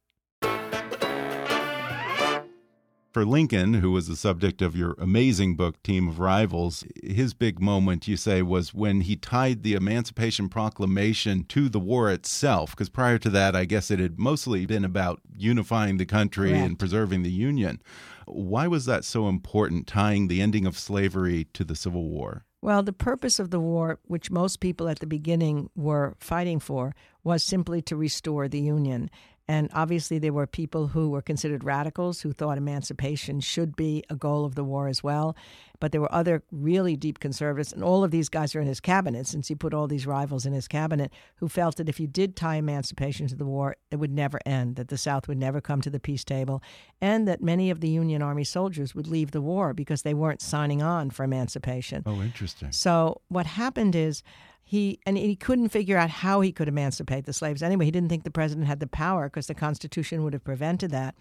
For 3.17 3.25
Lincoln, 3.25 3.73
who 3.73 3.93
was 3.93 4.09
the 4.09 4.15
subject 4.15 4.61
of 4.61 4.77
your 4.77 4.95
amazing 4.99 5.57
book, 5.57 5.83
Team 5.83 6.07
of 6.07 6.19
Rivals, 6.19 6.85
his 7.03 7.33
big 7.33 7.59
moment, 7.59 8.07
you 8.07 8.15
say, 8.15 8.43
was 8.43 8.75
when 8.75 9.01
he 9.01 9.17
tied 9.17 9.63
the 9.63 9.73
Emancipation 9.73 10.51
Proclamation 10.51 11.45
to 11.45 11.71
the 11.71 11.81
war 11.81 12.11
itself. 12.11 12.73
Because 12.73 12.91
prior 12.91 13.17
to 13.17 13.31
that, 13.31 13.57
I 13.57 13.65
guess 13.65 13.91
it 13.91 14.01
had 14.01 14.19
mostly 14.19 14.67
been 14.67 14.85
about 14.85 15.23
unifying 15.35 15.97
the 15.97 16.05
country 16.05 16.51
Correct. 16.51 16.67
and 16.67 16.79
preserving 16.79 17.23
the 17.23 17.31
Union. 17.31 17.81
Why 18.27 18.67
was 18.67 18.85
that 18.85 19.03
so 19.03 19.31
important, 19.31 19.87
tying 19.87 20.29
the 20.29 20.43
ending 20.43 20.67
of 20.67 20.77
slavery 20.77 21.47
to 21.55 21.65
the 21.65 21.75
Civil 21.75 22.11
War? 22.11 22.45
Well, 22.61 22.83
the 22.83 22.93
purpose 22.93 23.39
of 23.39 23.51
the 23.51 23.61
war, 23.61 23.99
which 24.03 24.31
most 24.31 24.61
people 24.61 24.91
at 24.91 24.99
the 24.99 25.07
beginning 25.07 25.71
were 25.75 26.17
fighting 26.21 26.61
for, 26.61 26.95
was 27.25 27.43
simply 27.43 27.81
to 27.81 27.97
restore 27.97 28.47
the 28.47 28.61
Union. 28.61 29.09
And 29.49 29.71
obviously, 29.73 30.19
there 30.19 30.33
were 30.33 30.47
people 30.47 30.89
who 30.89 31.11
were 31.11 31.23
considered 31.23 31.63
radicals 31.63 32.23
who 32.23 32.33
thought 32.33 32.59
emancipation 32.59 33.39
should 33.39 33.77
be 33.77 34.03
a 34.11 34.17
goal 34.17 34.45
of 34.45 34.57
the 34.57 34.65
war 34.65 34.89
as 34.89 35.05
well. 35.05 35.37
But 35.79 35.93
there 35.93 36.01
were 36.01 36.13
other 36.13 36.43
really 36.51 36.97
deep 36.97 37.21
conservatives, 37.21 37.73
and 37.73 37.85
all 37.85 38.03
of 38.03 38.11
these 38.11 38.29
guys 38.29 38.55
are 38.55 38.61
in 38.61 38.67
his 38.67 38.81
cabinet, 38.81 39.27
since 39.27 39.49
he 39.49 39.55
put 39.55 39.75
all 39.75 39.87
these 39.87 40.07
rivals 40.07 40.47
in 40.47 40.53
his 40.53 40.67
cabinet, 40.67 41.13
who 41.37 41.49
felt 41.49 41.77
that 41.77 41.89
if 41.89 42.01
you 42.01 42.07
did 42.07 42.35
tie 42.35 42.57
emancipation 42.57 43.29
to 43.29 43.37
the 43.37 43.45
war, 43.45 43.77
it 43.91 43.97
would 43.97 44.11
never 44.11 44.41
end, 44.47 44.77
that 44.77 44.89
the 44.89 44.99
South 44.99 45.29
would 45.29 45.39
never 45.39 45.61
come 45.61 45.81
to 45.83 45.91
the 45.91 46.01
peace 46.01 46.25
table, 46.25 46.63
and 47.01 47.29
that 47.29 47.43
many 47.43 47.71
of 47.71 47.81
the 47.81 47.89
Union 47.89 48.23
Army 48.23 48.43
soldiers 48.43 48.95
would 48.95 49.07
leave 49.07 49.31
the 49.31 49.43
war 49.43 49.75
because 49.75 50.03
they 50.03 50.15
weren't 50.15 50.41
signing 50.41 50.83
on 50.83 51.11
for 51.11 51.25
emancipation. 51.25 52.03
Oh, 52.07 52.23
interesting. 52.23 52.73
So 52.73 53.21
what 53.29 53.47
happened 53.47 53.95
is 53.95 54.23
he 54.69 54.99
and 55.07 55.17
he 55.17 55.37
couldn't 55.37 55.69
figure 55.69 55.97
out 55.97 56.11
how 56.11 56.41
he 56.41 56.51
could 56.51 56.67
emancipate 56.67 57.25
the 57.25 57.33
slaves 57.33 57.63
anyway. 57.63 57.85
He 57.85 57.93
didn't 57.93 58.09
think 58.09 58.25
the 58.25 58.33
president 58.33 58.67
had 58.67 58.81
the 58.81 58.89
power 58.89 59.29
because 59.29 59.47
the 59.47 59.55
Constitution 59.55 60.25
would 60.25 60.33
have 60.33 60.43
prevented 60.43 60.91
that. 60.91 61.15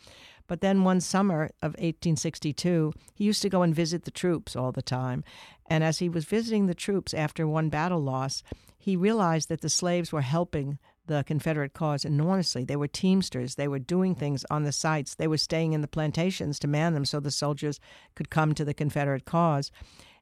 But 0.48 0.62
then 0.62 0.84
one 0.84 1.00
summer 1.00 1.52
of 1.62 1.74
1862, 1.74 2.92
he 3.14 3.24
used 3.24 3.44
to 3.44 3.50
go 3.50 3.62
and 3.62 3.74
visit 3.74 4.04
the 4.04 4.10
troops 4.10 4.56
all 4.56 4.72
the 4.72 4.82
time. 4.82 5.24
And 5.70 5.84
as 5.84 6.00
he 6.00 6.10
was 6.10 6.26
visiting 6.26 6.66
the 6.66 6.74
troops 6.74 7.14
after 7.14 7.48
one 7.48 7.70
battle 7.70 8.00
loss, 8.00 8.42
he 8.80 8.96
realized 8.96 9.48
that 9.50 9.62
the 9.62 9.70
slaves 9.70 10.12
were 10.12 10.22
helping 10.22 10.80
the 11.06 11.24
Confederate 11.24 11.74
cause 11.74 12.04
enormously. 12.04 12.66
They 12.66 12.76
were 12.76 12.88
teamsters. 12.88 13.56
They 13.56 13.68
were 13.68 13.78
doing 13.78 14.16
things 14.16 14.44
on 14.50 14.64
the 14.64 14.72
sites. 14.72 15.14
They 15.14 15.28
were 15.28 15.38
staying 15.38 15.74
in 15.74 15.82
the 15.82 15.88
plantations 15.88 16.58
to 16.60 16.68
man 16.68 16.96
them 16.96 17.06
so 17.06 17.20
the 17.20 17.30
soldiers 17.30 17.80
could 18.16 18.32
come 18.32 18.56
to 18.56 18.66
the 18.66 18.74
Confederate 18.74 19.26
cause. 19.26 19.72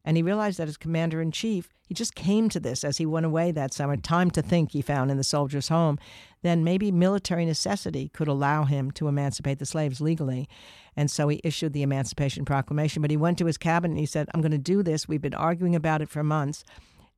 And 0.05 0.17
he 0.17 0.23
realized 0.23 0.59
that 0.59 0.67
as 0.67 0.75
commander 0.75 1.21
in 1.21 1.31
chief, 1.31 1.69
he 1.87 1.93
just 1.93 2.13
came 2.15 2.49
to 2.49 2.59
this 2.59 2.83
as 2.83 2.97
he 2.97 3.05
went 3.05 3.25
away 3.25 3.51
that 3.51 3.73
summer. 3.73 3.95
Time 3.95 4.31
to 4.31 4.41
think, 4.41 4.71
he 4.71 4.81
found 4.81 5.11
in 5.11 5.17
the 5.17 5.23
soldier's 5.23 5.69
home. 5.69 5.97
Then 6.41 6.63
maybe 6.63 6.91
military 6.91 7.45
necessity 7.45 8.09
could 8.09 8.27
allow 8.27 8.65
him 8.65 8.91
to 8.91 9.07
emancipate 9.07 9.59
the 9.59 9.65
slaves 9.65 10.01
legally. 10.01 10.49
And 10.97 11.09
so 11.09 11.29
he 11.29 11.39
issued 11.43 11.73
the 11.73 11.83
Emancipation 11.83 12.43
Proclamation. 12.43 13.01
But 13.01 13.11
he 13.11 13.17
went 13.17 13.37
to 13.37 13.45
his 13.45 13.57
cabinet 13.57 13.93
and 13.93 13.99
he 13.99 14.05
said, 14.05 14.27
I'm 14.33 14.41
going 14.41 14.51
to 14.51 14.57
do 14.57 14.83
this. 14.83 15.07
We've 15.07 15.21
been 15.21 15.33
arguing 15.33 15.75
about 15.75 16.01
it 16.01 16.09
for 16.09 16.23
months. 16.23 16.63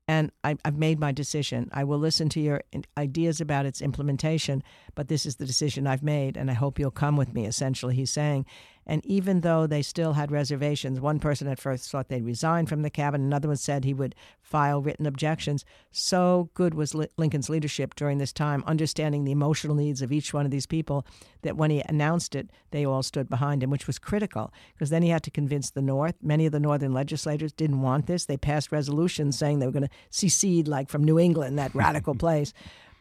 and 0.08 0.32
I, 0.44 0.56
have 0.64 0.78
made 0.78 1.00
my 1.00 1.12
decision. 1.12 1.70
I 1.74 1.84
will 1.84 1.98
listen 1.98 2.30
to 2.30 2.40
your 2.40 2.62
ideas 2.98 3.42
about 3.42 3.66
its 3.66 3.82
implementation, 3.82 4.64
but 4.94 5.08
this 5.08 5.26
is 5.26 5.38
the 5.38 5.46
decision 5.46 5.88
I've 5.88 6.04
made, 6.04 6.38
and 6.38 6.52
I 6.52 6.54
hope 6.54 6.78
you'll 6.78 6.92
come 6.92 7.18
with 7.18 7.34
me, 7.34 7.46
essentially, 7.46 7.96
he's 7.96 8.12
saying. 8.12 8.46
And 8.88 9.06
even 9.06 9.42
though 9.42 9.66
they 9.66 9.82
still 9.82 10.14
had 10.14 10.32
reservations, 10.32 11.00
one 11.00 11.20
person 11.20 11.48
at 11.48 11.60
first 11.60 11.90
thought 11.90 12.10
they'd 12.10 12.26
resign 12.26 12.66
from 12.68 12.84
the 12.84 12.90
cabinet, 12.90 13.26
another 13.26 13.48
one 13.48 13.58
said 13.58 13.84
he 13.84 13.94
would 13.94 14.16
file 14.42 14.82
written 14.82 15.06
objections. 15.06 15.66
So 15.92 16.50
good 16.54 16.76
was 16.76 16.96
Lincoln's 17.18 17.50
leadership 17.50 17.96
during 17.96 18.20
this 18.20 18.32
time, 18.32 18.64
understanding 18.68 19.24
the 19.24 19.32
emotional 19.32 19.76
needs 19.76 20.02
of 20.02 20.12
each 20.12 20.34
one 20.34 20.46
of 20.46 20.52
these 20.52 20.68
people, 20.68 21.06
that 21.42 21.58
when 21.58 21.72
he 21.72 21.84
announced 21.88 22.36
it, 22.36 22.50
they 22.72 22.86
all 22.86 23.02
stood 23.02 23.30
behind 23.30 23.64
him, 23.64 23.70
which 23.70 23.88
was 23.88 23.98
critical 23.98 24.54
because 24.74 24.90
then 24.90 25.02
he 25.02 25.10
had 25.10 25.24
to 25.24 25.32
convince 25.32 25.72
the 25.72 25.82
North. 25.82 26.16
Many 26.22 26.46
of 26.46 26.52
the 26.52 26.60
Northern 26.60 26.94
legislators 26.94 27.54
didn't 27.54 27.82
want 27.82 28.06
this. 28.06 28.26
They 28.26 28.38
passed 28.38 28.72
resolutions 28.72 29.38
saying 29.38 29.60
they 29.60 29.66
were 29.66 29.72
going 29.72 29.88
to 29.88 29.96
secede, 30.10 30.68
like 30.68 30.90
from 30.90 31.04
New 31.04 31.18
England, 31.18 31.58
that 31.58 31.74
radical 31.74 32.16
place. 32.26 32.54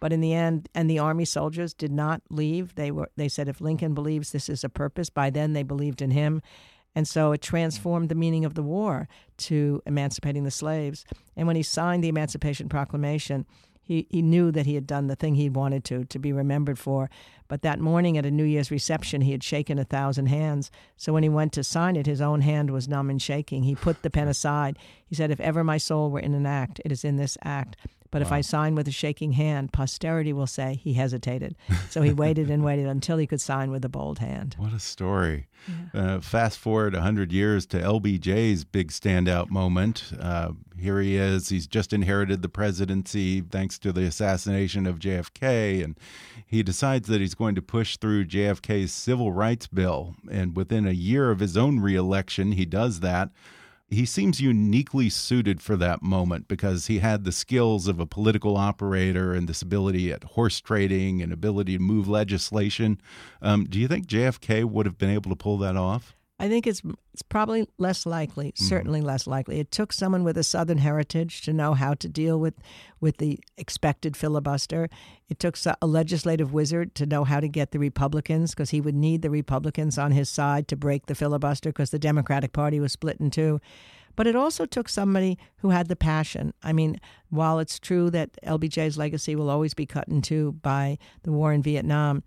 But 0.04 0.12
in 0.12 0.20
the 0.20 0.34
end, 0.34 0.68
and 0.74 0.90
the 0.90 0.98
army 0.98 1.24
soldiers 1.24 1.72
did 1.72 1.90
not 1.90 2.20
leave. 2.28 2.74
They 2.74 2.90
were 2.90 3.08
they 3.16 3.26
said 3.26 3.48
if 3.48 3.62
Lincoln 3.62 3.94
believes 3.94 4.32
this 4.32 4.50
is 4.50 4.62
a 4.62 4.68
purpose, 4.68 5.08
by 5.08 5.30
then 5.30 5.54
they 5.54 5.62
believed 5.62 6.02
in 6.02 6.10
him. 6.10 6.42
And 6.94 7.08
so 7.08 7.32
it 7.32 7.40
transformed 7.40 8.10
the 8.10 8.14
meaning 8.14 8.44
of 8.44 8.52
the 8.52 8.62
war 8.62 9.08
to 9.38 9.80
emancipating 9.86 10.44
the 10.44 10.50
slaves. 10.50 11.06
And 11.34 11.46
when 11.46 11.56
he 11.56 11.62
signed 11.62 12.04
the 12.04 12.10
Emancipation 12.10 12.68
Proclamation, 12.68 13.46
he, 13.80 14.06
he 14.10 14.20
knew 14.20 14.50
that 14.50 14.66
he 14.66 14.74
had 14.74 14.86
done 14.86 15.06
the 15.06 15.16
thing 15.16 15.36
he 15.36 15.48
wanted 15.48 15.84
to, 15.84 16.04
to 16.04 16.18
be 16.18 16.34
remembered 16.34 16.78
for. 16.78 17.08
But 17.48 17.62
that 17.62 17.80
morning 17.80 18.18
at 18.18 18.26
a 18.26 18.30
New 18.30 18.44
Year's 18.44 18.70
reception, 18.70 19.22
he 19.22 19.32
had 19.32 19.42
shaken 19.42 19.78
a 19.78 19.84
thousand 19.84 20.26
hands. 20.26 20.70
So 20.98 21.14
when 21.14 21.22
he 21.22 21.30
went 21.30 21.54
to 21.54 21.64
sign 21.64 21.96
it, 21.96 22.04
his 22.04 22.20
own 22.20 22.42
hand 22.42 22.70
was 22.70 22.88
numb 22.88 23.08
and 23.08 23.22
shaking. 23.22 23.62
He 23.62 23.74
put 23.74 24.02
the 24.02 24.10
pen 24.10 24.28
aside. 24.28 24.78
He 25.06 25.14
said, 25.14 25.30
If 25.30 25.40
ever 25.40 25.64
my 25.64 25.78
soul 25.78 26.10
were 26.10 26.20
in 26.20 26.34
an 26.34 26.44
act, 26.44 26.78
it 26.84 26.92
is 26.92 27.04
in 27.04 27.16
this 27.16 27.38
act. 27.42 27.76
But 28.14 28.22
wow. 28.22 28.28
if 28.28 28.32
I 28.32 28.40
sign 28.42 28.76
with 28.76 28.86
a 28.86 28.92
shaking 28.92 29.32
hand, 29.32 29.72
posterity 29.72 30.32
will 30.32 30.46
say 30.46 30.78
he 30.80 30.92
hesitated. 30.92 31.56
So 31.90 32.00
he 32.00 32.12
waited 32.12 32.48
and 32.48 32.62
waited 32.62 32.86
until 32.86 33.18
he 33.18 33.26
could 33.26 33.40
sign 33.40 33.72
with 33.72 33.84
a 33.84 33.88
bold 33.88 34.20
hand. 34.20 34.54
What 34.56 34.72
a 34.72 34.78
story. 34.78 35.48
Yeah. 35.92 36.00
Uh, 36.00 36.20
fast 36.20 36.58
forward 36.60 36.94
100 36.94 37.32
years 37.32 37.66
to 37.66 37.80
LBJ's 37.80 38.64
big 38.64 38.92
standout 38.92 39.50
moment. 39.50 40.12
Uh, 40.20 40.52
here 40.78 41.00
he 41.00 41.16
is. 41.16 41.48
He's 41.48 41.66
just 41.66 41.92
inherited 41.92 42.42
the 42.42 42.48
presidency 42.48 43.40
thanks 43.40 43.80
to 43.80 43.92
the 43.92 44.04
assassination 44.04 44.86
of 44.86 45.00
JFK. 45.00 45.82
And 45.82 45.98
he 46.46 46.62
decides 46.62 47.08
that 47.08 47.20
he's 47.20 47.34
going 47.34 47.56
to 47.56 47.62
push 47.62 47.96
through 47.96 48.26
JFK's 48.26 48.92
civil 48.92 49.32
rights 49.32 49.66
bill. 49.66 50.14
And 50.30 50.54
within 50.54 50.86
a 50.86 50.92
year 50.92 51.32
of 51.32 51.40
his 51.40 51.56
own 51.56 51.80
reelection, 51.80 52.52
he 52.52 52.64
does 52.64 53.00
that 53.00 53.30
he 53.88 54.04
seems 54.04 54.40
uniquely 54.40 55.08
suited 55.08 55.60
for 55.60 55.76
that 55.76 56.02
moment 56.02 56.48
because 56.48 56.86
he 56.86 56.98
had 56.98 57.24
the 57.24 57.32
skills 57.32 57.86
of 57.86 58.00
a 58.00 58.06
political 58.06 58.56
operator 58.56 59.32
and 59.34 59.48
this 59.48 59.62
ability 59.62 60.12
at 60.12 60.24
horse 60.24 60.60
trading 60.60 61.22
and 61.22 61.32
ability 61.32 61.76
to 61.76 61.82
move 61.82 62.08
legislation. 62.08 63.00
Um, 63.42 63.64
do 63.64 63.78
you 63.78 63.88
think 63.88 64.06
JFK 64.06 64.64
would 64.64 64.86
have 64.86 64.98
been 64.98 65.10
able 65.10 65.30
to 65.30 65.36
pull 65.36 65.58
that 65.58 65.76
off? 65.76 66.16
I 66.44 66.48
think 66.48 66.66
it's 66.66 66.82
it's 67.14 67.22
probably 67.22 67.66
less 67.78 68.04
likely, 68.04 68.48
mm-hmm. 68.48 68.64
certainly 68.66 68.98
mm-hmm. 68.98 69.06
less 69.06 69.26
likely. 69.26 69.60
It 69.60 69.70
took 69.70 69.94
someone 69.94 70.24
with 70.24 70.36
a 70.36 70.44
Southern 70.44 70.76
heritage 70.76 71.40
to 71.42 71.54
know 71.54 71.72
how 71.72 71.94
to 71.94 72.06
deal 72.06 72.38
with 72.38 72.52
with 73.00 73.16
the 73.16 73.38
expected 73.56 74.14
filibuster. 74.14 74.90
It 75.30 75.38
took 75.38 75.56
a 75.80 75.86
legislative 75.86 76.52
wizard 76.52 76.94
to 76.96 77.06
know 77.06 77.24
how 77.24 77.40
to 77.40 77.48
get 77.48 77.70
the 77.70 77.78
Republicans 77.78 78.50
because 78.50 78.70
he 78.70 78.82
would 78.82 78.94
need 78.94 79.22
the 79.22 79.30
Republicans 79.30 79.96
on 79.96 80.12
his 80.12 80.28
side 80.28 80.68
to 80.68 80.76
break 80.76 81.06
the 81.06 81.14
filibuster 81.14 81.70
because 81.70 81.90
the 81.90 81.98
Democratic 81.98 82.52
Party 82.52 82.78
was 82.78 82.92
split 82.92 83.18
in 83.20 83.30
two. 83.30 83.58
But 84.14 84.26
it 84.26 84.36
also 84.36 84.66
took 84.66 84.90
somebody 84.90 85.38
who 85.56 85.70
had 85.70 85.88
the 85.88 85.96
passion. 85.96 86.52
I 86.62 86.74
mean, 86.74 87.00
while 87.30 87.58
it's 87.58 87.80
true 87.80 88.10
that 88.10 88.30
LBJ's 88.44 88.98
legacy 88.98 89.34
will 89.34 89.48
always 89.48 89.72
be 89.72 89.86
cut 89.86 90.08
in 90.08 90.20
two 90.20 90.52
by 90.60 90.98
the 91.22 91.32
war 91.32 91.54
in 91.54 91.62
Vietnam, 91.62 92.22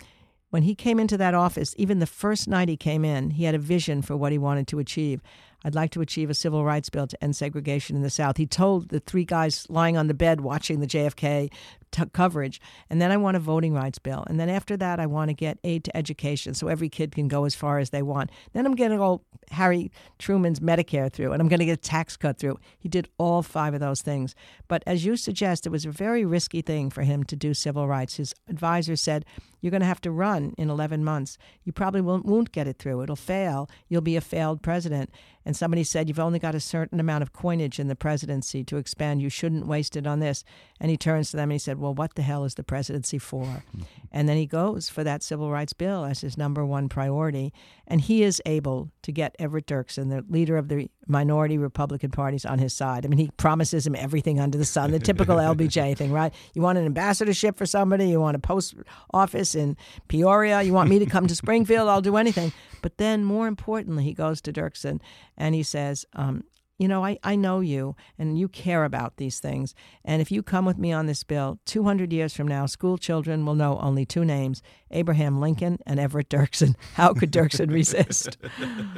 when 0.50 0.64
he 0.64 0.76
came 0.76 1.00
into 1.00 1.18
that 1.18 1.34
office, 1.34 1.74
even 1.78 2.00
the 2.00 2.06
first 2.06 2.48
night 2.48 2.70
he 2.70 2.78
came 2.78 3.04
in, 3.04 3.32
he 3.32 3.44
had 3.44 3.56
a 3.56 3.60
vision 3.60 4.02
for 4.02 4.16
what 4.16 4.32
he 4.32 4.38
wanted 4.38 4.68
to 4.68 4.80
achieve. 4.80 5.22
I'd 5.66 5.76
like 5.76 5.92
to 5.92 6.02
achieve 6.02 6.30
a 6.30 6.34
civil 6.34 6.64
rights 6.64 6.90
bill 6.90 7.08
to 7.08 7.24
end 7.24 7.36
segregation 7.36 7.96
in 7.96 8.02
the 8.02 8.10
South. 8.10 8.38
He 8.38 8.46
told 8.46 8.90
the 8.90 9.00
three 9.00 9.26
guys 9.26 9.66
lying 9.70 9.98
on 9.98 10.08
the 10.08 10.14
bed 10.14 10.42
watching 10.42 10.80
the 10.80 10.88
JFK 10.88 11.52
t- 11.98 12.10
coverage. 12.14 12.62
And 12.90 13.02
then 13.02 13.12
I 13.12 13.18
want 13.18 13.38
a 13.38 13.40
voting 13.40 13.74
rights 13.74 14.00
bill. 14.00 14.24
And 14.28 14.40
then 14.40 14.50
after 14.50 14.78
that, 14.78 15.00
I 15.00 15.06
want 15.06 15.30
to 15.30 15.34
get 15.34 15.58
aid 15.64 15.84
to 15.86 15.98
education 15.98 16.54
so 16.54 16.68
every 16.68 16.90
kid 16.90 17.14
can 17.14 17.28
go 17.28 17.46
as 17.46 17.56
far 17.56 17.80
as 17.80 17.90
they 17.90 18.02
want. 18.02 18.30
Then 18.54 18.66
I'm 18.66 18.76
getting 18.76 19.00
all 19.00 19.24
Harry 19.52 19.92
Truman's 20.20 20.60
Medicare 20.60 21.12
through, 21.12 21.32
and 21.32 21.42
I'm 21.42 21.48
going 21.48 21.60
to 21.60 21.66
get 21.66 21.74
a 21.74 21.78
tax 21.78 22.18
cut 22.18 22.38
through. 22.38 22.60
He 22.78 22.90
did 22.90 23.08
all 23.18 23.42
five 23.42 23.74
of 23.74 23.80
those 23.80 24.02
things. 24.02 24.36
But 24.68 24.84
as 24.86 25.06
you 25.06 25.16
suggest, 25.16 25.66
it 25.66 25.70
was 25.70 25.86
a 25.86 25.92
very 25.92 26.26
risky 26.26 26.62
thing 26.62 26.90
for 26.90 27.04
him 27.04 27.24
to 27.26 27.36
do 27.36 27.54
civil 27.54 27.88
rights. 27.88 28.18
His 28.18 28.34
advisor 28.48 28.96
said, 28.96 29.26
You're 29.62 29.72
going 29.72 29.82
to 29.82 29.88
have 29.88 30.02
to 30.02 30.12
run 30.12 30.54
in 30.58 30.70
11 30.70 31.04
months. 31.04 31.38
You 31.64 31.72
probably 31.72 32.02
won't, 32.02 32.26
won't 32.26 32.52
get 32.52 32.68
it 32.68 32.78
through. 32.78 33.02
It'll 33.02 33.16
fail. 33.16 33.70
You'll 33.88 34.02
be 34.02 34.16
a 34.16 34.22
failed 34.22 34.62
president. 34.62 35.10
And 35.46 35.56
somebody 35.56 35.84
said, 35.84 36.10
You've 36.10 36.20
only 36.20 36.40
got 36.40 36.56
a 36.56 36.60
certain 36.60 37.00
amount 37.00 37.22
of 37.22 37.32
coinage 37.34 37.80
in 37.80 37.88
the 37.88 37.96
presidency 37.96 38.64
to 38.66 38.78
expand. 38.78 39.22
You 39.22 39.30
shouldn't 39.30 39.66
waste 39.66 39.96
it 39.96 40.06
on 40.06 40.20
this. 40.20 40.44
And 40.80 40.92
he 40.92 40.98
turns 40.98 41.32
to 41.32 41.38
them 41.38 41.50
and 41.50 41.54
he 41.54 41.60
said, 41.60 41.80
Well, 41.80 41.87
what 41.94 42.16
the 42.16 42.22
hell 42.22 42.44
is 42.44 42.56
the 42.56 42.64
presidency 42.64 43.18
for? 43.18 43.64
and 44.12 44.28
then 44.28 44.38
he 44.38 44.46
goes 44.46 44.90
for 44.90 45.04
that 45.04 45.22
civil 45.22 45.52
rights 45.52 45.74
bill 45.74 46.06
as 46.06 46.22
his 46.22 46.38
number 46.38 46.66
one 46.66 46.90
priority. 46.90 47.54
And 47.88 48.02
he 48.02 48.24
is 48.24 48.42
able 48.46 48.92
to 49.04 49.12
get 49.12 49.36
Everett 49.40 49.66
Dirksen, 49.68 50.10
the 50.10 50.26
leader 50.30 50.58
of 50.58 50.68
the 50.68 50.90
minority 51.08 51.58
Republican 51.58 52.12
parties, 52.12 52.46
on 52.46 52.60
his 52.60 52.74
side. 52.74 53.06
I 53.06 53.10
mean, 53.10 53.20
he 53.20 53.32
promises 53.38 53.88
him 53.88 53.96
everything 53.96 54.40
under 54.40 54.58
the 54.58 54.66
sun, 54.66 54.92
the 54.92 55.00
typical 55.00 55.36
LBJ 55.38 55.98
thing, 55.98 56.12
right? 56.12 56.34
You 56.54 56.62
want 56.62 56.78
an 56.78 56.86
ambassadorship 56.86 57.58
for 57.58 57.66
somebody, 57.66 58.10
you 58.10 58.20
want 58.20 58.36
a 58.36 58.40
post 58.40 58.76
office 59.14 59.56
in 59.56 59.78
Peoria, 60.08 60.62
you 60.62 60.74
want 60.74 60.90
me 60.90 61.00
to 61.00 61.06
come 61.06 61.28
to 61.28 61.36
Springfield, 61.36 61.88
I'll 61.88 62.02
do 62.02 62.18
anything. 62.18 62.52
But 62.82 62.98
then, 62.98 63.24
more 63.24 63.48
importantly, 63.48 64.04
he 64.04 64.14
goes 64.14 64.42
to 64.42 64.54
Dirksen 64.54 65.00
and 65.38 65.56
he 65.56 65.64
says, 65.64 66.06
um, 66.14 66.44
you 66.78 66.88
know, 66.88 67.04
I, 67.04 67.18
I 67.24 67.36
know 67.36 67.60
you 67.60 67.96
and 68.20 68.38
you 68.38 68.48
care 68.48 68.84
about 68.84 69.18
these 69.18 69.40
things. 69.40 69.74
And 70.06 70.22
if 70.22 70.32
you 70.32 70.44
come 70.44 70.66
with 70.66 70.78
me 70.78 70.92
on 70.92 71.08
this 71.08 71.24
bill, 71.24 71.60
200 71.66 72.14
years 72.14 72.34
from 72.34 72.48
now, 72.48 72.66
school 72.68 72.98
children 72.98 73.46
will 73.46 73.56
know 73.56 73.80
only 73.80 74.06
two 74.06 74.24
names 74.24 74.62
Abraham 74.92 75.40
Lincoln 75.40 75.80
and 75.86 76.00
Everett 76.00 76.30
Dirksen. 76.30 76.76
How 76.94 77.14
could 77.14 77.32
Dirksen 77.32 77.72
resist? 77.72 78.38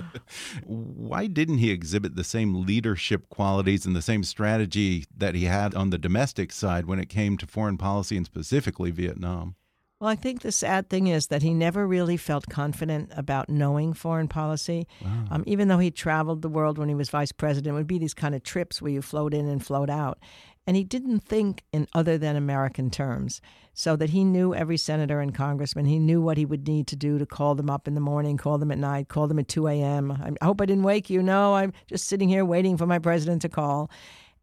Why 0.66 1.28
didn't 1.28 1.60
he 1.60 1.72
exhibit 1.72 2.16
the 2.16 2.24
same 2.24 2.66
leadership 2.66 3.30
qualities 3.30 3.86
and 3.86 3.96
the 3.96 4.02
same 4.02 4.24
strategy 4.24 5.06
that 5.16 5.36
he 5.36 5.46
had 5.46 5.74
on 5.74 5.90
the 5.90 5.98
domestic 5.98 6.52
side 6.52 6.86
when 6.86 7.00
it 7.00 7.10
came 7.10 7.38
to 7.38 7.48
foreign 7.48 7.78
policy 7.78 8.18
and 8.18 8.26
specifically 8.26 8.92
Vietnam? 8.92 9.56
Well, 10.00 10.10
I 10.10 10.16
think 10.16 10.42
the 10.42 10.54
sad 10.54 10.90
thing 10.90 11.08
is 11.08 11.28
that 11.28 11.42
he 11.42 11.54
never 11.54 11.86
really 11.86 12.16
felt 12.16 12.48
confident 12.50 13.12
about 13.18 13.50
knowing 13.50 13.94
foreign 13.94 14.30
policy. 14.30 14.88
Wow. 15.04 15.26
Um, 15.30 15.44
even 15.46 15.68
though 15.68 15.80
he 15.80 15.92
traveled 15.92 16.42
the 16.42 16.48
world 16.48 16.78
when 16.78 16.88
he 16.88 16.96
was 16.96 17.10
vice 17.10 17.34
president, 17.34 17.74
it 17.74 17.78
would 17.78 17.86
be 17.86 18.00
these 18.00 18.14
kind 18.14 18.34
of 18.34 18.42
trips 18.42 18.82
where 18.82 18.94
you 18.94 19.02
float 19.02 19.34
in 19.34 19.46
and 19.50 19.66
float 19.66 19.90
out. 19.90 20.18
And 20.66 20.78
he 20.78 20.86
didn't 20.86 21.22
think 21.22 21.64
in 21.74 21.86
other 21.94 22.18
than 22.18 22.38
American 22.38 22.90
terms, 22.90 23.42
so 23.74 23.98
that 23.98 24.12
he 24.12 24.24
knew 24.24 24.56
every 24.56 24.78
senator 24.78 25.20
and 25.20 25.36
congressman. 25.36 25.86
He 25.86 26.00
knew 26.00 26.22
what 26.22 26.38
he 26.38 26.46
would 26.46 26.66
need 26.66 26.88
to 26.88 26.96
do 26.96 27.18
to 27.18 27.26
call 27.26 27.56
them 27.56 27.70
up 27.70 27.86
in 27.86 27.94
the 27.94 28.00
morning, 28.00 28.38
call 28.38 28.58
them 28.58 28.72
at 28.72 28.78
night, 28.78 29.10
call 29.10 29.28
them 29.28 29.40
at 29.40 29.50
2 29.50 29.68
a.m. 29.68 30.12
I 30.12 30.46
hope 30.46 30.62
I 30.62 30.66
didn't 30.66 30.84
wake 30.84 31.10
you. 31.10 31.22
No, 31.22 31.56
I'm 31.56 31.74
just 31.88 32.08
sitting 32.08 32.30
here 32.30 32.46
waiting 32.46 32.78
for 32.78 32.86
my 32.86 33.00
president 33.00 33.42
to 33.42 33.50
call. 33.50 33.92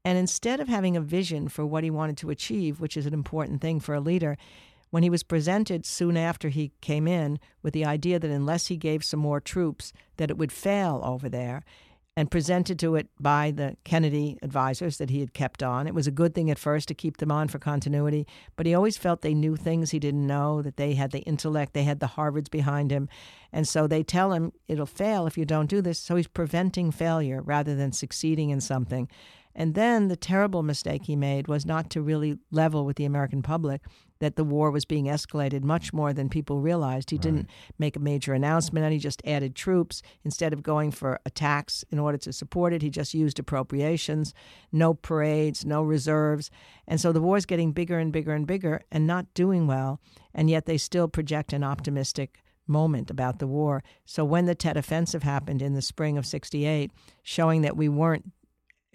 And 0.05 0.19
instead 0.19 0.61
of 0.61 0.69
having 0.69 0.99
a 0.99 1.01
vision 1.01 1.49
for 1.49 1.65
what 1.65 1.83
he 1.83 1.91
wanted 1.91 2.19
to 2.19 2.31
achieve, 2.31 2.79
which 2.79 2.97
is 2.97 3.07
an 3.07 3.15
important 3.15 3.63
thing 3.63 3.81
for 3.81 3.95
a 3.95 4.01
leader, 4.01 4.37
when 4.91 5.03
he 5.03 5.11
was 5.11 5.23
presented 5.23 5.85
soon 5.85 6.17
after 6.17 6.49
he 6.49 6.73
came 6.81 7.07
in 7.09 7.39
with 7.63 7.75
the 7.75 7.85
idea 7.85 8.19
that 8.19 8.31
unless 8.31 8.69
he 8.69 8.77
gave 8.77 9.05
some 9.05 9.21
more 9.21 9.41
troops 9.41 9.93
that 10.17 10.31
it 10.31 10.39
would 10.39 10.53
fail 10.53 11.01
over 11.05 11.29
there 11.29 11.65
and 12.19 12.31
presented 12.31 12.79
to 12.79 12.95
it 12.95 13.09
by 13.21 13.51
the 13.51 13.77
Kennedy 13.85 14.39
advisors 14.41 14.97
that 14.97 15.11
he 15.11 15.21
had 15.21 15.35
kept 15.35 15.63
on. 15.63 15.87
It 15.87 15.95
was 15.95 16.07
a 16.07 16.11
good 16.13 16.35
thing 16.35 16.51
at 16.51 16.59
first 16.59 16.89
to 16.89 16.95
keep 16.95 17.19
them 17.19 17.31
on 17.31 17.49
for 17.49 17.59
continuity, 17.59 18.27
but 18.57 18.65
he 18.65 18.75
always 18.75 18.97
felt 18.97 19.21
they 19.21 19.35
knew 19.35 19.55
things 19.55 19.91
he 19.91 19.99
didn't 19.99 20.27
know, 20.27 20.63
that 20.63 20.79
they 20.79 20.95
had 20.95 21.11
the 21.11 21.21
intellect, 21.21 21.75
they 21.75 21.83
had 21.83 22.01
the 22.01 22.07
Harvards 22.07 22.51
behind 22.51 22.91
him. 22.91 23.11
And 23.53 23.69
so 23.69 23.87
they 23.87 24.03
tell 24.03 24.33
him 24.33 24.53
it'll 24.67 24.87
fail 24.87 25.27
if 25.27 25.37
you 25.37 25.45
don't 25.45 25.69
do 25.69 25.83
this. 25.83 25.99
So 25.99 26.17
he's 26.17 26.27
preventing 26.27 26.91
failure 26.91 27.43
rather 27.43 27.75
than 27.75 27.93
succeeding 27.93 28.49
in 28.49 28.63
something. 28.63 29.11
And 29.55 29.75
then 29.75 30.09
the 30.09 30.17
terrible 30.17 30.63
mistake 30.63 31.05
he 31.05 31.17
made 31.17 31.49
was 31.49 31.67
not 31.67 31.91
to 31.91 32.03
really 32.03 32.39
level 32.51 32.87
with 32.87 32.97
the 32.97 33.05
American 33.05 33.43
public 33.43 33.83
that 34.19 34.37
the 34.37 34.45
war 34.45 34.71
was 34.71 34.85
being 34.85 35.07
escalated 35.07 35.63
much 35.63 35.93
more 35.93 36.13
than 36.13 36.29
people 36.29 36.61
realized. 36.61 37.11
He 37.11 37.17
right. 37.17 37.23
didn't 37.23 37.51
make 37.79 37.97
a 37.97 38.01
major 38.01 38.33
announcement 38.33 38.85
and 38.85 38.93
he 38.93 38.99
just 38.99 39.23
added 39.27 39.55
troops. 39.55 40.03
Instead 40.25 40.53
of 40.53 40.63
going 40.63 40.91
for 40.91 41.21
attacks 41.27 41.85
in 41.91 41.99
order 41.99 42.19
to 42.19 42.33
support 42.33 42.73
it, 42.73 42.83
he 42.83 42.91
just 42.91 43.15
used 43.15 43.39
appropriations, 43.39 44.35
no 44.73 44.95
parades, 44.95 45.65
no 45.65 45.83
reserves. 45.83 46.51
And 46.87 47.01
so 47.01 47.13
the 47.13 47.21
war 47.21 47.37
is 47.37 47.47
getting 47.47 47.73
bigger 47.73 47.99
and 47.99 48.13
bigger 48.13 48.33
and 48.33 48.47
bigger 48.47 48.83
and 48.91 49.07
not 49.07 49.33
doing 49.35 49.67
well. 49.67 50.01
And 50.35 50.51
yet 50.51 50.67
they 50.67 50.79
still 50.79 51.09
project 51.09 51.53
an 51.53 51.65
optimistic 51.65 52.43
moment 52.69 53.11
about 53.11 53.39
the 53.39 53.47
war. 53.47 53.83
So 54.05 54.25
when 54.25 54.47
the 54.47 54.55
Tet 54.55 54.77
Offensive 54.77 55.23
happened 55.23 55.63
in 55.63 55.75
the 55.75 55.83
spring 55.83 56.19
of 56.19 56.27
68, 56.27 56.91
showing 57.23 57.63
that 57.63 57.77
we 57.77 57.89
weren't 57.89 58.33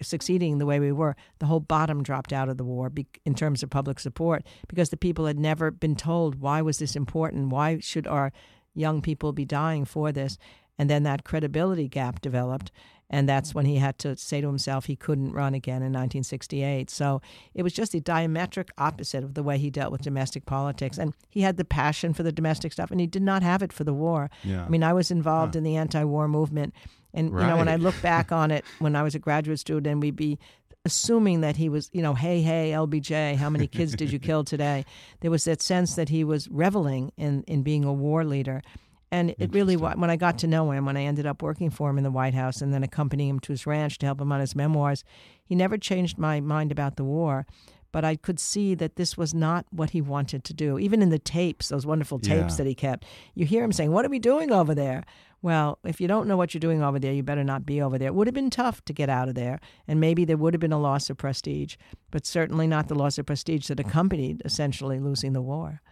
succeeding 0.02 0.58
the 0.58 0.66
way 0.66 0.80
we 0.80 0.92
were, 0.92 1.16
the 1.38 1.46
whole 1.46 1.60
bottom 1.60 2.02
dropped 2.02 2.32
out 2.32 2.48
of 2.48 2.56
the 2.56 2.64
war 2.64 2.90
be- 2.90 3.06
in 3.24 3.34
terms 3.34 3.62
of 3.62 3.70
public 3.70 3.98
support 4.00 4.44
because 4.68 4.90
the 4.90 4.96
people 4.96 5.26
had 5.26 5.38
never 5.38 5.70
been 5.70 5.96
told 5.96 6.36
why 6.40 6.62
was 6.62 6.78
this 6.78 6.96
important? 6.96 7.48
Why 7.50 7.78
should 7.80 8.06
our 8.06 8.32
young 8.74 9.02
people 9.02 9.32
be 9.32 9.44
dying 9.44 9.84
for 9.84 10.12
this? 10.12 10.38
And 10.78 10.88
then 10.88 11.02
that 11.04 11.24
credibility 11.24 11.88
gap 11.88 12.20
developed. 12.20 12.72
And 13.14 13.28
that's 13.28 13.54
when 13.54 13.66
he 13.66 13.76
had 13.76 13.98
to 13.98 14.16
say 14.16 14.40
to 14.40 14.46
himself 14.46 14.86
he 14.86 14.96
couldn't 14.96 15.32
run 15.32 15.52
again 15.52 15.82
in 15.82 15.92
1968. 15.92 16.88
So 16.88 17.20
it 17.52 17.62
was 17.62 17.74
just 17.74 17.92
the 17.92 18.00
diametric 18.00 18.70
opposite 18.78 19.22
of 19.22 19.34
the 19.34 19.42
way 19.42 19.58
he 19.58 19.68
dealt 19.68 19.92
with 19.92 20.00
domestic 20.00 20.46
politics. 20.46 20.96
And 20.96 21.12
he 21.28 21.42
had 21.42 21.58
the 21.58 21.64
passion 21.66 22.14
for 22.14 22.22
the 22.22 22.32
domestic 22.32 22.72
stuff, 22.72 22.90
and 22.90 22.98
he 23.00 23.06
did 23.06 23.22
not 23.22 23.42
have 23.42 23.62
it 23.62 23.70
for 23.70 23.84
the 23.84 23.92
war. 23.92 24.30
Yeah. 24.42 24.64
I 24.64 24.68
mean, 24.70 24.82
I 24.82 24.94
was 24.94 25.10
involved 25.10 25.54
Huh. 25.54 25.58
in 25.58 25.64
the 25.64 25.76
anti 25.76 26.02
war 26.04 26.26
movement. 26.26 26.72
And, 27.14 27.30
you 27.30 27.36
know, 27.46 27.56
when 27.56 27.68
I 27.68 27.76
look 27.76 28.00
back 28.02 28.32
on 28.32 28.50
it 28.50 28.64
when 28.78 28.96
I 28.96 29.02
was 29.02 29.14
a 29.14 29.18
graduate 29.18 29.58
student, 29.58 29.86
and 29.86 30.00
we'd 30.02 30.16
be 30.16 30.38
assuming 30.84 31.42
that 31.42 31.56
he 31.56 31.68
was, 31.68 31.88
you 31.92 32.02
know, 32.02 32.14
hey, 32.14 32.40
hey, 32.42 32.70
LBJ, 32.74 33.36
how 33.36 33.48
many 33.48 33.66
kids 33.66 33.94
did 33.94 34.10
you 34.12 34.18
kill 34.28 34.44
today? 34.44 34.84
There 35.20 35.30
was 35.30 35.44
that 35.44 35.62
sense 35.62 35.94
that 35.94 36.08
he 36.08 36.24
was 36.24 36.48
reveling 36.48 37.12
in, 37.16 37.44
in 37.44 37.62
being 37.62 37.84
a 37.84 37.92
war 37.92 38.24
leader. 38.24 38.62
And 39.12 39.34
it 39.38 39.52
really, 39.52 39.76
when 39.76 40.08
I 40.08 40.16
got 40.16 40.38
to 40.38 40.46
know 40.46 40.70
him, 40.70 40.86
when 40.86 40.96
I 40.96 41.02
ended 41.02 41.26
up 41.26 41.42
working 41.42 41.68
for 41.68 41.90
him 41.90 41.98
in 41.98 42.04
the 42.04 42.10
White 42.10 42.32
House 42.32 42.62
and 42.62 42.72
then 42.72 42.82
accompanying 42.82 43.28
him 43.28 43.40
to 43.40 43.52
his 43.52 43.66
ranch 43.66 43.98
to 43.98 44.06
help 44.06 44.18
him 44.20 44.32
on 44.32 44.40
his 44.40 44.56
memoirs, 44.56 45.04
he 45.44 45.54
never 45.54 45.76
changed 45.76 46.16
my 46.16 46.40
mind 46.40 46.72
about 46.72 46.96
the 46.96 47.04
war. 47.04 47.46
But 47.92 48.06
I 48.06 48.16
could 48.16 48.40
see 48.40 48.74
that 48.76 48.96
this 48.96 49.18
was 49.18 49.34
not 49.34 49.66
what 49.70 49.90
he 49.90 50.00
wanted 50.00 50.44
to 50.44 50.54
do. 50.54 50.78
Even 50.78 51.02
in 51.02 51.10
the 51.10 51.18
tapes, 51.18 51.68
those 51.68 51.84
wonderful 51.84 52.18
tapes 52.18 52.54
Yeah. 52.54 52.56
that 52.56 52.66
he 52.66 52.74
kept, 52.74 53.04
you 53.34 53.44
hear 53.44 53.62
him 53.62 53.70
saying, 53.72 53.92
What 53.92 54.06
are 54.06 54.08
we 54.08 54.18
doing 54.18 54.50
over 54.50 54.74
there? 54.74 55.04
Well, 55.42 55.80
if 55.84 56.00
you 56.00 56.06
don't 56.06 56.28
know 56.28 56.36
what 56.36 56.54
you're 56.54 56.60
doing 56.60 56.82
over 56.82 57.00
there, 57.00 57.12
you 57.12 57.24
better 57.24 57.42
not 57.42 57.66
be 57.66 57.82
over 57.82 57.98
there. 57.98 58.08
It 58.08 58.14
would 58.14 58.28
have 58.28 58.34
been 58.34 58.48
tough 58.48 58.84
to 58.84 58.92
get 58.92 59.08
out 59.08 59.28
of 59.28 59.34
there, 59.34 59.58
and 59.88 60.00
maybe 60.00 60.24
there 60.24 60.36
would 60.36 60.54
have 60.54 60.60
been 60.60 60.72
a 60.72 60.78
loss 60.78 61.10
of 61.10 61.16
prestige, 61.16 61.74
but 62.12 62.24
certainly 62.24 62.68
not 62.68 62.86
the 62.86 62.94
loss 62.94 63.18
of 63.18 63.26
prestige 63.26 63.66
that 63.66 63.80
accompanied 63.80 64.40
essentially 64.44 65.00
losing 65.00 65.32
the 65.32 65.42
war. 65.42 65.82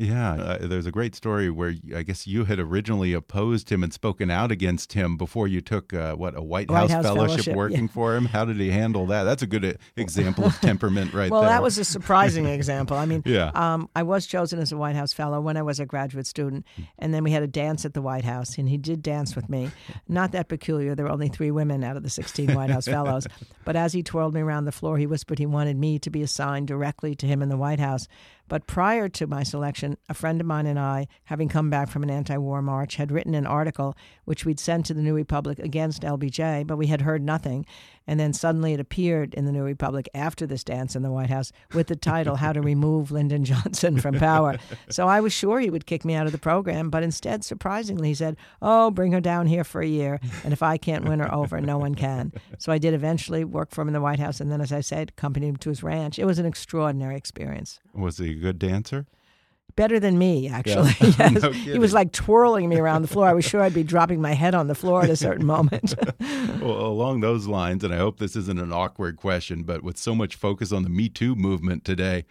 Yeah, 0.00 0.32
uh, 0.32 0.58
there's 0.62 0.86
a 0.86 0.90
great 0.90 1.14
story 1.14 1.50
where 1.50 1.74
I 1.94 2.02
guess 2.02 2.26
you 2.26 2.46
had 2.46 2.58
originally 2.58 3.12
opposed 3.12 3.70
him 3.70 3.84
and 3.84 3.92
spoken 3.92 4.30
out 4.30 4.50
against 4.50 4.94
him 4.94 5.18
before 5.18 5.46
you 5.46 5.60
took 5.60 5.92
uh, 5.92 6.14
what 6.14 6.34
a 6.34 6.40
White, 6.40 6.70
White 6.70 6.78
House, 6.78 6.90
House 6.90 7.04
fellowship, 7.04 7.28
fellowship, 7.28 7.54
working 7.54 7.82
yeah. 7.82 7.92
for 7.92 8.16
him. 8.16 8.24
How 8.24 8.46
did 8.46 8.56
he 8.56 8.70
handle 8.70 9.04
that? 9.06 9.24
That's 9.24 9.42
a 9.42 9.46
good 9.46 9.62
uh, 9.62 9.72
example 9.96 10.46
of 10.46 10.58
temperament, 10.62 11.12
right 11.12 11.30
well, 11.30 11.42
there. 11.42 11.50
Well, 11.50 11.58
that 11.58 11.62
was 11.62 11.76
a 11.76 11.84
surprising 11.84 12.46
example. 12.46 12.96
I 12.96 13.04
mean, 13.04 13.22
Yeah. 13.26 13.50
um, 13.54 13.90
I 13.94 14.02
was 14.02 14.26
chosen 14.26 14.58
as 14.58 14.72
a 14.72 14.78
White 14.78 14.96
House 14.96 15.12
fellow 15.12 15.38
when 15.38 15.58
I 15.58 15.62
was 15.62 15.78
a 15.80 15.84
graduate 15.84 16.26
student, 16.26 16.64
and 16.98 17.12
then 17.12 17.22
we 17.22 17.32
had 17.32 17.42
a 17.42 17.46
dance 17.46 17.84
at 17.84 17.92
the 17.92 18.00
White 18.00 18.24
House, 18.24 18.56
and 18.56 18.70
he 18.70 18.78
did 18.78 19.02
dance 19.02 19.36
with 19.36 19.50
me. 19.50 19.70
Not 20.08 20.32
that 20.32 20.48
peculiar. 20.48 20.94
There 20.94 21.04
were 21.04 21.12
only 21.12 21.28
three 21.28 21.50
women 21.50 21.84
out 21.84 21.98
of 21.98 22.04
the 22.04 22.10
16 22.10 22.54
White 22.54 22.70
House 22.70 22.86
fellows. 22.86 23.26
But 23.62 23.76
as 23.76 23.92
he 23.92 24.02
twirled 24.02 24.34
me 24.34 24.40
around 24.40 24.64
the 24.64 24.72
floor, 24.72 24.96
he 24.98 25.06
whispered 25.06 25.38
he 25.38 25.46
wanted 25.46 25.76
me 25.76 25.98
to 26.00 26.10
be 26.10 26.22
assigned 26.22 26.66
directly 26.66 27.14
to 27.16 27.26
him 27.26 27.42
in 27.42 27.50
the 27.50 27.58
White 27.58 27.78
House. 27.78 28.08
But 28.50 28.66
prior 28.66 29.08
to 29.10 29.28
my 29.28 29.44
selection, 29.44 29.96
a 30.08 30.14
friend 30.14 30.40
of 30.40 30.46
mine 30.46 30.66
and 30.66 30.76
I, 30.76 31.06
having 31.26 31.48
come 31.48 31.70
back 31.70 31.88
from 31.88 32.02
an 32.02 32.10
anti 32.10 32.36
war 32.36 32.60
march, 32.60 32.96
had 32.96 33.12
written 33.12 33.32
an 33.36 33.46
article 33.46 33.96
which 34.24 34.44
we'd 34.44 34.58
sent 34.58 34.86
to 34.86 34.94
the 34.94 35.02
New 35.02 35.14
Republic 35.14 35.60
against 35.60 36.02
LBJ, 36.02 36.66
but 36.66 36.76
we 36.76 36.88
had 36.88 37.02
heard 37.02 37.22
nothing. 37.22 37.64
And 38.06 38.18
then 38.18 38.32
suddenly 38.32 38.72
it 38.72 38.80
appeared 38.80 39.34
in 39.34 39.44
the 39.44 39.52
New 39.52 39.62
Republic 39.62 40.08
after 40.14 40.46
this 40.46 40.64
dance 40.64 40.96
in 40.96 41.02
the 41.02 41.10
White 41.10 41.30
House 41.30 41.52
with 41.74 41.86
the 41.86 41.96
title, 41.96 42.36
How 42.36 42.52
to 42.52 42.60
Remove 42.70 43.10
Lyndon 43.10 43.44
Johnson 43.44 44.00
from 44.00 44.18
Power. 44.18 44.56
So 44.88 45.06
I 45.06 45.20
was 45.20 45.32
sure 45.32 45.60
he 45.60 45.70
would 45.70 45.86
kick 45.86 46.04
me 46.04 46.14
out 46.14 46.26
of 46.26 46.32
the 46.32 46.38
program, 46.38 46.90
but 46.90 47.02
instead, 47.02 47.44
surprisingly, 47.44 48.08
he 48.08 48.14
said, 48.14 48.36
Oh, 48.60 48.90
bring 48.90 49.12
her 49.12 49.20
down 49.20 49.46
here 49.46 49.64
for 49.64 49.80
a 49.80 49.86
year. 49.86 50.18
And 50.44 50.52
if 50.52 50.62
I 50.62 50.76
can't 50.76 51.04
win 51.04 51.20
her 51.20 51.32
over, 51.32 51.60
no 51.60 51.78
one 51.78 51.94
can. 51.94 52.32
So 52.58 52.72
I 52.72 52.78
did 52.78 52.94
eventually 52.94 53.44
work 53.44 53.70
for 53.70 53.82
him 53.82 53.88
in 53.88 53.94
the 53.94 54.00
White 54.00 54.18
House. 54.18 54.40
And 54.40 54.50
then, 54.50 54.60
as 54.60 54.72
I 54.72 54.80
said, 54.80 55.10
accompanied 55.10 55.48
him 55.48 55.56
to 55.56 55.68
his 55.68 55.82
ranch. 55.82 56.18
It 56.18 56.24
was 56.24 56.38
an 56.38 56.46
extraordinary 56.46 57.16
experience. 57.16 57.80
Was 57.94 58.18
he 58.18 58.32
a 58.32 58.34
good 58.34 58.58
dancer? 58.58 59.06
Better 59.76 60.00
than 60.00 60.18
me, 60.18 60.48
actually. 60.48 60.90
Yeah. 61.00 61.30
yes. 61.30 61.42
No 61.42 61.50
he 61.50 61.78
was 61.78 61.92
like 61.92 62.12
twirling 62.12 62.68
me 62.68 62.76
around 62.78 63.02
the 63.02 63.08
floor. 63.08 63.26
I 63.26 63.32
was 63.32 63.44
sure 63.44 63.62
I'd 63.62 63.74
be 63.74 63.82
dropping 63.82 64.20
my 64.20 64.32
head 64.32 64.54
on 64.54 64.66
the 64.68 64.74
floor 64.74 65.02
at 65.02 65.10
a 65.10 65.16
certain 65.16 65.46
moment. 65.46 65.94
Well, 66.60 66.86
along 66.86 67.20
those 67.20 67.46
lines, 67.46 67.84
and 67.84 67.94
I 67.94 67.96
hope 67.96 68.18
this 68.18 68.36
isn't 68.36 68.60
an 68.60 68.70
awkward 68.72 69.16
question, 69.16 69.62
but 69.62 69.82
with 69.82 69.96
so 69.96 70.14
much 70.14 70.34
focus 70.36 70.72
on 70.72 70.82
the 70.82 70.90
Me 70.90 71.08
Too 71.08 71.34
movement 71.34 71.84
today, 71.86 72.26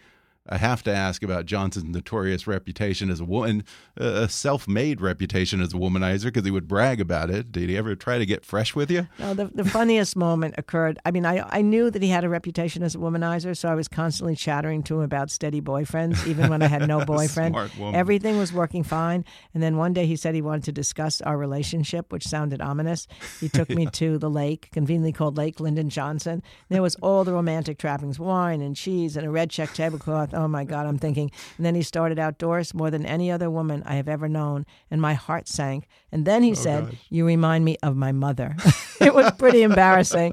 I 0.50 0.58
have 0.58 0.82
to 0.82 0.92
ask 0.92 1.22
about 1.22 1.46
Johnson's 1.46 1.84
notorious 1.84 2.46
reputation 2.46 3.08
as 3.08 3.20
a 3.20 3.24
woman, 3.24 3.64
a 3.96 4.28
self-made 4.28 5.00
reputation 5.00 5.60
as 5.60 5.72
a 5.72 5.76
womanizer, 5.76 6.24
because 6.24 6.44
he 6.44 6.50
would 6.50 6.66
brag 6.66 7.00
about 7.00 7.30
it. 7.30 7.52
Did 7.52 7.68
he 7.68 7.76
ever 7.76 7.94
try 7.94 8.18
to 8.18 8.26
get 8.26 8.44
fresh 8.44 8.74
with 8.74 8.90
you? 8.90 9.06
No, 9.18 9.32
the, 9.32 9.46
the 9.46 9.64
funniest 9.64 10.16
moment 10.16 10.56
occurred. 10.58 10.98
I 11.04 11.12
mean, 11.12 11.24
I, 11.24 11.46
I 11.48 11.62
knew 11.62 11.88
that 11.90 12.02
he 12.02 12.08
had 12.08 12.24
a 12.24 12.28
reputation 12.28 12.82
as 12.82 12.96
a 12.96 12.98
womanizer, 12.98 13.56
so 13.56 13.68
I 13.68 13.76
was 13.76 13.86
constantly 13.86 14.34
chattering 14.34 14.82
to 14.84 14.96
him 14.96 15.02
about 15.02 15.30
steady 15.30 15.60
boyfriends, 15.60 16.26
even 16.26 16.50
when 16.50 16.62
I 16.62 16.66
had 16.66 16.86
no 16.88 17.04
boyfriend. 17.04 17.54
Smart 17.54 17.78
woman. 17.78 17.94
Everything 17.94 18.36
was 18.36 18.52
working 18.52 18.82
fine. 18.82 19.24
And 19.54 19.62
then 19.62 19.76
one 19.76 19.92
day 19.92 20.06
he 20.06 20.16
said 20.16 20.34
he 20.34 20.42
wanted 20.42 20.64
to 20.64 20.72
discuss 20.72 21.20
our 21.20 21.38
relationship, 21.38 22.12
which 22.12 22.26
sounded 22.26 22.60
ominous. 22.60 23.06
He 23.38 23.48
took 23.48 23.68
me 23.70 23.86
to 23.86 24.18
the 24.18 24.30
lake, 24.30 24.68
conveniently 24.72 25.12
called 25.12 25.36
Lake 25.36 25.60
Lyndon 25.60 25.90
Johnson. 25.90 26.42
There 26.68 26.82
was 26.82 26.96
all 26.96 27.22
the 27.22 27.32
romantic 27.32 27.78
trappings 27.78 28.18
wine 28.18 28.60
and 28.60 28.74
cheese 28.74 29.16
and 29.16 29.24
a 29.24 29.30
red 29.30 29.50
check 29.50 29.72
tablecloth. 29.74 30.34
Oh 30.40 30.48
my 30.48 30.64
God, 30.64 30.86
I'm 30.86 30.98
thinking. 30.98 31.30
And 31.58 31.66
then 31.66 31.74
he 31.74 31.82
started 31.82 32.18
outdoors 32.18 32.72
more 32.72 32.90
than 32.90 33.04
any 33.04 33.30
other 33.30 33.50
woman 33.50 33.82
I 33.84 33.96
have 33.96 34.08
ever 34.08 34.28
known, 34.28 34.64
and 34.90 35.00
my 35.00 35.14
heart 35.14 35.48
sank. 35.48 35.86
And 36.10 36.24
then 36.24 36.42
he 36.42 36.52
oh, 36.52 36.54
said, 36.54 36.86
gosh. 36.86 36.94
You 37.10 37.26
remind 37.26 37.64
me 37.64 37.76
of 37.82 37.94
my 37.96 38.12
mother. 38.12 38.56
it 39.00 39.14
was 39.14 39.30
pretty 39.32 39.62
embarrassing. 39.70 40.32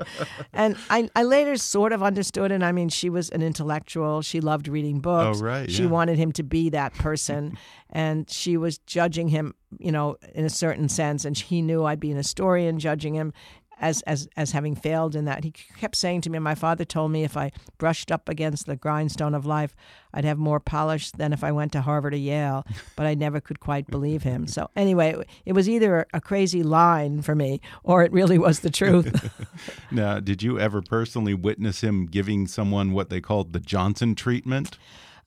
And 0.53 0.77
I, 0.89 1.09
I 1.15 1.23
later 1.23 1.57
sort 1.57 1.91
of 1.91 2.01
understood 2.01 2.51
and 2.51 2.63
I 2.63 2.71
mean, 2.71 2.89
she 2.89 3.09
was 3.09 3.29
an 3.29 3.41
intellectual. 3.41 4.21
She 4.21 4.39
loved 4.39 4.67
reading 4.67 4.97
oh, 4.97 5.01
books. 5.01 5.41
Oh, 5.41 5.43
right, 5.43 5.69
She 5.69 5.83
yeah. 5.83 5.89
wanted 5.89 6.17
him 6.17 6.31
to 6.33 6.43
be 6.43 6.69
that 6.69 6.93
person. 6.93 7.57
and 7.89 8.29
she 8.29 8.57
was 8.57 8.77
judging 8.79 9.29
him, 9.29 9.55
you 9.79 9.91
know, 9.91 10.17
in 10.33 10.45
a 10.45 10.49
certain 10.49 10.89
sense. 10.89 11.25
And 11.25 11.37
he 11.37 11.61
knew 11.61 11.83
I'd 11.83 11.99
be 11.99 12.11
an 12.11 12.17
historian 12.17 12.79
judging 12.79 13.13
him. 13.13 13.33
As, 13.79 14.01
as 14.03 14.27
as 14.35 14.51
having 14.51 14.75
failed 14.75 15.15
in 15.15 15.25
that, 15.25 15.43
he 15.43 15.51
kept 15.51 15.95
saying 15.95 16.21
to 16.21 16.29
me, 16.29 16.39
"My 16.39 16.55
father 16.55 16.83
told 16.83 17.11
me 17.11 17.23
if 17.23 17.37
I 17.37 17.51
brushed 17.77 18.11
up 18.11 18.27
against 18.27 18.65
the 18.65 18.75
grindstone 18.75 19.35
of 19.35 19.45
life, 19.45 19.75
I'd 20.13 20.25
have 20.25 20.39
more 20.39 20.59
polish 20.59 21.11
than 21.11 21.31
if 21.31 21.43
I 21.43 21.51
went 21.51 21.73
to 21.73 21.81
Harvard 21.81 22.13
or 22.13 22.17
Yale." 22.17 22.65
But 22.95 23.05
I 23.05 23.13
never 23.13 23.39
could 23.39 23.59
quite 23.59 23.85
believe 23.87 24.23
him. 24.23 24.47
So 24.47 24.69
anyway, 24.75 25.23
it 25.45 25.53
was 25.53 25.69
either 25.69 26.07
a 26.13 26.19
crazy 26.19 26.63
line 26.63 27.21
for 27.21 27.35
me, 27.35 27.61
or 27.83 28.03
it 28.03 28.11
really 28.11 28.39
was 28.39 28.61
the 28.61 28.71
truth. 28.71 29.07
Now, 29.91 30.19
did 30.19 30.43
you 30.43 30.59
ever 30.59 30.81
personally 30.81 31.33
witness 31.33 31.81
him 31.81 32.05
giving 32.07 32.47
someone 32.47 32.91
what 32.91 33.09
they 33.09 33.21
called 33.21 33.53
the 33.53 33.59
Johnson 33.59 34.15
treatment? 34.15 34.77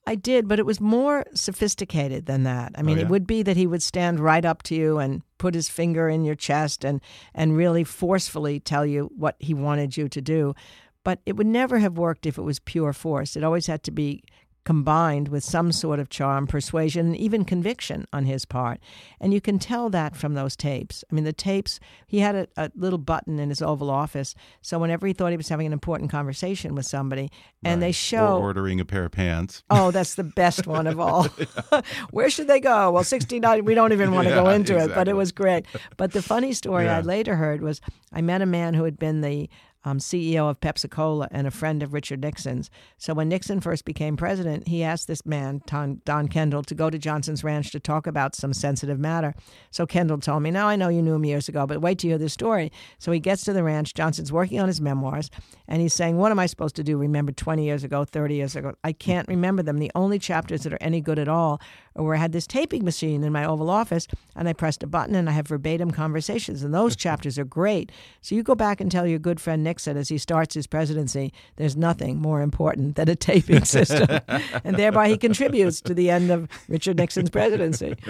I 0.07 0.15
did, 0.15 0.47
but 0.47 0.59
it 0.59 0.65
was 0.65 0.81
more 0.81 1.25
sophisticated 1.33 2.25
than 2.25 2.43
that. 2.43 2.71
I 2.75 2.81
oh, 2.81 2.83
mean, 2.83 2.97
yeah? 2.97 3.03
it 3.03 3.09
would 3.09 3.27
be 3.27 3.43
that 3.43 3.55
he 3.57 3.67
would 3.67 3.83
stand 3.83 4.19
right 4.19 4.43
up 4.43 4.63
to 4.63 4.75
you 4.75 4.97
and 4.97 5.21
put 5.37 5.53
his 5.53 5.69
finger 5.69 6.09
in 6.09 6.23
your 6.23 6.35
chest 6.35 6.83
and 6.83 7.01
and 7.33 7.55
really 7.55 7.83
forcefully 7.83 8.59
tell 8.59 8.85
you 8.85 9.11
what 9.15 9.35
he 9.39 9.53
wanted 9.53 9.97
you 9.97 10.09
to 10.09 10.21
do. 10.21 10.55
But 11.03 11.19
it 11.25 11.35
would 11.35 11.47
never 11.47 11.79
have 11.79 11.97
worked 11.97 12.25
if 12.25 12.37
it 12.37 12.43
was 12.43 12.59
pure 12.59 12.93
force. 12.93 13.35
It 13.35 13.43
always 13.43 13.67
had 13.67 13.83
to 13.83 13.91
be 13.91 14.23
combined 14.63 15.27
with 15.29 15.43
some 15.43 15.71
sort 15.71 15.99
of 15.99 16.09
charm, 16.09 16.45
persuasion, 16.45 17.07
and 17.07 17.17
even 17.17 17.43
conviction 17.43 18.05
on 18.13 18.25
his 18.25 18.45
part. 18.45 18.79
And 19.19 19.33
you 19.33 19.41
can 19.41 19.57
tell 19.57 19.89
that 19.89 20.15
from 20.15 20.35
those 20.35 20.55
tapes. 20.55 21.03
I 21.11 21.15
mean, 21.15 21.23
the 21.23 21.33
tapes, 21.33 21.79
he 22.05 22.19
had 22.19 22.35
a, 22.35 22.47
a 22.55 22.71
little 22.75 22.99
button 22.99 23.39
in 23.39 23.49
his 23.49 23.61
Oval 23.61 23.89
Office. 23.89 24.35
So 24.61 24.77
whenever 24.77 25.07
he 25.07 25.13
thought 25.13 25.31
he 25.31 25.37
was 25.37 25.49
having 25.49 25.65
an 25.65 25.73
important 25.73 26.11
conversation 26.11 26.75
with 26.75 26.85
somebody, 26.85 27.31
and 27.63 27.81
they 27.81 27.91
show. 27.91 28.37
Or 28.37 28.41
ordering 28.43 28.79
a 28.79 28.85
pair 28.85 29.05
of 29.05 29.11
pants. 29.11 29.63
Oh, 29.69 29.91
that's 29.91 30.15
the 30.15 30.23
best 30.23 30.67
one 30.67 30.85
of 30.87 30.99
all. 30.99 31.23
Where 32.11 32.29
should 32.29 32.47
they 32.47 32.59
go? 32.59 32.91
Well, 32.91 33.03
69, 33.03 33.65
we 33.65 33.73
don't 33.73 33.93
even 33.93 34.11
want 34.13 34.27
to 34.27 34.33
go 34.33 34.49
Yeah, 34.49 34.55
into 34.55 34.77
it, 34.77 34.93
but 34.93 35.07
it 35.07 35.15
was 35.15 35.31
great. 35.31 35.65
But 35.97 36.11
the 36.13 36.21
funny 36.21 36.53
story 36.53 36.87
I 36.87 37.01
later 37.01 37.35
heard 37.35 37.61
was 37.61 37.81
I 38.13 38.21
met 38.21 38.41
a 38.41 38.45
man 38.45 38.73
who 38.73 38.83
had 38.83 38.99
been 38.99 39.21
the 39.21 39.49
um, 39.83 39.97
CEO 39.97 40.49
of 40.49 40.59
Pepsi 40.59 40.89
Cola 40.89 41.27
and 41.31 41.47
a 41.47 41.51
friend 41.51 41.81
of 41.81 41.93
Richard 41.93 42.21
Nixon's. 42.21 42.69
So 42.97 43.13
when 43.13 43.29
Nixon 43.29 43.61
first 43.61 43.85
became 43.85 44.15
president, 44.15 44.67
he 44.67 44.83
asked 44.83 45.07
this 45.07 45.25
man, 45.25 45.61
Don, 45.65 46.01
Don 46.05 46.27
Kendall, 46.27 46.63
to 46.63 46.75
go 46.75 46.89
to 46.89 46.97
Johnson's 46.97 47.43
Ranch 47.43 47.71
to 47.71 47.79
talk 47.79 48.07
about 48.07 48.35
some 48.35 48.53
sensitive 48.53 48.99
matter. 48.99 49.33
So 49.71 49.85
Kendall 49.85 50.19
told 50.19 50.43
me, 50.43 50.51
Now 50.51 50.67
I 50.67 50.75
know 50.75 50.89
you 50.89 51.01
knew 51.01 51.15
him 51.15 51.25
years 51.25 51.49
ago, 51.49 51.65
but 51.65 51.81
wait 51.81 51.99
till 51.99 52.09
you 52.09 52.11
hear 52.13 52.19
this 52.19 52.33
story. 52.33 52.71
So 52.99 53.11
he 53.11 53.19
gets 53.19 53.43
to 53.45 53.53
the 53.53 53.63
ranch. 53.63 53.93
Johnson's 53.93 54.31
working 54.31 54.59
on 54.59 54.67
his 54.67 54.81
memoirs, 54.81 55.29
and 55.67 55.81
he's 55.81 55.93
saying, 55.93 56.17
What 56.17 56.31
am 56.31 56.39
I 56.39 56.45
supposed 56.45 56.75
to 56.75 56.83
do? 56.83 56.97
Remember 56.97 57.31
20 57.31 57.63
years 57.63 57.83
ago, 57.83 58.05
30 58.05 58.35
years 58.35 58.55
ago? 58.55 58.73
I 58.83 58.93
can't 58.93 59.27
remember 59.27 59.63
them. 59.63 59.79
The 59.79 59.91
only 59.95 60.19
chapters 60.19 60.63
that 60.63 60.73
are 60.73 60.81
any 60.81 61.01
good 61.01 61.19
at 61.19 61.27
all 61.27 61.59
are 61.95 62.03
where 62.03 62.15
I 62.15 62.19
had 62.19 62.31
this 62.31 62.47
taping 62.47 62.85
machine 62.85 63.23
in 63.23 63.33
my 63.33 63.45
Oval 63.45 63.69
Office, 63.69 64.07
and 64.35 64.47
I 64.47 64.53
pressed 64.53 64.83
a 64.83 64.87
button 64.87 65.15
and 65.15 65.29
I 65.29 65.33
have 65.33 65.47
verbatim 65.47 65.91
conversations, 65.91 66.63
and 66.63 66.73
those 66.73 66.95
chapters 67.01 67.39
are 67.39 67.45
great. 67.45 67.91
So 68.21 68.35
you 68.35 68.43
go 68.43 68.55
back 68.55 68.79
and 68.79 68.91
tell 68.91 69.07
your 69.07 69.19
good 69.19 69.39
friend 69.39 69.63
Nixon 69.63 69.70
as 69.71 70.09
he 70.09 70.17
starts 70.17 70.55
his 70.55 70.67
presidency, 70.67 71.33
there's 71.55 71.75
nothing 71.75 72.17
more 72.17 72.41
important 72.41 72.95
than 72.95 73.09
a 73.09 73.15
taping 73.15 73.63
system. 73.63 74.19
and 74.63 74.75
thereby 74.75 75.09
he 75.09 75.17
contributes 75.17 75.81
to 75.81 75.93
the 75.93 76.09
end 76.09 76.31
of 76.31 76.47
Richard 76.67 76.97
Nixon's 76.97 77.29
presidency. 77.29 77.95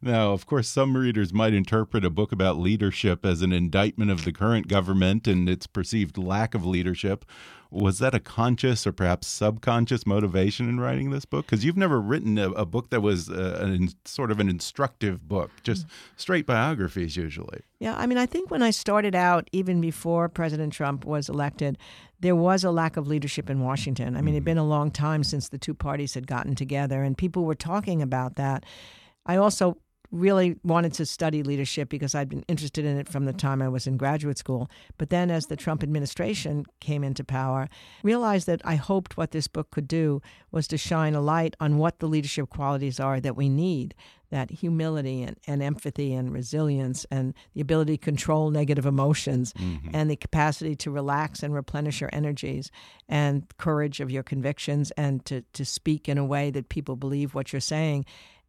Now, 0.00 0.32
of 0.32 0.46
course, 0.46 0.68
some 0.68 0.96
readers 0.96 1.32
might 1.32 1.52
interpret 1.52 2.04
a 2.04 2.10
book 2.10 2.30
about 2.30 2.58
leadership 2.58 3.26
as 3.26 3.42
an 3.42 3.52
indictment 3.52 4.10
of 4.10 4.24
the 4.24 4.32
current 4.32 4.68
government 4.68 5.26
and 5.26 5.48
its 5.48 5.66
perceived 5.66 6.16
lack 6.16 6.54
of 6.54 6.64
leadership. 6.64 7.24
Was 7.70 7.98
that 7.98 8.14
a 8.14 8.20
conscious 8.20 8.86
or 8.86 8.92
perhaps 8.92 9.26
subconscious 9.26 10.06
motivation 10.06 10.68
in 10.68 10.80
writing 10.80 11.10
this 11.10 11.26
book? 11.26 11.46
Because 11.46 11.64
you've 11.64 11.76
never 11.76 12.00
written 12.00 12.38
a, 12.38 12.50
a 12.52 12.64
book 12.64 12.88
that 12.90 13.02
was 13.02 13.28
uh, 13.28 13.58
an, 13.60 13.90
sort 14.06 14.30
of 14.30 14.40
an 14.40 14.48
instructive 14.48 15.28
book, 15.28 15.50
just 15.62 15.86
straight 16.16 16.46
biographies 16.46 17.16
usually. 17.16 17.60
Yeah, 17.78 17.94
I 17.96 18.06
mean, 18.06 18.16
I 18.16 18.24
think 18.24 18.50
when 18.50 18.62
I 18.62 18.70
started 18.70 19.14
out, 19.14 19.48
even 19.52 19.80
before 19.80 20.28
President 20.28 20.72
Trump 20.72 21.04
was 21.04 21.28
elected, 21.28 21.76
there 22.20 22.34
was 22.34 22.64
a 22.64 22.70
lack 22.70 22.96
of 22.96 23.06
leadership 23.06 23.50
in 23.50 23.60
Washington. 23.60 24.16
I 24.16 24.22
mean, 24.22 24.34
it 24.34 24.38
had 24.38 24.44
been 24.44 24.58
a 24.58 24.64
long 24.64 24.90
time 24.90 25.22
since 25.22 25.50
the 25.50 25.58
two 25.58 25.74
parties 25.74 26.14
had 26.14 26.26
gotten 26.26 26.54
together, 26.54 27.02
and 27.02 27.16
people 27.18 27.44
were 27.44 27.54
talking 27.54 28.00
about 28.00 28.36
that. 28.36 28.64
I 29.26 29.36
also 29.36 29.76
really 30.10 30.56
wanted 30.62 30.92
to 30.94 31.06
study 31.06 31.42
leadership 31.42 31.88
because 31.88 32.14
I'd 32.14 32.28
been 32.28 32.44
interested 32.48 32.84
in 32.84 32.96
it 32.98 33.08
from 33.08 33.26
the 33.26 33.32
time 33.32 33.60
I 33.60 33.68
was 33.68 33.86
in 33.86 33.96
graduate 33.96 34.38
school. 34.38 34.70
But 34.96 35.10
then 35.10 35.30
as 35.30 35.46
the 35.46 35.56
Trump 35.56 35.82
administration 35.82 36.64
came 36.80 37.04
into 37.04 37.24
power, 37.24 37.68
realized 38.02 38.46
that 38.46 38.62
I 38.64 38.76
hoped 38.76 39.16
what 39.16 39.32
this 39.32 39.48
book 39.48 39.70
could 39.70 39.86
do 39.88 40.22
was 40.50 40.66
to 40.68 40.78
shine 40.78 41.14
a 41.14 41.20
light 41.20 41.56
on 41.60 41.76
what 41.78 41.98
the 41.98 42.08
leadership 42.08 42.48
qualities 42.48 42.98
are 42.98 43.20
that 43.20 43.36
we 43.36 43.48
need. 43.48 43.94
That 44.30 44.50
humility 44.50 45.22
and, 45.22 45.38
and 45.46 45.62
empathy 45.62 46.12
and 46.12 46.30
resilience 46.34 47.06
and 47.10 47.32
the 47.54 47.62
ability 47.62 47.96
to 47.96 48.04
control 48.04 48.50
negative 48.50 48.84
emotions 48.84 49.54
Mm-hmm. 49.58 49.90
and 49.94 50.10
the 50.10 50.16
capacity 50.16 50.76
to 50.76 50.90
relax 50.90 51.42
and 51.42 51.54
replenish 51.54 52.00
your 52.00 52.10
energies 52.12 52.70
and 53.08 53.44
courage 53.56 54.00
of 54.00 54.10
your 54.10 54.22
convictions 54.22 54.90
and 54.92 55.24
to, 55.24 55.42
to 55.54 55.64
speak 55.64 56.08
in 56.08 56.18
a 56.18 56.24
way 56.24 56.50
that 56.50 56.68
people 56.68 56.94
believe 56.96 57.34
what 57.34 57.52
you're 57.52 57.60
saying 57.60 58.04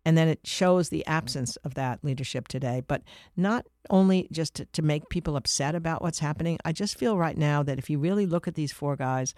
and 0.10 0.18
then 0.18 0.28
it 0.28 0.40
shows 0.44 0.90
the 0.90 1.06
absence 1.06 1.56
of 1.58 1.76
that 1.76 2.04
leadership 2.04 2.48
today. 2.48 2.82
But 2.88 3.04
not 3.38 3.68
only 3.92 4.28
just 4.32 4.56
to, 4.56 4.66
to 4.66 4.82
make 4.82 5.08
people 5.10 5.36
upset 5.36 5.76
about 5.76 6.02
what's 6.02 6.20
happening 6.20 6.58
i 6.66 6.72
just 6.72 6.98
feel 6.98 7.18
right 7.18 7.38
now 7.38 7.64
that 7.64 7.78
if 7.80 7.90
you 7.90 8.00
really 8.00 8.26
look 8.26 8.48
at 8.48 8.56
these 8.56 8.72
four 8.72 8.96
guys 8.96 9.34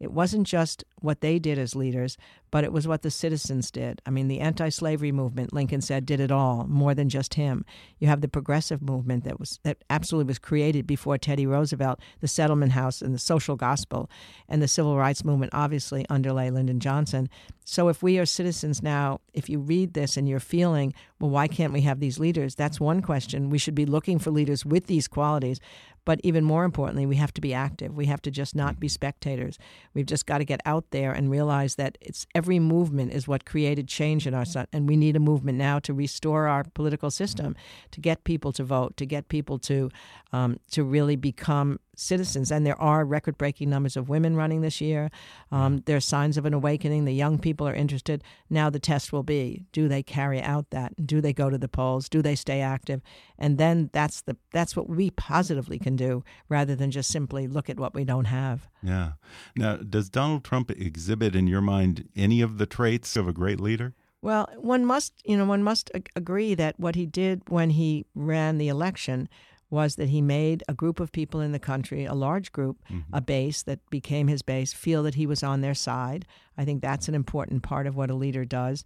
it 0.00 0.12
wasn't 0.12 0.46
just 0.46 0.84
what 1.00 1.20
they 1.20 1.38
did 1.38 1.58
as 1.58 1.74
leaders, 1.74 2.16
but 2.50 2.64
it 2.64 2.72
was 2.72 2.86
what 2.86 3.02
the 3.02 3.10
citizens 3.10 3.70
did. 3.70 4.00
I 4.06 4.10
mean, 4.10 4.28
the 4.28 4.40
anti 4.40 4.68
slavery 4.68 5.12
movement, 5.12 5.52
Lincoln 5.52 5.80
said, 5.80 6.06
did 6.06 6.20
it 6.20 6.30
all, 6.30 6.66
more 6.68 6.94
than 6.94 7.08
just 7.08 7.34
him. 7.34 7.64
You 7.98 8.08
have 8.08 8.20
the 8.20 8.28
progressive 8.28 8.80
movement 8.80 9.24
that 9.24 9.38
was 9.38 9.58
that 9.64 9.78
absolutely 9.90 10.28
was 10.28 10.38
created 10.38 10.86
before 10.86 11.18
Teddy 11.18 11.46
Roosevelt, 11.46 12.00
the 12.20 12.28
settlement 12.28 12.72
house 12.72 13.02
and 13.02 13.14
the 13.14 13.18
social 13.18 13.56
gospel, 13.56 14.08
and 14.48 14.62
the 14.62 14.68
civil 14.68 14.96
rights 14.96 15.24
movement 15.24 15.52
obviously 15.52 16.06
underlay 16.08 16.50
Lyndon 16.50 16.80
Johnson. 16.80 17.28
So 17.64 17.88
if 17.88 18.02
we 18.02 18.18
are 18.18 18.26
citizens 18.26 18.82
now, 18.82 19.20
if 19.34 19.48
you 19.50 19.58
read 19.58 19.92
this 19.92 20.16
and 20.16 20.28
you're 20.28 20.40
feeling, 20.40 20.94
well, 21.20 21.30
why 21.30 21.48
can't 21.48 21.72
we 21.72 21.82
have 21.82 22.00
these 22.00 22.18
leaders? 22.18 22.54
That's 22.54 22.80
one 22.80 23.02
question. 23.02 23.50
We 23.50 23.58
should 23.58 23.74
be 23.74 23.84
looking 23.84 24.18
for 24.18 24.30
leaders 24.30 24.64
with 24.64 24.86
these 24.86 25.06
qualities. 25.06 25.60
But 26.08 26.22
even 26.22 26.42
more 26.42 26.64
importantly, 26.64 27.04
we 27.04 27.16
have 27.16 27.34
to 27.34 27.42
be 27.42 27.52
active. 27.52 27.94
We 27.94 28.06
have 28.06 28.22
to 28.22 28.30
just 28.30 28.56
not 28.56 28.80
be 28.80 28.88
spectators. 28.88 29.58
We've 29.92 30.06
just 30.06 30.24
got 30.24 30.38
to 30.38 30.46
get 30.46 30.62
out 30.64 30.86
there 30.90 31.12
and 31.12 31.30
realize 31.30 31.74
that 31.74 31.98
it's 32.00 32.26
every 32.34 32.58
movement 32.58 33.12
is 33.12 33.28
what 33.28 33.44
created 33.44 33.88
change 33.88 34.26
in 34.26 34.32
our 34.32 34.46
son, 34.46 34.66
and 34.72 34.88
we 34.88 34.96
need 34.96 35.16
a 35.16 35.20
movement 35.20 35.58
now 35.58 35.78
to 35.80 35.92
restore 35.92 36.46
our 36.48 36.64
political 36.64 37.10
system, 37.10 37.54
to 37.90 38.00
get 38.00 38.24
people 38.24 38.52
to 38.52 38.64
vote, 38.64 38.96
to 38.96 39.04
get 39.04 39.28
people 39.28 39.58
to 39.58 39.90
um, 40.32 40.58
to 40.70 40.82
really 40.82 41.16
become 41.16 41.78
citizens. 41.98 42.50
And 42.50 42.64
there 42.64 42.80
are 42.80 43.04
record 43.04 43.36
breaking 43.36 43.70
numbers 43.70 43.96
of 43.96 44.08
women 44.08 44.36
running 44.36 44.60
this 44.60 44.80
year. 44.80 45.10
Um, 45.50 45.82
there 45.86 45.96
are 45.96 46.00
signs 46.00 46.36
of 46.36 46.46
an 46.46 46.54
awakening. 46.54 47.04
The 47.04 47.12
young 47.12 47.38
people 47.38 47.66
are 47.66 47.74
interested. 47.74 48.22
Now 48.48 48.70
the 48.70 48.78
test 48.78 49.12
will 49.12 49.22
be: 49.22 49.64
do 49.72 49.88
they 49.88 50.02
carry 50.02 50.40
out 50.40 50.70
that? 50.70 51.06
Do 51.06 51.20
they 51.20 51.32
go 51.32 51.50
to 51.50 51.58
the 51.58 51.68
polls? 51.68 52.08
Do 52.08 52.22
they 52.22 52.34
stay 52.34 52.60
active? 52.60 53.00
And 53.38 53.58
then 53.58 53.90
that's 53.92 54.22
the 54.22 54.36
that's 54.52 54.76
what 54.76 54.88
we 54.88 55.10
positively 55.10 55.78
can 55.78 55.96
do, 55.96 56.24
rather 56.48 56.74
than 56.74 56.90
just 56.90 57.10
simply 57.10 57.46
look 57.46 57.68
at 57.68 57.78
what 57.78 57.94
we 57.94 58.04
don't 58.04 58.26
have. 58.26 58.68
Yeah. 58.82 59.12
Now, 59.56 59.76
does 59.76 60.08
Donald 60.08 60.44
Trump 60.44 60.70
exhibit, 60.70 61.34
in 61.34 61.46
your 61.46 61.60
mind, 61.60 62.08
any 62.14 62.40
of 62.40 62.58
the 62.58 62.66
traits 62.66 63.16
of 63.16 63.26
a 63.26 63.32
great 63.32 63.60
leader? 63.60 63.94
Well, 64.20 64.48
one 64.56 64.84
must, 64.84 65.12
you 65.24 65.36
know, 65.36 65.44
one 65.44 65.62
must 65.62 65.90
ag- 65.94 66.10
agree 66.16 66.54
that 66.54 66.78
what 66.78 66.96
he 66.96 67.06
did 67.06 67.42
when 67.48 67.70
he 67.70 68.04
ran 68.16 68.58
the 68.58 68.68
election 68.68 69.28
was 69.70 69.96
that 69.96 70.08
he 70.08 70.22
made 70.22 70.62
a 70.68 70.74
group 70.74 70.98
of 71.00 71.12
people 71.12 71.40
in 71.40 71.52
the 71.52 71.58
country, 71.58 72.04
a 72.04 72.14
large 72.14 72.52
group, 72.52 72.78
a 73.12 73.20
base 73.20 73.62
that 73.62 73.80
became 73.90 74.28
his 74.28 74.42
base, 74.42 74.72
feel 74.72 75.02
that 75.02 75.14
he 75.14 75.26
was 75.26 75.42
on 75.42 75.60
their 75.60 75.74
side. 75.74 76.24
I 76.56 76.64
think 76.64 76.80
that's 76.80 77.08
an 77.08 77.14
important 77.14 77.62
part 77.62 77.86
of 77.86 77.96
what 77.96 78.10
a 78.10 78.14
leader 78.14 78.44
does. 78.44 78.84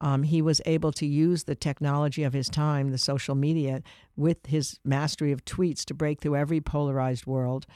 Um, 0.00 0.24
he 0.24 0.42
was 0.42 0.60
able 0.66 0.90
to 0.92 1.06
use 1.06 1.44
the 1.44 1.54
technology 1.54 2.24
of 2.24 2.32
his 2.32 2.48
time, 2.48 2.90
the 2.90 2.98
social 2.98 3.34
media, 3.34 3.82
with 4.16 4.46
his 4.46 4.80
mastery 4.84 5.30
of 5.32 5.44
tweets 5.44 5.84
to 5.84 5.94
break 5.94 6.20
through 6.20 6.36
every 6.36 6.60
polarized 6.60 7.26
world. 7.26 7.66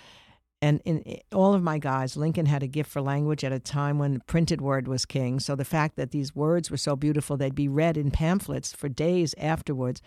And 0.62 0.80
in 0.84 1.20
all 1.32 1.54
of 1.54 1.62
my 1.62 1.78
guys, 1.78 2.16
Lincoln 2.16 2.46
had 2.46 2.62
a 2.62 2.66
gift 2.66 2.90
for 2.90 3.00
language 3.02 3.44
at 3.44 3.52
a 3.52 3.60
time 3.60 3.98
when 3.98 4.14
the 4.14 4.20
printed 4.20 4.60
word 4.60 4.88
was 4.88 5.04
king. 5.04 5.38
So 5.38 5.54
the 5.54 5.64
fact 5.64 5.96
that 5.96 6.10
these 6.10 6.34
words 6.34 6.70
were 6.70 6.76
so 6.76 6.96
beautiful, 6.96 7.36
they'd 7.36 7.54
be 7.54 7.68
read 7.68 7.96
in 7.96 8.10
pamphlets 8.10 8.72
for 8.72 8.88
days 8.88 9.34
afterwards. 9.38 10.00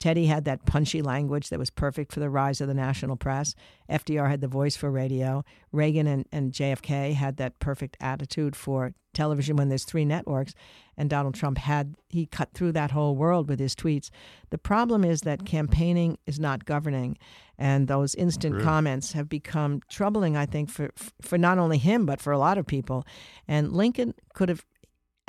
Teddy 0.00 0.26
had 0.26 0.46
that 0.46 0.64
punchy 0.64 1.02
language 1.02 1.50
that 1.50 1.58
was 1.58 1.68
perfect 1.68 2.10
for 2.10 2.20
the 2.20 2.30
rise 2.30 2.62
of 2.62 2.68
the 2.68 2.74
national 2.74 3.16
press. 3.16 3.54
FDR 3.88 4.30
had 4.30 4.40
the 4.40 4.48
voice 4.48 4.74
for 4.74 4.90
radio. 4.90 5.44
Reagan 5.72 6.06
and, 6.06 6.24
and 6.32 6.52
JFK 6.52 7.12
had 7.12 7.36
that 7.36 7.58
perfect 7.58 7.98
attitude 8.00 8.56
for 8.56 8.94
television 9.12 9.56
when 9.56 9.68
there's 9.68 9.84
three 9.84 10.06
networks. 10.06 10.54
And 10.96 11.10
Donald 11.10 11.34
Trump 11.34 11.58
had, 11.58 11.96
he 12.08 12.24
cut 12.24 12.52
through 12.54 12.72
that 12.72 12.92
whole 12.92 13.14
world 13.14 13.48
with 13.48 13.60
his 13.60 13.74
tweets. 13.74 14.08
The 14.48 14.58
problem 14.58 15.04
is 15.04 15.20
that 15.22 15.44
campaigning 15.44 16.16
is 16.26 16.40
not 16.40 16.64
governing. 16.64 17.18
And 17.58 17.86
those 17.86 18.14
instant 18.14 18.54
True. 18.54 18.64
comments 18.64 19.12
have 19.12 19.28
become 19.28 19.82
troubling, 19.90 20.34
I 20.34 20.46
think, 20.46 20.70
for, 20.70 20.90
for 21.20 21.36
not 21.36 21.58
only 21.58 21.76
him, 21.76 22.06
but 22.06 22.22
for 22.22 22.32
a 22.32 22.38
lot 22.38 22.56
of 22.56 22.66
people. 22.66 23.04
And 23.46 23.72
Lincoln 23.72 24.14
could 24.32 24.48
have 24.48 24.64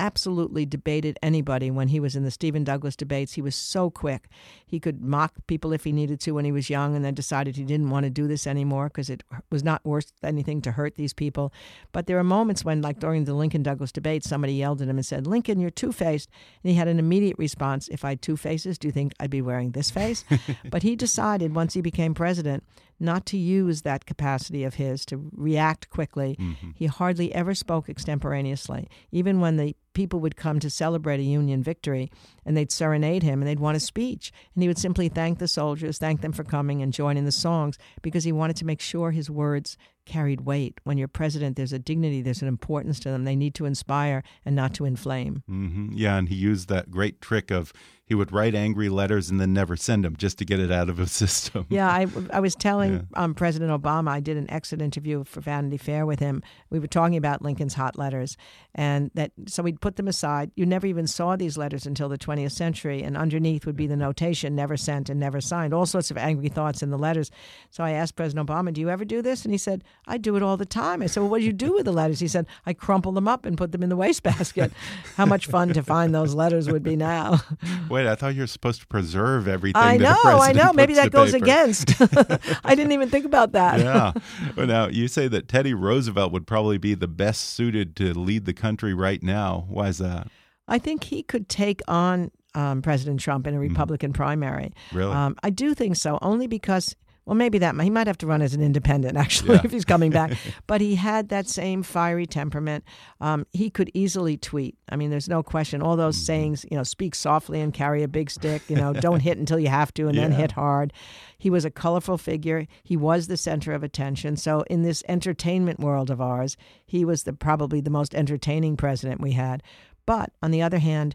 absolutely 0.00 0.66
debated 0.66 1.18
anybody 1.22 1.70
when 1.70 1.88
he 1.88 2.00
was 2.00 2.16
in 2.16 2.24
the 2.24 2.30
Stephen 2.30 2.64
Douglas 2.64 2.96
debates. 2.96 3.34
He 3.34 3.42
was 3.42 3.54
so 3.54 3.90
quick. 3.90 4.28
He 4.66 4.80
could 4.80 5.00
mock 5.00 5.34
people 5.46 5.72
if 5.72 5.84
he 5.84 5.92
needed 5.92 6.20
to 6.20 6.32
when 6.32 6.44
he 6.44 6.52
was 6.52 6.68
young 6.68 6.96
and 6.96 7.04
then 7.04 7.14
decided 7.14 7.56
he 7.56 7.64
didn't 7.64 7.90
want 7.90 8.04
to 8.04 8.10
do 8.10 8.26
this 8.26 8.46
anymore 8.46 8.88
because 8.88 9.08
it 9.08 9.22
was 9.50 9.62
not 9.62 9.84
worth 9.84 10.12
anything 10.22 10.60
to 10.62 10.72
hurt 10.72 10.96
these 10.96 11.12
people. 11.12 11.52
But 11.92 12.06
there 12.06 12.18
are 12.18 12.24
moments 12.24 12.64
when, 12.64 12.82
like 12.82 12.98
during 12.98 13.24
the 13.24 13.34
Lincoln 13.34 13.62
Douglas 13.62 13.92
debate, 13.92 14.24
somebody 14.24 14.54
yelled 14.54 14.82
at 14.82 14.88
him 14.88 14.96
and 14.96 15.06
said, 15.06 15.26
Lincoln, 15.26 15.60
you're 15.60 15.70
two 15.70 15.92
faced. 15.92 16.28
And 16.62 16.70
he 16.70 16.76
had 16.76 16.88
an 16.88 16.98
immediate 16.98 17.38
response 17.38 17.88
If 17.88 18.04
I 18.04 18.10
had 18.10 18.22
two 18.22 18.36
faces, 18.36 18.78
do 18.78 18.88
you 18.88 18.92
think 18.92 19.12
I'd 19.20 19.30
be 19.30 19.42
wearing 19.42 19.70
this 19.70 19.90
face? 19.90 20.24
but 20.70 20.82
he 20.82 20.96
decided 20.96 21.54
once 21.54 21.74
he 21.74 21.80
became 21.80 22.14
president 22.14 22.64
not 23.02 23.26
to 23.26 23.36
use 23.36 23.82
that 23.82 24.06
capacity 24.06 24.64
of 24.64 24.74
his 24.74 25.04
to 25.06 25.28
react 25.32 25.90
quickly. 25.90 26.36
Mm-hmm. 26.38 26.70
He 26.74 26.86
hardly 26.86 27.34
ever 27.34 27.54
spoke 27.54 27.88
extemporaneously. 27.88 28.88
Even 29.10 29.40
when 29.40 29.56
the 29.56 29.76
people 29.92 30.20
would 30.20 30.36
come 30.36 30.58
to 30.60 30.70
celebrate 30.70 31.20
a 31.20 31.24
Union 31.24 31.62
victory 31.62 32.10
and 32.44 32.56
they'd 32.56 32.72
serenade 32.72 33.22
him 33.22 33.40
and 33.40 33.48
they'd 33.48 33.60
want 33.60 33.76
a 33.76 33.80
speech. 33.80 34.32
And 34.54 34.62
he 34.62 34.68
would 34.68 34.78
simply 34.78 35.08
thank 35.08 35.38
the 35.38 35.48
soldiers, 35.48 35.98
thank 35.98 36.20
them 36.20 36.32
for 36.32 36.44
coming 36.44 36.82
and 36.82 36.92
join 36.92 37.16
in 37.16 37.24
the 37.24 37.32
songs 37.32 37.78
because 38.02 38.24
he 38.24 38.32
wanted 38.32 38.56
to 38.56 38.64
make 38.64 38.80
sure 38.80 39.10
his 39.10 39.30
words 39.30 39.76
carried 40.04 40.42
weight. 40.42 40.80
When 40.84 40.98
you're 40.98 41.08
president, 41.08 41.56
there's 41.56 41.72
a 41.72 41.78
dignity, 41.78 42.22
there's 42.22 42.42
an 42.42 42.48
importance 42.48 42.98
to 43.00 43.10
them. 43.10 43.24
They 43.24 43.36
need 43.36 43.54
to 43.54 43.66
inspire 43.66 44.22
and 44.44 44.56
not 44.56 44.74
to 44.74 44.84
inflame. 44.84 45.42
hmm 45.46 45.90
Yeah, 45.92 46.16
and 46.16 46.28
he 46.28 46.34
used 46.34 46.68
that 46.68 46.90
great 46.90 47.20
trick 47.20 47.50
of 47.50 47.72
he 48.04 48.14
would 48.14 48.32
write 48.32 48.54
angry 48.54 48.88
letters 48.88 49.30
and 49.30 49.40
then 49.40 49.54
never 49.54 49.74
send 49.76 50.04
them 50.04 50.16
just 50.16 50.36
to 50.38 50.44
get 50.44 50.60
it 50.60 50.70
out 50.70 50.90
of 50.90 50.98
his 50.98 51.12
system. 51.24 51.66
Yeah, 51.70 51.88
I, 51.88 52.06
I 52.30 52.40
was 52.40 52.54
telling 52.54 53.06
um, 53.14 53.32
President 53.32 53.70
Obama, 53.70 54.08
I 54.10 54.20
did 54.20 54.36
an 54.36 54.50
exit 54.50 54.82
interview 54.82 55.24
for 55.24 55.40
Vanity 55.40 55.78
Fair 55.78 56.04
with 56.04 56.18
him. 56.18 56.42
We 56.68 56.78
were 56.78 56.88
talking 56.88 57.16
about 57.16 57.40
Lincoln's 57.40 57.74
hot 57.74 57.96
letters, 57.96 58.36
and 58.74 59.10
that 59.14 59.32
so 59.46 59.62
we'd 59.62 59.80
put 59.82 59.96
them 59.96 60.08
aside. 60.08 60.50
You 60.54 60.64
never 60.64 60.86
even 60.86 61.06
saw 61.06 61.36
these 61.36 61.58
letters 61.58 61.84
until 61.84 62.08
the 62.08 62.16
20th 62.16 62.52
century, 62.52 63.02
and 63.02 63.16
underneath 63.16 63.66
would 63.66 63.76
be 63.76 63.86
the 63.86 63.96
notation 63.96 64.54
never 64.54 64.76
sent 64.76 65.10
and 65.10 65.20
never 65.20 65.40
signed, 65.40 65.74
all 65.74 65.84
sorts 65.84 66.10
of 66.10 66.16
angry 66.16 66.48
thoughts 66.48 66.82
in 66.82 66.90
the 66.90 66.98
letters. 66.98 67.30
So 67.70 67.84
I 67.84 67.90
asked 67.90 68.16
President 68.16 68.48
Obama, 68.48 68.72
Do 68.72 68.80
you 68.80 68.88
ever 68.88 69.04
do 69.04 69.20
this? 69.20 69.44
And 69.44 69.52
he 69.52 69.58
said, 69.58 69.84
I 70.06 70.16
do 70.16 70.36
it 70.36 70.42
all 70.42 70.56
the 70.56 70.64
time. 70.64 71.02
I 71.02 71.06
said, 71.06 71.20
Well, 71.20 71.30
what 71.30 71.40
do 71.40 71.44
you 71.44 71.52
do 71.52 71.74
with 71.74 71.84
the 71.84 71.92
letters? 71.92 72.20
He 72.20 72.28
said, 72.28 72.46
I 72.64 72.72
crumple 72.72 73.12
them 73.12 73.28
up 73.28 73.44
and 73.44 73.58
put 73.58 73.72
them 73.72 73.82
in 73.82 73.88
the 73.88 73.96
wastebasket. 73.96 74.72
How 75.16 75.26
much 75.26 75.46
fun 75.46 75.72
to 75.74 75.82
find 75.82 76.14
those 76.14 76.34
letters 76.34 76.70
would 76.70 76.82
be 76.82 76.96
now. 76.96 77.40
Wait, 77.90 78.06
I 78.06 78.14
thought 78.14 78.34
you 78.34 78.42
were 78.42 78.46
supposed 78.46 78.80
to 78.80 78.86
preserve 78.86 79.48
everything. 79.48 79.82
I 79.82 79.96
know, 79.96 80.16
I 80.22 80.52
know. 80.52 80.72
Maybe 80.72 80.94
that 80.94 81.10
goes 81.10 81.32
paper. 81.32 81.44
against. 81.44 82.00
I 82.64 82.74
didn't 82.74 82.92
even 82.92 83.10
think 83.10 83.24
about 83.24 83.52
that. 83.52 83.80
yeah. 83.80 84.12
Well, 84.56 84.66
now 84.66 84.86
you 84.86 85.08
say 85.08 85.28
that 85.28 85.48
Teddy 85.48 85.74
Roosevelt 85.74 86.32
would 86.32 86.46
probably 86.46 86.78
be 86.78 86.94
the 86.94 87.08
best 87.08 87.50
suited 87.50 87.96
to 87.96 88.14
lead 88.14 88.44
the 88.44 88.54
country 88.54 88.94
right 88.94 89.22
now. 89.22 89.66
Why 89.72 89.88
is 89.88 89.98
that? 89.98 90.28
I 90.68 90.78
think 90.78 91.04
he 91.04 91.22
could 91.22 91.48
take 91.48 91.80
on 91.88 92.30
um, 92.54 92.82
President 92.82 93.20
Trump 93.20 93.46
in 93.46 93.54
a 93.54 93.58
Republican 93.58 94.12
primary. 94.12 94.72
Mm-hmm. 94.88 94.98
Really? 94.98 95.12
Um, 95.12 95.36
I 95.42 95.50
do 95.50 95.74
think 95.74 95.96
so, 95.96 96.18
only 96.22 96.46
because 96.46 96.94
Well, 97.24 97.36
maybe 97.36 97.58
that 97.58 97.80
he 97.80 97.88
might 97.88 98.08
have 98.08 98.18
to 98.18 98.26
run 98.26 98.42
as 98.42 98.52
an 98.52 98.60
independent 98.62 99.16
actually 99.24 99.54
Yeah. 99.54 99.60
if 99.64 99.70
he's 99.70 99.84
coming 99.84 100.10
back. 100.10 100.32
but 100.66 100.80
he 100.80 100.96
had 100.96 101.28
that 101.28 101.46
same 101.46 101.82
fiery 101.84 102.26
temperament. 102.26 102.84
Um, 103.20 103.46
he 103.52 103.70
could 103.70 103.90
easily 103.94 104.36
tweet. 104.36 104.76
I 104.88 104.96
mean, 104.96 105.10
there's 105.10 105.28
no 105.28 105.42
question. 105.42 105.82
All 105.82 105.96
those 105.96 106.16
Mm-hmm. 106.16 106.24
sayings, 106.24 106.66
you 106.70 106.76
know, 106.76 106.82
speak 106.82 107.14
softly 107.14 107.60
and 107.60 107.72
carry 107.72 108.02
a 108.02 108.08
big 108.08 108.28
stick. 108.30 108.62
You 108.68 108.74
know, 108.76 108.92
don't 109.06 109.20
hit 109.20 109.38
until 109.38 109.58
you 109.60 109.68
have 109.68 109.94
to, 109.94 110.08
and 110.08 110.18
then 110.18 110.32
hit 110.32 110.52
hard. 110.52 110.92
He 111.38 111.48
was 111.50 111.64
a 111.64 111.70
colorful 111.70 112.18
figure. 112.18 112.66
He 112.82 112.96
was 112.96 113.28
the 113.28 113.36
center 113.36 113.72
of 113.72 113.82
attention. 113.84 114.36
So 114.36 114.62
in 114.68 114.82
this 114.82 115.02
entertainment 115.08 115.78
world 115.80 116.10
of 116.10 116.20
ours, 116.20 116.56
he 116.84 117.04
was 117.04 117.22
the 117.22 117.32
probably 117.32 117.80
the 117.80 117.90
most 117.90 118.14
entertaining 118.14 118.76
president 118.76 119.20
we 119.20 119.32
had. 119.32 119.62
But 120.06 120.30
on 120.42 120.50
the 120.50 120.62
other 120.62 120.78
hand, 120.78 121.14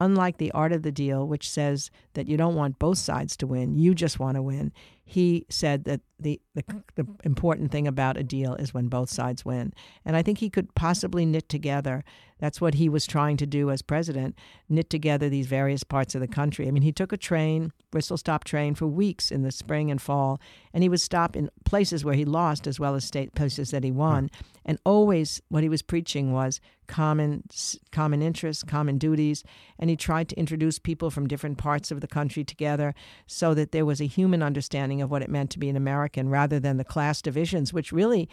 unlike 0.00 0.38
the 0.38 0.50
art 0.50 0.72
of 0.72 0.82
the 0.82 0.90
deal, 0.92 1.26
which 1.26 1.48
says 1.48 1.90
that 2.14 2.26
you 2.28 2.36
don't 2.36 2.56
want 2.56 2.78
both 2.80 2.98
sides 2.98 3.36
to 3.38 3.46
win, 3.46 3.74
you 3.76 3.94
just 3.94 4.18
want 4.18 4.34
to 4.36 4.42
win, 4.42 4.72
he 5.04 5.44
said 5.50 5.84
that 5.84 6.00
the, 6.18 6.40
the, 6.54 6.64
the 6.94 7.06
important 7.24 7.70
thing 7.70 7.86
about 7.86 8.16
a 8.16 8.22
deal 8.22 8.54
is 8.54 8.72
when 8.72 8.88
both 8.88 9.10
sides 9.10 9.44
win. 9.44 9.72
And 10.04 10.16
I 10.16 10.22
think 10.22 10.38
he 10.38 10.48
could 10.48 10.74
possibly 10.74 11.26
knit 11.26 11.48
together, 11.48 12.04
that's 12.44 12.60
what 12.60 12.74
he 12.74 12.90
was 12.90 13.06
trying 13.06 13.38
to 13.38 13.46
do 13.46 13.70
as 13.70 13.80
president, 13.80 14.36
knit 14.68 14.90
together 14.90 15.30
these 15.30 15.46
various 15.46 15.82
parts 15.82 16.14
of 16.14 16.20
the 16.20 16.28
country. 16.28 16.68
I 16.68 16.72
mean, 16.72 16.82
he 16.82 16.92
took 16.92 17.10
a 17.10 17.16
train, 17.16 17.72
whistle 17.90 18.18
stop 18.18 18.44
train, 18.44 18.74
for 18.74 18.86
weeks 18.86 19.30
in 19.30 19.40
the 19.40 19.50
spring 19.50 19.90
and 19.90 19.98
fall, 19.98 20.38
and 20.74 20.82
he 20.82 20.90
would 20.90 21.00
stop 21.00 21.36
in 21.36 21.48
places 21.64 22.04
where 22.04 22.14
he 22.14 22.26
lost 22.26 22.66
as 22.66 22.78
well 22.78 22.96
as 22.96 23.04
state 23.06 23.34
places 23.34 23.70
that 23.70 23.82
he 23.82 23.90
won. 23.90 24.30
And 24.62 24.78
always 24.84 25.40
what 25.48 25.62
he 25.62 25.70
was 25.70 25.80
preaching 25.80 26.34
was 26.34 26.60
common 26.86 27.44
common 27.92 28.20
interests, 28.20 28.62
common 28.62 28.98
duties, 28.98 29.42
and 29.78 29.88
he 29.88 29.96
tried 29.96 30.28
to 30.28 30.38
introduce 30.38 30.78
people 30.78 31.10
from 31.10 31.26
different 31.26 31.56
parts 31.56 31.90
of 31.90 32.02
the 32.02 32.06
country 32.06 32.44
together 32.44 32.94
so 33.26 33.54
that 33.54 33.72
there 33.72 33.86
was 33.86 34.02
a 34.02 34.06
human 34.06 34.42
understanding 34.42 35.00
of 35.00 35.10
what 35.10 35.22
it 35.22 35.30
meant 35.30 35.48
to 35.52 35.58
be 35.58 35.70
an 35.70 35.76
American 35.76 36.28
rather 36.28 36.60
than 36.60 36.76
the 36.76 36.84
class 36.84 37.22
divisions 37.22 37.72
which 37.72 37.90
really 37.90 38.28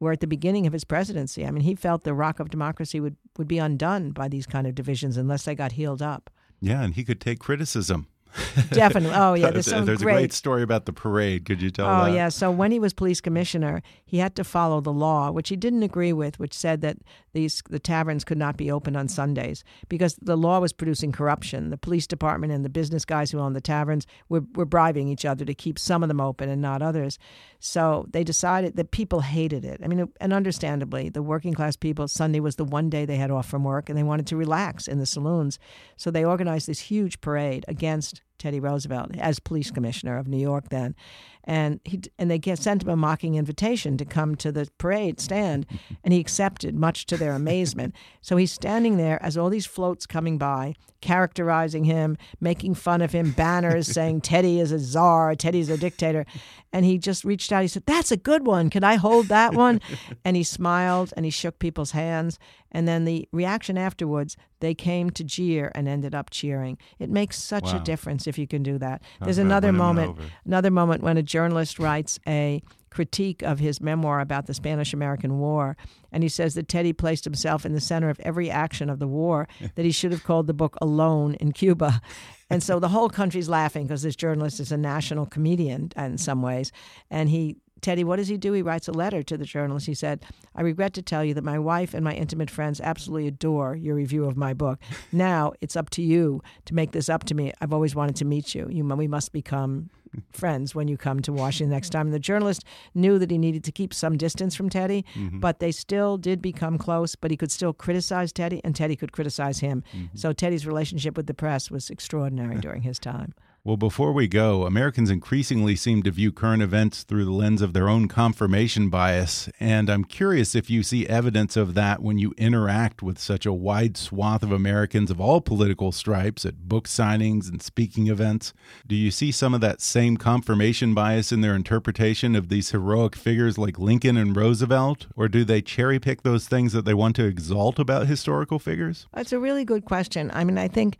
were 0.00 0.12
at 0.12 0.20
the 0.20 0.26
beginning 0.26 0.66
of 0.66 0.72
his 0.72 0.84
presidency. 0.84 1.46
I 1.46 1.50
mean, 1.50 1.62
he 1.64 1.74
felt 1.74 2.04
the 2.04 2.14
rock 2.14 2.38
of 2.40 2.50
democracy 2.50 3.00
would, 3.00 3.16
would 3.38 3.48
be 3.48 3.58
undone 3.58 4.10
by 4.10 4.28
these 4.28 4.46
kind 4.46 4.66
of 4.66 4.74
divisions 4.74 5.16
unless 5.16 5.44
they 5.44 5.54
got 5.54 5.72
healed 5.72 6.02
up. 6.02 6.30
Yeah, 6.60 6.82
and 6.82 6.94
he 6.94 7.04
could 7.04 7.20
take 7.20 7.38
criticism. 7.38 8.06
Definitely. 8.70 9.16
Oh, 9.16 9.32
yeah. 9.32 9.50
There's 9.50 9.66
There's 9.66 9.84
great, 9.84 10.00
a 10.00 10.18
great 10.18 10.32
story 10.32 10.62
about 10.62 10.84
the 10.84 10.92
parade. 10.92 11.46
Could 11.46 11.62
you 11.62 11.70
tell 11.70 11.86
Oh 11.86 12.04
that? 12.04 12.12
yeah. 12.12 12.28
So 12.28 12.50
when 12.50 12.70
he 12.70 12.78
was 12.78 12.92
police 12.92 13.20
commissioner, 13.22 13.82
he 14.04 14.18
had 14.18 14.34
to 14.36 14.44
follow 14.44 14.82
the 14.82 14.92
law, 14.92 15.30
which 15.30 15.48
he 15.48 15.56
didn't 15.56 15.82
agree 15.82 16.12
with, 16.12 16.38
which 16.38 16.52
said 16.52 16.82
that 16.82 16.98
these 17.36 17.62
the 17.68 17.78
taverns 17.78 18.24
could 18.24 18.38
not 18.38 18.56
be 18.56 18.70
open 18.70 18.96
on 18.96 19.08
Sundays 19.08 19.62
because 19.88 20.16
the 20.16 20.36
law 20.36 20.58
was 20.58 20.72
producing 20.72 21.12
corruption. 21.12 21.70
The 21.70 21.76
police 21.76 22.06
department 22.06 22.52
and 22.52 22.64
the 22.64 22.70
business 22.70 23.04
guys 23.04 23.30
who 23.30 23.38
owned 23.38 23.54
the 23.54 23.60
taverns 23.60 24.06
were, 24.28 24.42
were 24.54 24.64
bribing 24.64 25.08
each 25.08 25.24
other 25.26 25.44
to 25.44 25.54
keep 25.54 25.78
some 25.78 26.02
of 26.02 26.08
them 26.08 26.20
open 26.20 26.48
and 26.48 26.62
not 26.62 26.80
others. 26.80 27.18
So 27.60 28.06
they 28.10 28.24
decided 28.24 28.76
that 28.76 28.90
people 28.90 29.20
hated 29.20 29.64
it. 29.64 29.80
I 29.84 29.86
mean, 29.86 30.08
and 30.18 30.32
understandably, 30.32 31.10
the 31.10 31.22
working 31.22 31.52
class 31.52 31.76
people, 31.76 32.08
Sunday 32.08 32.40
was 32.40 32.56
the 32.56 32.64
one 32.64 32.88
day 32.88 33.04
they 33.04 33.16
had 33.16 33.30
off 33.30 33.46
from 33.48 33.64
work 33.64 33.88
and 33.88 33.98
they 33.98 34.02
wanted 34.02 34.26
to 34.28 34.36
relax 34.36 34.88
in 34.88 34.98
the 34.98 35.06
saloons. 35.06 35.58
So 35.96 36.10
they 36.10 36.24
organized 36.24 36.66
this 36.66 36.80
huge 36.80 37.20
parade 37.20 37.66
against 37.68 38.22
Teddy 38.46 38.60
Roosevelt 38.60 39.10
as 39.18 39.40
police 39.40 39.72
commissioner 39.72 40.16
of 40.16 40.28
New 40.28 40.38
York 40.38 40.68
then, 40.68 40.94
and 41.42 41.80
he 41.84 42.00
and 42.16 42.30
they 42.30 42.38
get, 42.38 42.60
sent 42.60 42.84
him 42.84 42.88
a 42.88 42.94
mocking 42.94 43.34
invitation 43.34 43.96
to 43.96 44.04
come 44.04 44.36
to 44.36 44.52
the 44.52 44.68
parade 44.78 45.18
stand, 45.18 45.66
and 46.04 46.14
he 46.14 46.20
accepted, 46.20 46.72
much 46.76 47.06
to 47.06 47.16
their 47.16 47.32
amazement. 47.32 47.92
So 48.20 48.36
he's 48.36 48.52
standing 48.52 48.98
there 48.98 49.20
as 49.20 49.36
all 49.36 49.50
these 49.50 49.66
floats 49.66 50.06
coming 50.06 50.38
by, 50.38 50.74
characterizing 51.00 51.82
him, 51.82 52.16
making 52.40 52.74
fun 52.74 53.02
of 53.02 53.10
him, 53.10 53.32
banners 53.32 53.88
saying 53.92 54.20
Teddy 54.20 54.60
is 54.60 54.70
a 54.70 54.78
czar, 54.78 55.34
Teddy's 55.34 55.68
a 55.68 55.76
dictator, 55.76 56.24
and 56.72 56.84
he 56.84 56.98
just 56.98 57.24
reached 57.24 57.50
out. 57.50 57.62
He 57.62 57.68
said, 57.68 57.82
"That's 57.84 58.12
a 58.12 58.16
good 58.16 58.46
one. 58.46 58.70
Can 58.70 58.84
I 58.84 58.94
hold 58.94 59.26
that 59.26 59.54
one?" 59.54 59.80
and 60.24 60.36
he 60.36 60.44
smiled 60.44 61.12
and 61.16 61.24
he 61.24 61.32
shook 61.32 61.58
people's 61.58 61.90
hands. 61.90 62.38
And 62.72 62.86
then 62.86 63.04
the 63.04 63.28
reaction 63.32 63.78
afterwards, 63.78 64.36
they 64.60 64.74
came 64.74 65.10
to 65.10 65.24
jeer 65.24 65.70
and 65.74 65.88
ended 65.88 66.14
up 66.14 66.30
cheering. 66.30 66.78
It 66.98 67.10
makes 67.10 67.40
such 67.40 67.72
a 67.72 67.78
difference 67.80 68.26
if 68.26 68.38
you 68.38 68.46
can 68.46 68.62
do 68.62 68.78
that. 68.78 69.02
There's 69.20 69.36
that 69.36 69.42
another 69.42 69.72
moment, 69.72 70.18
another 70.44 70.70
moment 70.70 71.02
when 71.02 71.16
a 71.16 71.22
journalist 71.22 71.78
writes 71.78 72.18
a 72.26 72.62
critique 72.90 73.42
of 73.42 73.58
his 73.58 73.80
memoir 73.80 74.20
about 74.20 74.46
the 74.46 74.54
Spanish 74.54 74.94
American 74.94 75.38
War. 75.38 75.76
And 76.10 76.22
he 76.22 76.30
says 76.30 76.54
that 76.54 76.66
Teddy 76.66 76.94
placed 76.94 77.24
himself 77.24 77.66
in 77.66 77.74
the 77.74 77.80
center 77.80 78.08
of 78.08 78.18
every 78.20 78.50
action 78.50 78.88
of 78.88 78.98
the 78.98 79.06
war, 79.06 79.48
that 79.74 79.84
he 79.84 79.92
should 79.92 80.12
have 80.12 80.24
called 80.24 80.46
the 80.46 80.54
book 80.54 80.76
Alone 80.80 81.34
in 81.34 81.52
Cuba. 81.52 82.00
And 82.48 82.62
so 82.62 82.78
the 82.78 82.88
whole 82.88 83.10
country's 83.10 83.48
laughing 83.48 83.86
because 83.86 84.02
this 84.02 84.16
journalist 84.16 84.60
is 84.60 84.72
a 84.72 84.76
national 84.76 85.26
comedian 85.26 85.90
in 85.96 86.16
some 86.16 86.40
ways. 86.42 86.72
And 87.10 87.28
he 87.28 87.56
Teddy, 87.82 88.04
what 88.04 88.16
does 88.16 88.28
he 88.28 88.36
do? 88.36 88.52
He 88.52 88.62
writes 88.62 88.88
a 88.88 88.92
letter 88.92 89.22
to 89.22 89.36
the 89.36 89.44
journalist. 89.44 89.86
He 89.86 89.94
said, 89.94 90.24
I 90.54 90.62
regret 90.62 90.94
to 90.94 91.02
tell 91.02 91.24
you 91.24 91.34
that 91.34 91.44
my 91.44 91.58
wife 91.58 91.94
and 91.94 92.04
my 92.04 92.14
intimate 92.14 92.50
friends 92.50 92.80
absolutely 92.80 93.28
adore 93.28 93.76
your 93.76 93.94
review 93.94 94.24
of 94.24 94.36
my 94.36 94.54
book. 94.54 94.80
Now 95.12 95.52
it's 95.60 95.76
up 95.76 95.90
to 95.90 96.02
you 96.02 96.42
to 96.64 96.74
make 96.74 96.92
this 96.92 97.08
up 97.08 97.24
to 97.24 97.34
me. 97.34 97.52
I've 97.60 97.72
always 97.72 97.94
wanted 97.94 98.16
to 98.16 98.24
meet 98.24 98.54
you. 98.54 98.68
you 98.70 98.84
we 98.84 99.06
must 99.06 99.32
become 99.32 99.90
friends 100.32 100.74
when 100.74 100.88
you 100.88 100.96
come 100.96 101.20
to 101.20 101.32
Washington 101.32 101.70
next 101.70 101.90
time. 101.90 102.06
And 102.06 102.14
the 102.14 102.18
journalist 102.18 102.64
knew 102.94 103.18
that 103.18 103.30
he 103.30 103.38
needed 103.38 103.64
to 103.64 103.72
keep 103.72 103.92
some 103.92 104.16
distance 104.16 104.54
from 104.54 104.70
Teddy, 104.70 105.04
mm-hmm. 105.14 105.40
but 105.40 105.60
they 105.60 105.72
still 105.72 106.16
did 106.16 106.40
become 106.40 106.78
close, 106.78 107.14
but 107.14 107.30
he 107.30 107.36
could 107.36 107.52
still 107.52 107.72
criticize 107.72 108.32
Teddy, 108.32 108.60
and 108.64 108.74
Teddy 108.74 108.96
could 108.96 109.12
criticize 109.12 109.60
him. 109.60 109.82
Mm-hmm. 109.94 110.16
So 110.16 110.32
Teddy's 110.32 110.66
relationship 110.66 111.16
with 111.16 111.26
the 111.26 111.34
press 111.34 111.70
was 111.70 111.90
extraordinary 111.90 112.56
during 112.56 112.82
his 112.82 112.98
time. 112.98 113.34
Well, 113.66 113.76
before 113.76 114.12
we 114.12 114.28
go, 114.28 114.64
Americans 114.64 115.10
increasingly 115.10 115.74
seem 115.74 116.04
to 116.04 116.12
view 116.12 116.30
current 116.30 116.62
events 116.62 117.02
through 117.02 117.24
the 117.24 117.32
lens 117.32 117.60
of 117.60 117.72
their 117.72 117.88
own 117.88 118.06
confirmation 118.06 118.90
bias. 118.90 119.48
And 119.58 119.90
I'm 119.90 120.04
curious 120.04 120.54
if 120.54 120.70
you 120.70 120.84
see 120.84 121.04
evidence 121.08 121.56
of 121.56 121.74
that 121.74 122.00
when 122.00 122.16
you 122.16 122.32
interact 122.38 123.02
with 123.02 123.18
such 123.18 123.44
a 123.44 123.52
wide 123.52 123.96
swath 123.96 124.44
of 124.44 124.52
Americans 124.52 125.10
of 125.10 125.20
all 125.20 125.40
political 125.40 125.90
stripes 125.90 126.46
at 126.46 126.68
book 126.68 126.86
signings 126.86 127.48
and 127.48 127.60
speaking 127.60 128.06
events. 128.06 128.52
Do 128.86 128.94
you 128.94 129.10
see 129.10 129.32
some 129.32 129.52
of 129.52 129.60
that 129.62 129.80
same 129.80 130.16
confirmation 130.16 130.94
bias 130.94 131.32
in 131.32 131.40
their 131.40 131.56
interpretation 131.56 132.36
of 132.36 132.48
these 132.48 132.70
heroic 132.70 133.16
figures 133.16 133.58
like 133.58 133.80
Lincoln 133.80 134.16
and 134.16 134.36
Roosevelt? 134.36 135.08
Or 135.16 135.26
do 135.26 135.44
they 135.44 135.60
cherry 135.60 135.98
pick 135.98 136.22
those 136.22 136.46
things 136.46 136.72
that 136.72 136.84
they 136.84 136.94
want 136.94 137.16
to 137.16 137.24
exalt 137.24 137.80
about 137.80 138.06
historical 138.06 138.60
figures? 138.60 139.08
That's 139.12 139.32
a 139.32 139.40
really 139.40 139.64
good 139.64 139.84
question. 139.84 140.30
I 140.32 140.44
mean, 140.44 140.56
I 140.56 140.68
think, 140.68 140.98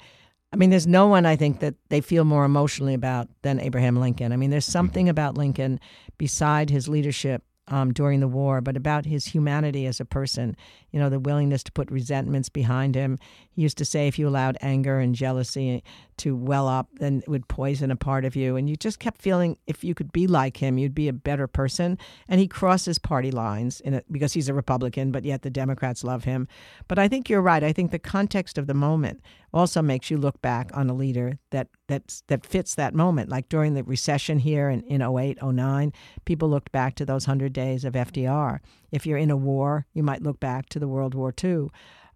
I 0.57 0.59
mean, 0.59 0.71
there's 0.71 0.87
no 0.87 1.07
one 1.07 1.27
I 1.27 1.37
think 1.37 1.61
that 1.61 1.75
they 1.91 2.01
feel 2.01 2.25
more 2.25 2.47
emotionally 2.47 2.95
about 2.95 3.29
than 3.43 3.61
Abraham 3.61 4.01
Lincoln. 4.01 4.33
I 4.33 4.37
mean, 4.37 4.49
there's 4.49 4.65
something 4.65 5.07
about 5.07 5.37
Lincoln 5.37 5.79
beside 6.17 6.71
his 6.71 6.89
leadership 6.89 7.43
um, 7.69 7.93
during 7.93 8.21
the 8.21 8.29
war, 8.29 8.63
but 8.63 8.75
about 8.75 9.05
his 9.05 9.27
humanity 9.27 9.85
as 9.85 10.01
a 10.01 10.07
person. 10.07 10.57
You 10.97 11.03
know, 11.03 11.11
the 11.11 11.21
willingness 11.21 11.63
to 11.65 11.73
put 11.73 11.91
resentments 11.91 12.49
behind 12.49 12.95
him. 12.95 13.19
He 13.51 13.61
used 13.61 13.77
to 13.77 13.85
say, 13.85 14.09
if 14.09 14.19
you 14.19 14.27
allowed 14.27 14.57
anger 14.63 14.99
and 14.99 15.15
jealousy 15.15 15.85
to 16.17 16.35
well 16.35 16.67
up, 16.69 16.89
then 16.95 17.19
it 17.19 17.29
would 17.29 17.49
poison 17.49 17.91
a 17.91 17.97
part 17.97 18.25
of 18.25 18.35
you. 18.35 18.57
And 18.57 18.71
you 18.71 18.77
just 18.77 18.99
kept 18.99 19.21
feeling 19.21 19.59
if 19.67 19.85
you 19.85 19.95
could 19.95 20.11
be 20.11 20.27
like 20.27 20.57
him, 20.57 20.79
you'd 20.79 20.95
be 20.95 21.09
a 21.09 21.13
better 21.13 21.47
person. 21.47 21.99
And 22.29 22.41
he 22.41 22.49
crosses 22.49 22.99
party 22.99 23.31
lines 23.31 23.79
in 23.83 23.93
it 23.93 24.07
because 24.11 24.33
he's 24.33 24.49
a 24.49 24.55
Republican, 24.55 25.13
but 25.13 25.27
yet 25.27 25.43
the 25.43 25.51
Democrats 25.51 26.03
love 26.03 26.25
him. 26.25 26.49
But 26.89 26.99
I 26.99 27.09
think 27.09 27.29
you're 27.29 27.43
right. 27.43 27.63
I 27.63 27.75
think 27.75 27.91
the 27.91 27.99
context 27.99 28.57
of 28.57 28.67
the 28.67 28.73
moment 28.73 29.21
also 29.53 29.83
makes 29.83 30.11
you 30.11 30.17
look 30.17 30.41
back 30.41 30.71
on 30.73 30.89
a 30.89 30.95
leader 30.95 31.39
that 31.51 31.69
that's, 31.89 32.23
that 32.29 32.47
fits 32.47 32.75
that 32.75 32.95
moment. 32.95 33.29
Like 33.29 33.51
during 33.51 33.75
the 33.75 33.85
recession 33.85 34.39
here 34.39 34.71
in, 34.71 34.81
in 34.85 35.03
08, 35.03 35.43
09, 35.43 35.93
people 36.25 36.49
looked 36.49 36.73
back 36.73 36.95
to 36.95 37.05
those 37.05 37.27
100 37.27 37.53
days 37.53 37.85
of 37.85 37.93
FDR. 37.93 38.61
If 38.91 39.07
you're 39.07 39.19
in 39.19 39.31
a 39.31 39.37
war, 39.37 39.87
you 39.93 40.03
might 40.03 40.23
look 40.23 40.41
back 40.41 40.69
to 40.71 40.79
the 40.79 40.89
World 40.89 41.15
War 41.15 41.33
II. 41.43 41.69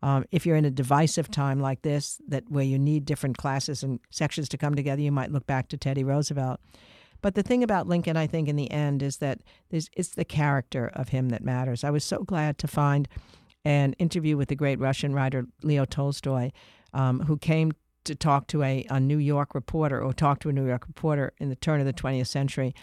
Um, 0.03 0.25
if 0.31 0.47
you're 0.47 0.57
in 0.57 0.64
a 0.64 0.71
divisive 0.71 1.31
time 1.31 1.61
like 1.61 1.83
this, 1.83 2.21
that 2.29 2.45
where 2.49 2.64
you 2.64 2.79
need 2.79 3.05
different 3.05 3.37
classes 3.37 3.83
and 3.83 4.01
sections 4.11 4.49
to 4.51 4.59
come 4.59 4.75
together, 4.75 5.03
you 5.03 5.12
might 5.12 5.31
look 5.31 5.47
back 5.47 5.68
to 5.68 5.77
Teddy 5.77 6.05
Roosevelt. 6.05 6.61
But 7.23 7.35
the 7.35 7.43
thing 7.43 7.62
about 7.62 7.87
Lincoln, 7.87 8.16
I 8.16 8.27
think, 8.27 8.49
in 8.49 8.57
the 8.57 8.71
end, 8.71 9.03
is 9.03 9.18
that 9.18 9.41
it's 9.71 10.09
the 10.09 10.25
character 10.25 10.91
of 10.95 11.11
him 11.11 11.29
that 11.31 11.45
matters. 11.45 11.85
I 11.85 11.91
was 11.91 12.05
so 12.05 12.23
glad 12.23 12.57
to 12.59 12.68
find 12.68 13.09
an 13.64 13.93
interview 13.95 14.39
with 14.39 14.49
the 14.49 14.57
great 14.57 14.79
Russian 14.81 15.14
writer 15.14 15.45
Leo 15.62 15.85
Tolstoy, 15.85 16.51
um, 16.95 17.21
who 17.21 17.37
came 17.37 17.73
to 18.05 18.14
talk 18.14 18.47
to 18.49 18.62
a, 18.62 18.87
a 18.89 18.99
New 18.99 19.18
York 19.18 19.55
reporter, 19.55 20.01
or 20.03 20.14
talk 20.14 20.41
to 20.41 20.49
a 20.49 20.53
New 20.53 20.66
York 20.66 20.87
reporter 20.87 21.33
in 21.39 21.51
the 21.51 21.57
turn 21.57 21.81
of 21.81 21.87
the 21.87 21.93
20th 21.93 22.29
century. 22.29 22.75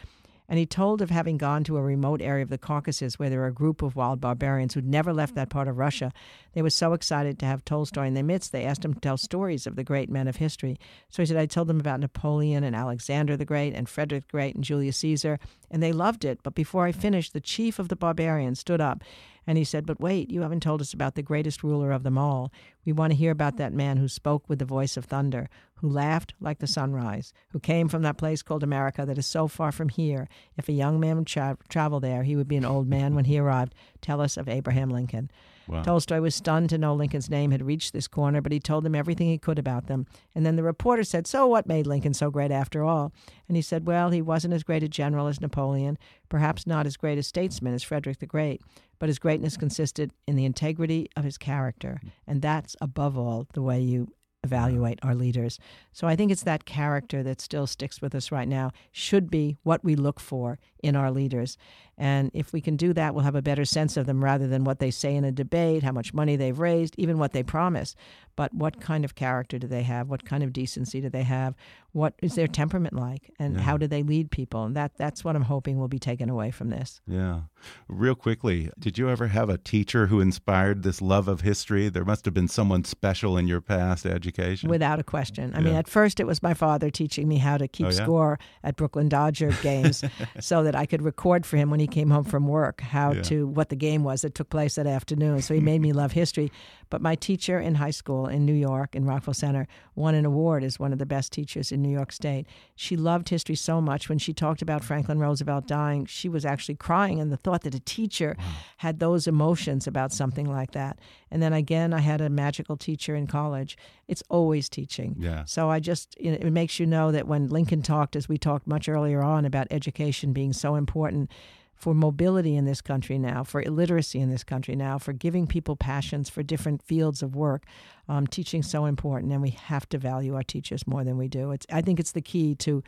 And 0.50 0.58
he 0.58 0.66
told 0.66 1.02
of 1.02 1.10
having 1.10 1.38
gone 1.38 1.64
to 1.66 1.78
a 1.78 1.82
remote 1.82 2.22
area 2.22 2.44
of 2.44 2.50
the 2.50 2.58
Caucasus 2.58 3.20
where 3.20 3.30
there 3.30 3.40
were 3.40 3.48
a 3.48 3.54
group 3.54 3.82
of 3.82 3.96
wild 3.96 4.22
barbarians 4.22 4.74
who'd 4.74 4.88
never 4.88 5.14
left 5.14 5.36
that 5.36 5.50
part 5.50 5.68
of 5.68 5.78
Russia. 5.78 6.14
They 6.54 6.62
were 6.62 6.70
so 6.70 6.94
excited 6.94 7.38
to 7.40 7.46
have 7.46 7.66
Tolstoy 7.66 8.08
in 8.08 8.14
their 8.14 8.24
midst, 8.24 8.52
they 8.52 8.64
asked 8.64 8.86
him 8.86 8.94
to 8.94 9.00
tell 9.00 9.18
stories 9.18 9.68
of 9.68 9.76
the 9.76 9.84
great 9.84 10.10
men 10.10 10.28
of 10.28 10.38
history. 10.38 10.80
So 11.10 11.22
he 11.22 11.26
said, 11.26 11.38
I 11.38 11.46
told 11.46 11.68
them 11.68 11.80
about 11.80 12.00
Napoleon 12.00 12.64
and 12.64 12.76
Alexander 12.76 13.36
the 13.36 13.46
Great 13.46 13.74
and 13.74 13.90
Frederick 13.90 14.28
the 14.28 14.32
Great 14.32 14.56
and 14.56 14.64
Julius 14.64 14.98
Caesar, 14.98 15.40
and 15.70 15.84
they 15.84 15.92
loved 15.92 16.24
it. 16.24 16.40
But 16.44 16.56
before 16.56 16.86
I 16.86 16.92
finished, 16.92 17.34
the 17.34 17.42
chief 17.42 17.78
of 17.78 17.90
the 17.90 17.96
barbarians 17.96 18.60
stood 18.60 18.82
up 18.82 19.04
and 19.48 19.58
he 19.58 19.64
said, 19.64 19.86
But 19.86 20.02
wait, 20.02 20.30
you 20.30 20.42
haven't 20.42 20.62
told 20.62 20.82
us 20.82 20.94
about 20.94 21.16
the 21.16 21.24
greatest 21.24 21.64
ruler 21.64 21.92
of 21.94 22.04
them 22.04 22.18
all. 22.18 22.52
We 22.86 22.92
want 22.92 23.12
to 23.12 23.18
hear 23.18 23.32
about 23.32 23.56
that 23.58 23.74
man 23.74 23.98
who 23.98 24.10
spoke 24.10 24.48
with 24.50 24.60
the 24.60 24.66
voice 24.66 24.98
of 24.98 25.06
thunder, 25.06 25.50
who 25.76 25.90
laughed 25.90 26.34
like 26.42 26.60
the 26.60 26.68
sunrise, 26.68 27.34
who 27.52 27.60
came 27.60 27.88
from 27.88 28.02
that 28.02 28.18
place 28.18 28.42
called 28.42 28.64
America 28.64 29.06
that 29.06 29.18
is 29.18 29.26
so 29.26 29.48
far 29.48 29.72
from 29.72 29.88
here. 29.90 30.28
If 30.58 30.68
a 30.68 30.74
young 30.74 31.00
man 31.00 31.18
would 31.18 31.28
tra- 31.28 31.58
travel 31.70 32.02
there, 32.02 32.24
he 32.24 32.36
would 32.36 32.48
be 32.48 32.58
an 32.58 32.66
old 32.66 32.88
man 32.88 33.16
when 33.16 33.26
he 33.26 33.40
arrived. 33.40 33.74
Tell 34.02 34.20
us 34.20 34.36
of 34.36 34.50
Abraham 34.50 34.90
Lincoln. 34.90 35.32
Wow. 35.68 35.84
Tolstoy 35.84 36.20
was 36.20 36.36
stunned 36.36 36.70
to 36.70 36.78
know 36.78 36.94
Lincoln's 36.94 37.30
name 37.30 37.52
had 37.52 37.62
reached 37.62 37.94
this 37.94 38.08
corner, 38.08 38.42
but 38.42 38.52
he 38.52 38.60
told 38.60 38.84
them 38.84 38.96
everything 38.96 39.28
he 39.28 39.38
could 39.38 39.60
about 39.60 39.88
them. 39.88 40.06
And 40.34 40.46
then 40.46 40.56
the 40.56 40.64
reporter 40.64 41.04
said, 41.04 41.28
So 41.28 41.48
what 41.48 41.68
made 41.68 41.88
Lincoln 41.88 42.14
so 42.14 42.30
great 42.30 42.52
after 42.52 42.84
all? 42.84 43.12
And 43.48 43.56
he 43.56 43.62
said, 43.62 43.86
Well, 43.86 44.12
he 44.12 44.22
wasn't 44.22 44.54
as 44.54 44.64
great 44.64 44.84
a 44.84 44.88
general 44.88 45.28
as 45.28 45.42
Napoleon, 45.42 45.98
perhaps 46.30 46.66
not 46.66 46.86
as 46.86 46.98
great 46.98 47.18
a 47.18 47.24
statesman 47.24 47.74
as 47.74 47.84
Frederick 47.84 48.20
the 48.20 48.26
Great, 48.26 48.62
but 49.00 49.10
his 49.10 49.20
greatness 49.20 49.58
consisted 49.58 50.12
in 50.28 50.36
the 50.36 50.46
integrity 50.46 51.10
of 51.16 51.24
his 51.24 51.38
character. 51.38 52.00
And 52.26 52.42
that's, 52.42 52.76
above 52.82 53.18
all, 53.18 53.48
the 53.54 53.62
way 53.62 53.80
you 53.80 54.08
evaluate 54.44 55.00
our 55.04 55.16
leaders. 55.16 55.60
So 55.92 56.08
I 56.08 56.16
think 56.16 56.32
it's 56.32 56.44
that 56.44 56.66
character 56.66 57.24
that 57.24 57.42
still 57.42 57.68
sticks 57.68 58.02
with 58.02 58.14
us 58.16 58.32
right 58.32 58.48
now, 58.48 58.72
should 58.92 59.30
be 59.30 59.58
what 59.64 59.84
we 59.84 59.96
look 59.96 60.20
for 60.20 60.60
in 60.84 60.96
our 60.96 61.12
leaders. 61.12 61.58
And 61.98 62.30
if 62.34 62.54
we 62.54 62.62
can 62.62 62.76
do 62.78 62.94
that, 62.94 63.16
we'll 63.16 63.24
have 63.24 63.36
a 63.36 63.42
better 63.42 63.66
sense 63.66 63.98
of 63.98 64.06
them 64.06 64.24
rather 64.24 64.48
than 64.48 64.64
what 64.64 64.78
they 64.80 64.92
say 64.92 65.16
in 65.16 65.24
a 65.26 65.32
debate, 65.32 65.82
how 65.82 65.92
much 65.92 66.14
money 66.14 66.36
they've 66.36 66.58
raised, 66.58 66.94
even 66.98 67.18
what 67.18 67.34
they 67.34 67.42
promise. 67.42 67.96
But 68.36 68.54
what 68.54 68.80
kind 68.80 69.04
of 69.04 69.16
character 69.16 69.58
do 69.58 69.66
they 69.68 69.82
have? 69.84 70.08
What 70.08 70.24
kind 70.24 70.44
of 70.44 70.54
decency 70.54 71.02
do 71.02 71.10
they 71.10 71.24
have? 71.24 71.56
What 71.92 72.14
is 72.22 72.36
their 72.36 72.48
temperament 72.48 72.94
like? 72.96 73.32
And 73.40 73.56
Yeah. 73.56 73.62
how 73.62 73.78
do 73.78 73.88
they 73.88 74.04
lead 74.04 74.30
people? 74.30 74.64
And 74.66 74.76
that, 74.76 74.96
that's 74.98 75.24
what 75.26 75.36
I'm 75.36 75.42
hoping 75.44 75.80
will 75.80 75.88
be 75.88 75.98
taken 76.00 76.30
away 76.30 76.52
from 76.52 76.70
this. 76.70 77.02
Yeah. 77.08 77.42
Real 77.88 78.16
quickly, 78.16 78.70
did 78.80 78.98
you 78.98 79.10
ever 79.10 79.28
have 79.28 79.50
a 79.50 79.58
teacher 79.58 80.08
who 80.08 80.20
inspired 80.20 80.84
this 80.84 81.02
love 81.02 81.28
of 81.28 81.42
history? 81.42 81.90
There 81.90 82.06
must 82.06 82.26
have 82.26 82.34
been 82.34 82.48
someone 82.48 82.84
special 82.84 83.38
in 83.38 83.48
your 83.48 83.62
past 83.62 84.06
education. 84.06 84.70
Without 84.70 85.00
a 85.00 85.04
question. 85.04 85.54
I 85.56 85.60
mean, 85.62 85.76
at 85.76 85.88
first 85.88 86.20
it 86.20 86.26
was 86.28 86.42
my 86.44 86.54
father 86.54 86.90
teaching 86.90 87.28
me 87.28 87.38
how 87.38 87.58
to 87.58 87.68
keep 87.68 87.88
Oh, 87.88 87.90
yeah? 87.90 87.96
score 88.04 88.40
at 88.64 88.76
Brooklyn 88.76 89.10
Dodger 89.10 89.52
games 89.62 90.04
so 90.40 90.64
that 90.64 90.76
I 90.76 90.86
could 90.86 91.02
record 91.02 91.46
for 91.46 91.58
him 91.58 91.70
when 91.70 91.80
he 91.80 91.88
came 91.88 92.10
home 92.10 92.24
from 92.24 92.48
work 92.48 92.82
how 92.82 93.12
Yeah. 93.14 93.22
to 93.24 93.48
what 93.48 93.70
the 93.70 93.76
game 93.76 94.04
was 94.04 94.22
that 94.22 94.36
took 94.36 94.50
place 94.50 94.76
that 94.76 94.88
afternoon. 94.88 95.42
So 95.42 95.54
he 95.54 95.60
made 95.60 95.82
me 95.82 95.94
love 95.94 96.12
history. 96.14 96.52
But 96.90 97.02
my 97.02 97.16
teacher 97.16 97.60
in 97.60 97.76
high 97.76 97.92
school 97.92 98.28
in 98.28 98.46
New 98.46 98.54
York, 98.54 98.96
in 98.96 99.04
Rockville 99.06 99.34
Center, 99.34 99.68
won 99.96 100.16
an 100.16 100.24
award 100.26 100.64
as 100.64 100.80
one 100.80 100.94
of 100.94 101.00
the 101.00 101.06
best 101.06 101.34
teachers 101.34 101.72
in 101.74 101.82
New 101.82 101.90
York 101.92 102.14
State. 102.14 102.48
She 102.78 102.96
loved 102.96 103.28
history 103.28 103.56
so 103.56 103.82
much. 103.82 104.08
When 104.08 104.18
she 104.20 104.32
talked 104.34 104.62
about 104.62 104.86
Franklin 104.86 105.20
Roosevelt 105.20 105.68
dying, 105.68 106.06
she 106.06 106.30
was 106.30 106.46
actually 106.46 106.76
crying. 106.76 107.18
in 107.18 107.30
the 107.30 107.38
thought 107.48 107.62
that 107.62 107.74
a 107.74 107.80
teacher 107.80 108.36
had 108.76 109.00
those 109.00 109.26
emotions 109.26 109.88
about 109.88 110.12
something 110.12 110.52
like 110.52 110.72
that. 110.72 111.00
And 111.32 111.42
then 111.42 111.54
again, 111.54 111.94
I 111.94 112.00
had 112.00 112.20
a 112.20 112.30
magical 112.30 112.76
teacher 112.76 113.16
in 113.16 113.26
college. 113.26 113.78
It's 114.10 114.22
always 114.28 114.68
teaching. 114.68 115.16
Yeah. 115.18 115.46
So 115.46 115.70
I 115.70 115.80
just, 115.80 116.18
it 116.20 116.52
makes 116.52 116.78
you 116.78 116.86
know 116.86 117.10
that 117.14 117.26
when 117.26 117.48
Lincoln 117.48 117.82
talked, 117.82 118.18
as 118.18 118.28
we 118.28 118.38
talked 118.38 118.68
much 118.68 118.90
earlier 118.90 119.22
on 119.22 119.46
about 119.46 119.68
education 119.72 120.34
being 120.34 120.52
so 120.52 120.76
important 120.76 121.32
for 121.74 121.94
mobility 121.94 122.58
in 122.58 122.66
this 122.66 122.82
country 122.82 123.18
now, 123.18 123.46
for 123.46 123.62
illiteracy 123.62 124.20
in 124.20 124.30
this 124.30 124.44
country 124.44 124.76
now, 124.76 124.98
for 124.98 125.14
giving 125.14 125.48
people 125.48 125.78
passions 125.78 126.30
for 126.30 126.44
different 126.44 126.82
fields 126.82 127.24
of 127.24 127.34
work, 127.34 127.64
um, 128.10 128.28
teaching 128.28 128.62
so 128.62 128.84
important, 128.84 129.32
and 129.32 129.42
we 129.42 129.52
have 129.52 129.88
to 129.88 129.98
value 129.98 130.36
our 130.36 130.44
teachers 130.44 130.86
more 130.86 131.06
than 131.06 131.18
we 131.18 131.30
do. 131.30 131.52
It's, 131.52 131.66
I 131.72 131.82
think 131.82 131.98
it's 131.98 132.12
the 132.12 132.22
key 132.22 132.56
to 132.56 132.84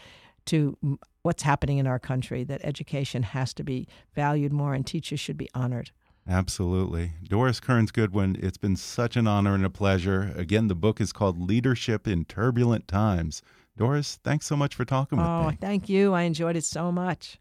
to 0.50 1.00
what's 1.22 1.44
happening 1.44 1.78
in 1.78 1.88
our 1.88 2.00
country 2.00 2.44
that 2.44 2.62
education 2.64 3.24
has 3.24 3.54
to 3.54 3.64
be 3.64 3.88
valued 4.16 4.52
more 4.52 4.74
and 4.74 4.86
teachers 4.86 5.20
should 5.20 5.38
be 5.38 5.50
honored. 5.54 5.92
Absolutely. 6.28 7.14
Doris 7.24 7.60
Kearns 7.60 7.92
Goodwin, 7.92 8.38
it's 8.40 8.58
been 8.58 8.76
such 8.76 9.16
an 9.16 9.28
honor 9.28 9.56
and 9.56 9.66
a 9.66 9.70
pleasure. 9.70 10.32
Again, 10.36 10.68
the 10.68 10.76
book 10.76 11.00
is 11.00 11.12
called 11.12 11.40
Leadership 11.40 12.08
in 12.08 12.26
Turbulent 12.26 12.88
Times. 12.88 13.42
Doris, 13.78 14.20
thanks 14.24 14.46
so 14.46 14.56
much 14.56 14.76
for 14.76 14.86
talking 14.86 15.18
with 15.18 15.28
oh, 15.28 15.44
me. 15.44 15.54
Oh, 15.54 15.58
thank 15.62 15.88
you. 15.88 16.14
I 16.14 16.24
enjoyed 16.24 16.56
it 16.56 16.66
so 16.66 16.92
much. 16.92 17.40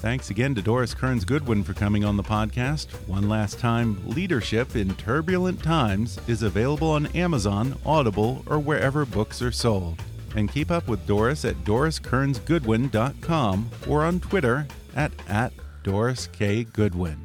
Thanks 0.00 0.30
again 0.30 0.54
to 0.54 0.62
Doris 0.62 0.94
Kearns 0.94 1.26
Goodwin 1.26 1.62
for 1.62 1.74
coming 1.74 2.06
on 2.06 2.16
the 2.16 2.22
podcast. 2.22 2.86
One 3.06 3.28
last 3.28 3.58
time, 3.58 4.00
Leadership 4.08 4.74
in 4.74 4.94
Turbulent 4.94 5.62
Times 5.62 6.18
is 6.26 6.42
available 6.42 6.90
on 6.90 7.08
Amazon, 7.08 7.76
Audible, 7.84 8.42
or 8.46 8.58
wherever 8.58 9.04
books 9.04 9.42
are 9.42 9.52
sold. 9.52 10.02
And 10.34 10.50
keep 10.50 10.70
up 10.70 10.88
with 10.88 11.06
Doris 11.06 11.44
at 11.44 11.56
doriskearnsgoodwin.com 11.64 13.70
or 13.86 14.04
on 14.04 14.20
Twitter 14.20 14.66
at, 14.96 15.12
at 15.28 15.52
Doris 15.82 16.28
K. 16.28 16.64
Goodwin. 16.64 17.18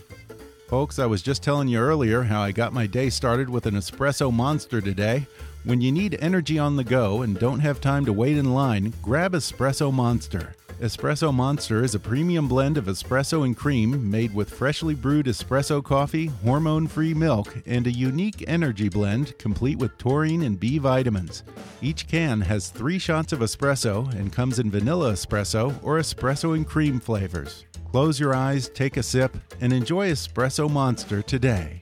Folks, 0.67 0.99
I 0.99 1.05
was 1.05 1.21
just 1.21 1.41
telling 1.41 1.69
you 1.69 1.79
earlier 1.79 2.23
how 2.23 2.41
I 2.41 2.51
got 2.51 2.73
my 2.73 2.87
day 2.87 3.09
started 3.09 3.49
with 3.49 3.67
an 3.67 3.75
espresso 3.75 4.33
monster 4.33 4.81
today. 4.81 5.27
When 5.63 5.79
you 5.79 5.93
need 5.93 6.17
energy 6.19 6.59
on 6.59 6.75
the 6.75 6.83
go 6.83 7.21
and 7.21 7.39
don't 7.39 7.61
have 7.61 7.79
time 7.79 8.03
to 8.03 8.11
wait 8.11 8.37
in 8.37 8.53
line, 8.53 8.93
grab 9.01 9.31
Espresso 9.31 9.93
Monster. 9.93 10.55
Espresso 10.81 11.33
Monster 11.33 11.85
is 11.85 11.95
a 11.95 11.99
premium 11.99 12.49
blend 12.49 12.77
of 12.77 12.85
espresso 12.85 13.45
and 13.45 13.55
cream 13.55 14.11
made 14.11 14.35
with 14.35 14.53
freshly 14.53 14.93
brewed 14.93 15.25
espresso 15.25 15.81
coffee, 15.81 16.25
hormone 16.43 16.85
free 16.85 17.13
milk, 17.13 17.55
and 17.65 17.87
a 17.87 17.91
unique 17.91 18.43
energy 18.45 18.89
blend 18.89 19.37
complete 19.37 19.77
with 19.77 19.97
taurine 19.97 20.43
and 20.43 20.59
B 20.59 20.77
vitamins. 20.77 21.43
Each 21.81 22.05
can 22.05 22.41
has 22.41 22.71
three 22.71 22.99
shots 22.99 23.31
of 23.31 23.39
espresso 23.39 24.13
and 24.15 24.33
comes 24.33 24.59
in 24.59 24.69
vanilla 24.69 25.13
espresso 25.13 25.73
or 25.81 25.97
espresso 25.97 26.53
and 26.53 26.67
cream 26.67 26.99
flavors. 26.99 27.63
Close 27.91 28.19
your 28.19 28.35
eyes, 28.35 28.67
take 28.67 28.97
a 28.97 29.03
sip, 29.03 29.37
and 29.61 29.71
enjoy 29.71 30.11
Espresso 30.11 30.69
Monster 30.69 31.21
today. 31.21 31.81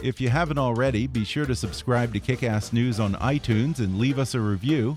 If 0.00 0.20
you 0.20 0.28
haven't 0.28 0.58
already, 0.58 1.08
be 1.08 1.24
sure 1.24 1.46
to 1.46 1.56
subscribe 1.56 2.12
to 2.12 2.20
Kickass 2.20 2.72
News 2.72 3.00
on 3.00 3.14
iTunes 3.14 3.80
and 3.80 3.98
leave 3.98 4.20
us 4.20 4.36
a 4.36 4.40
review. 4.40 4.96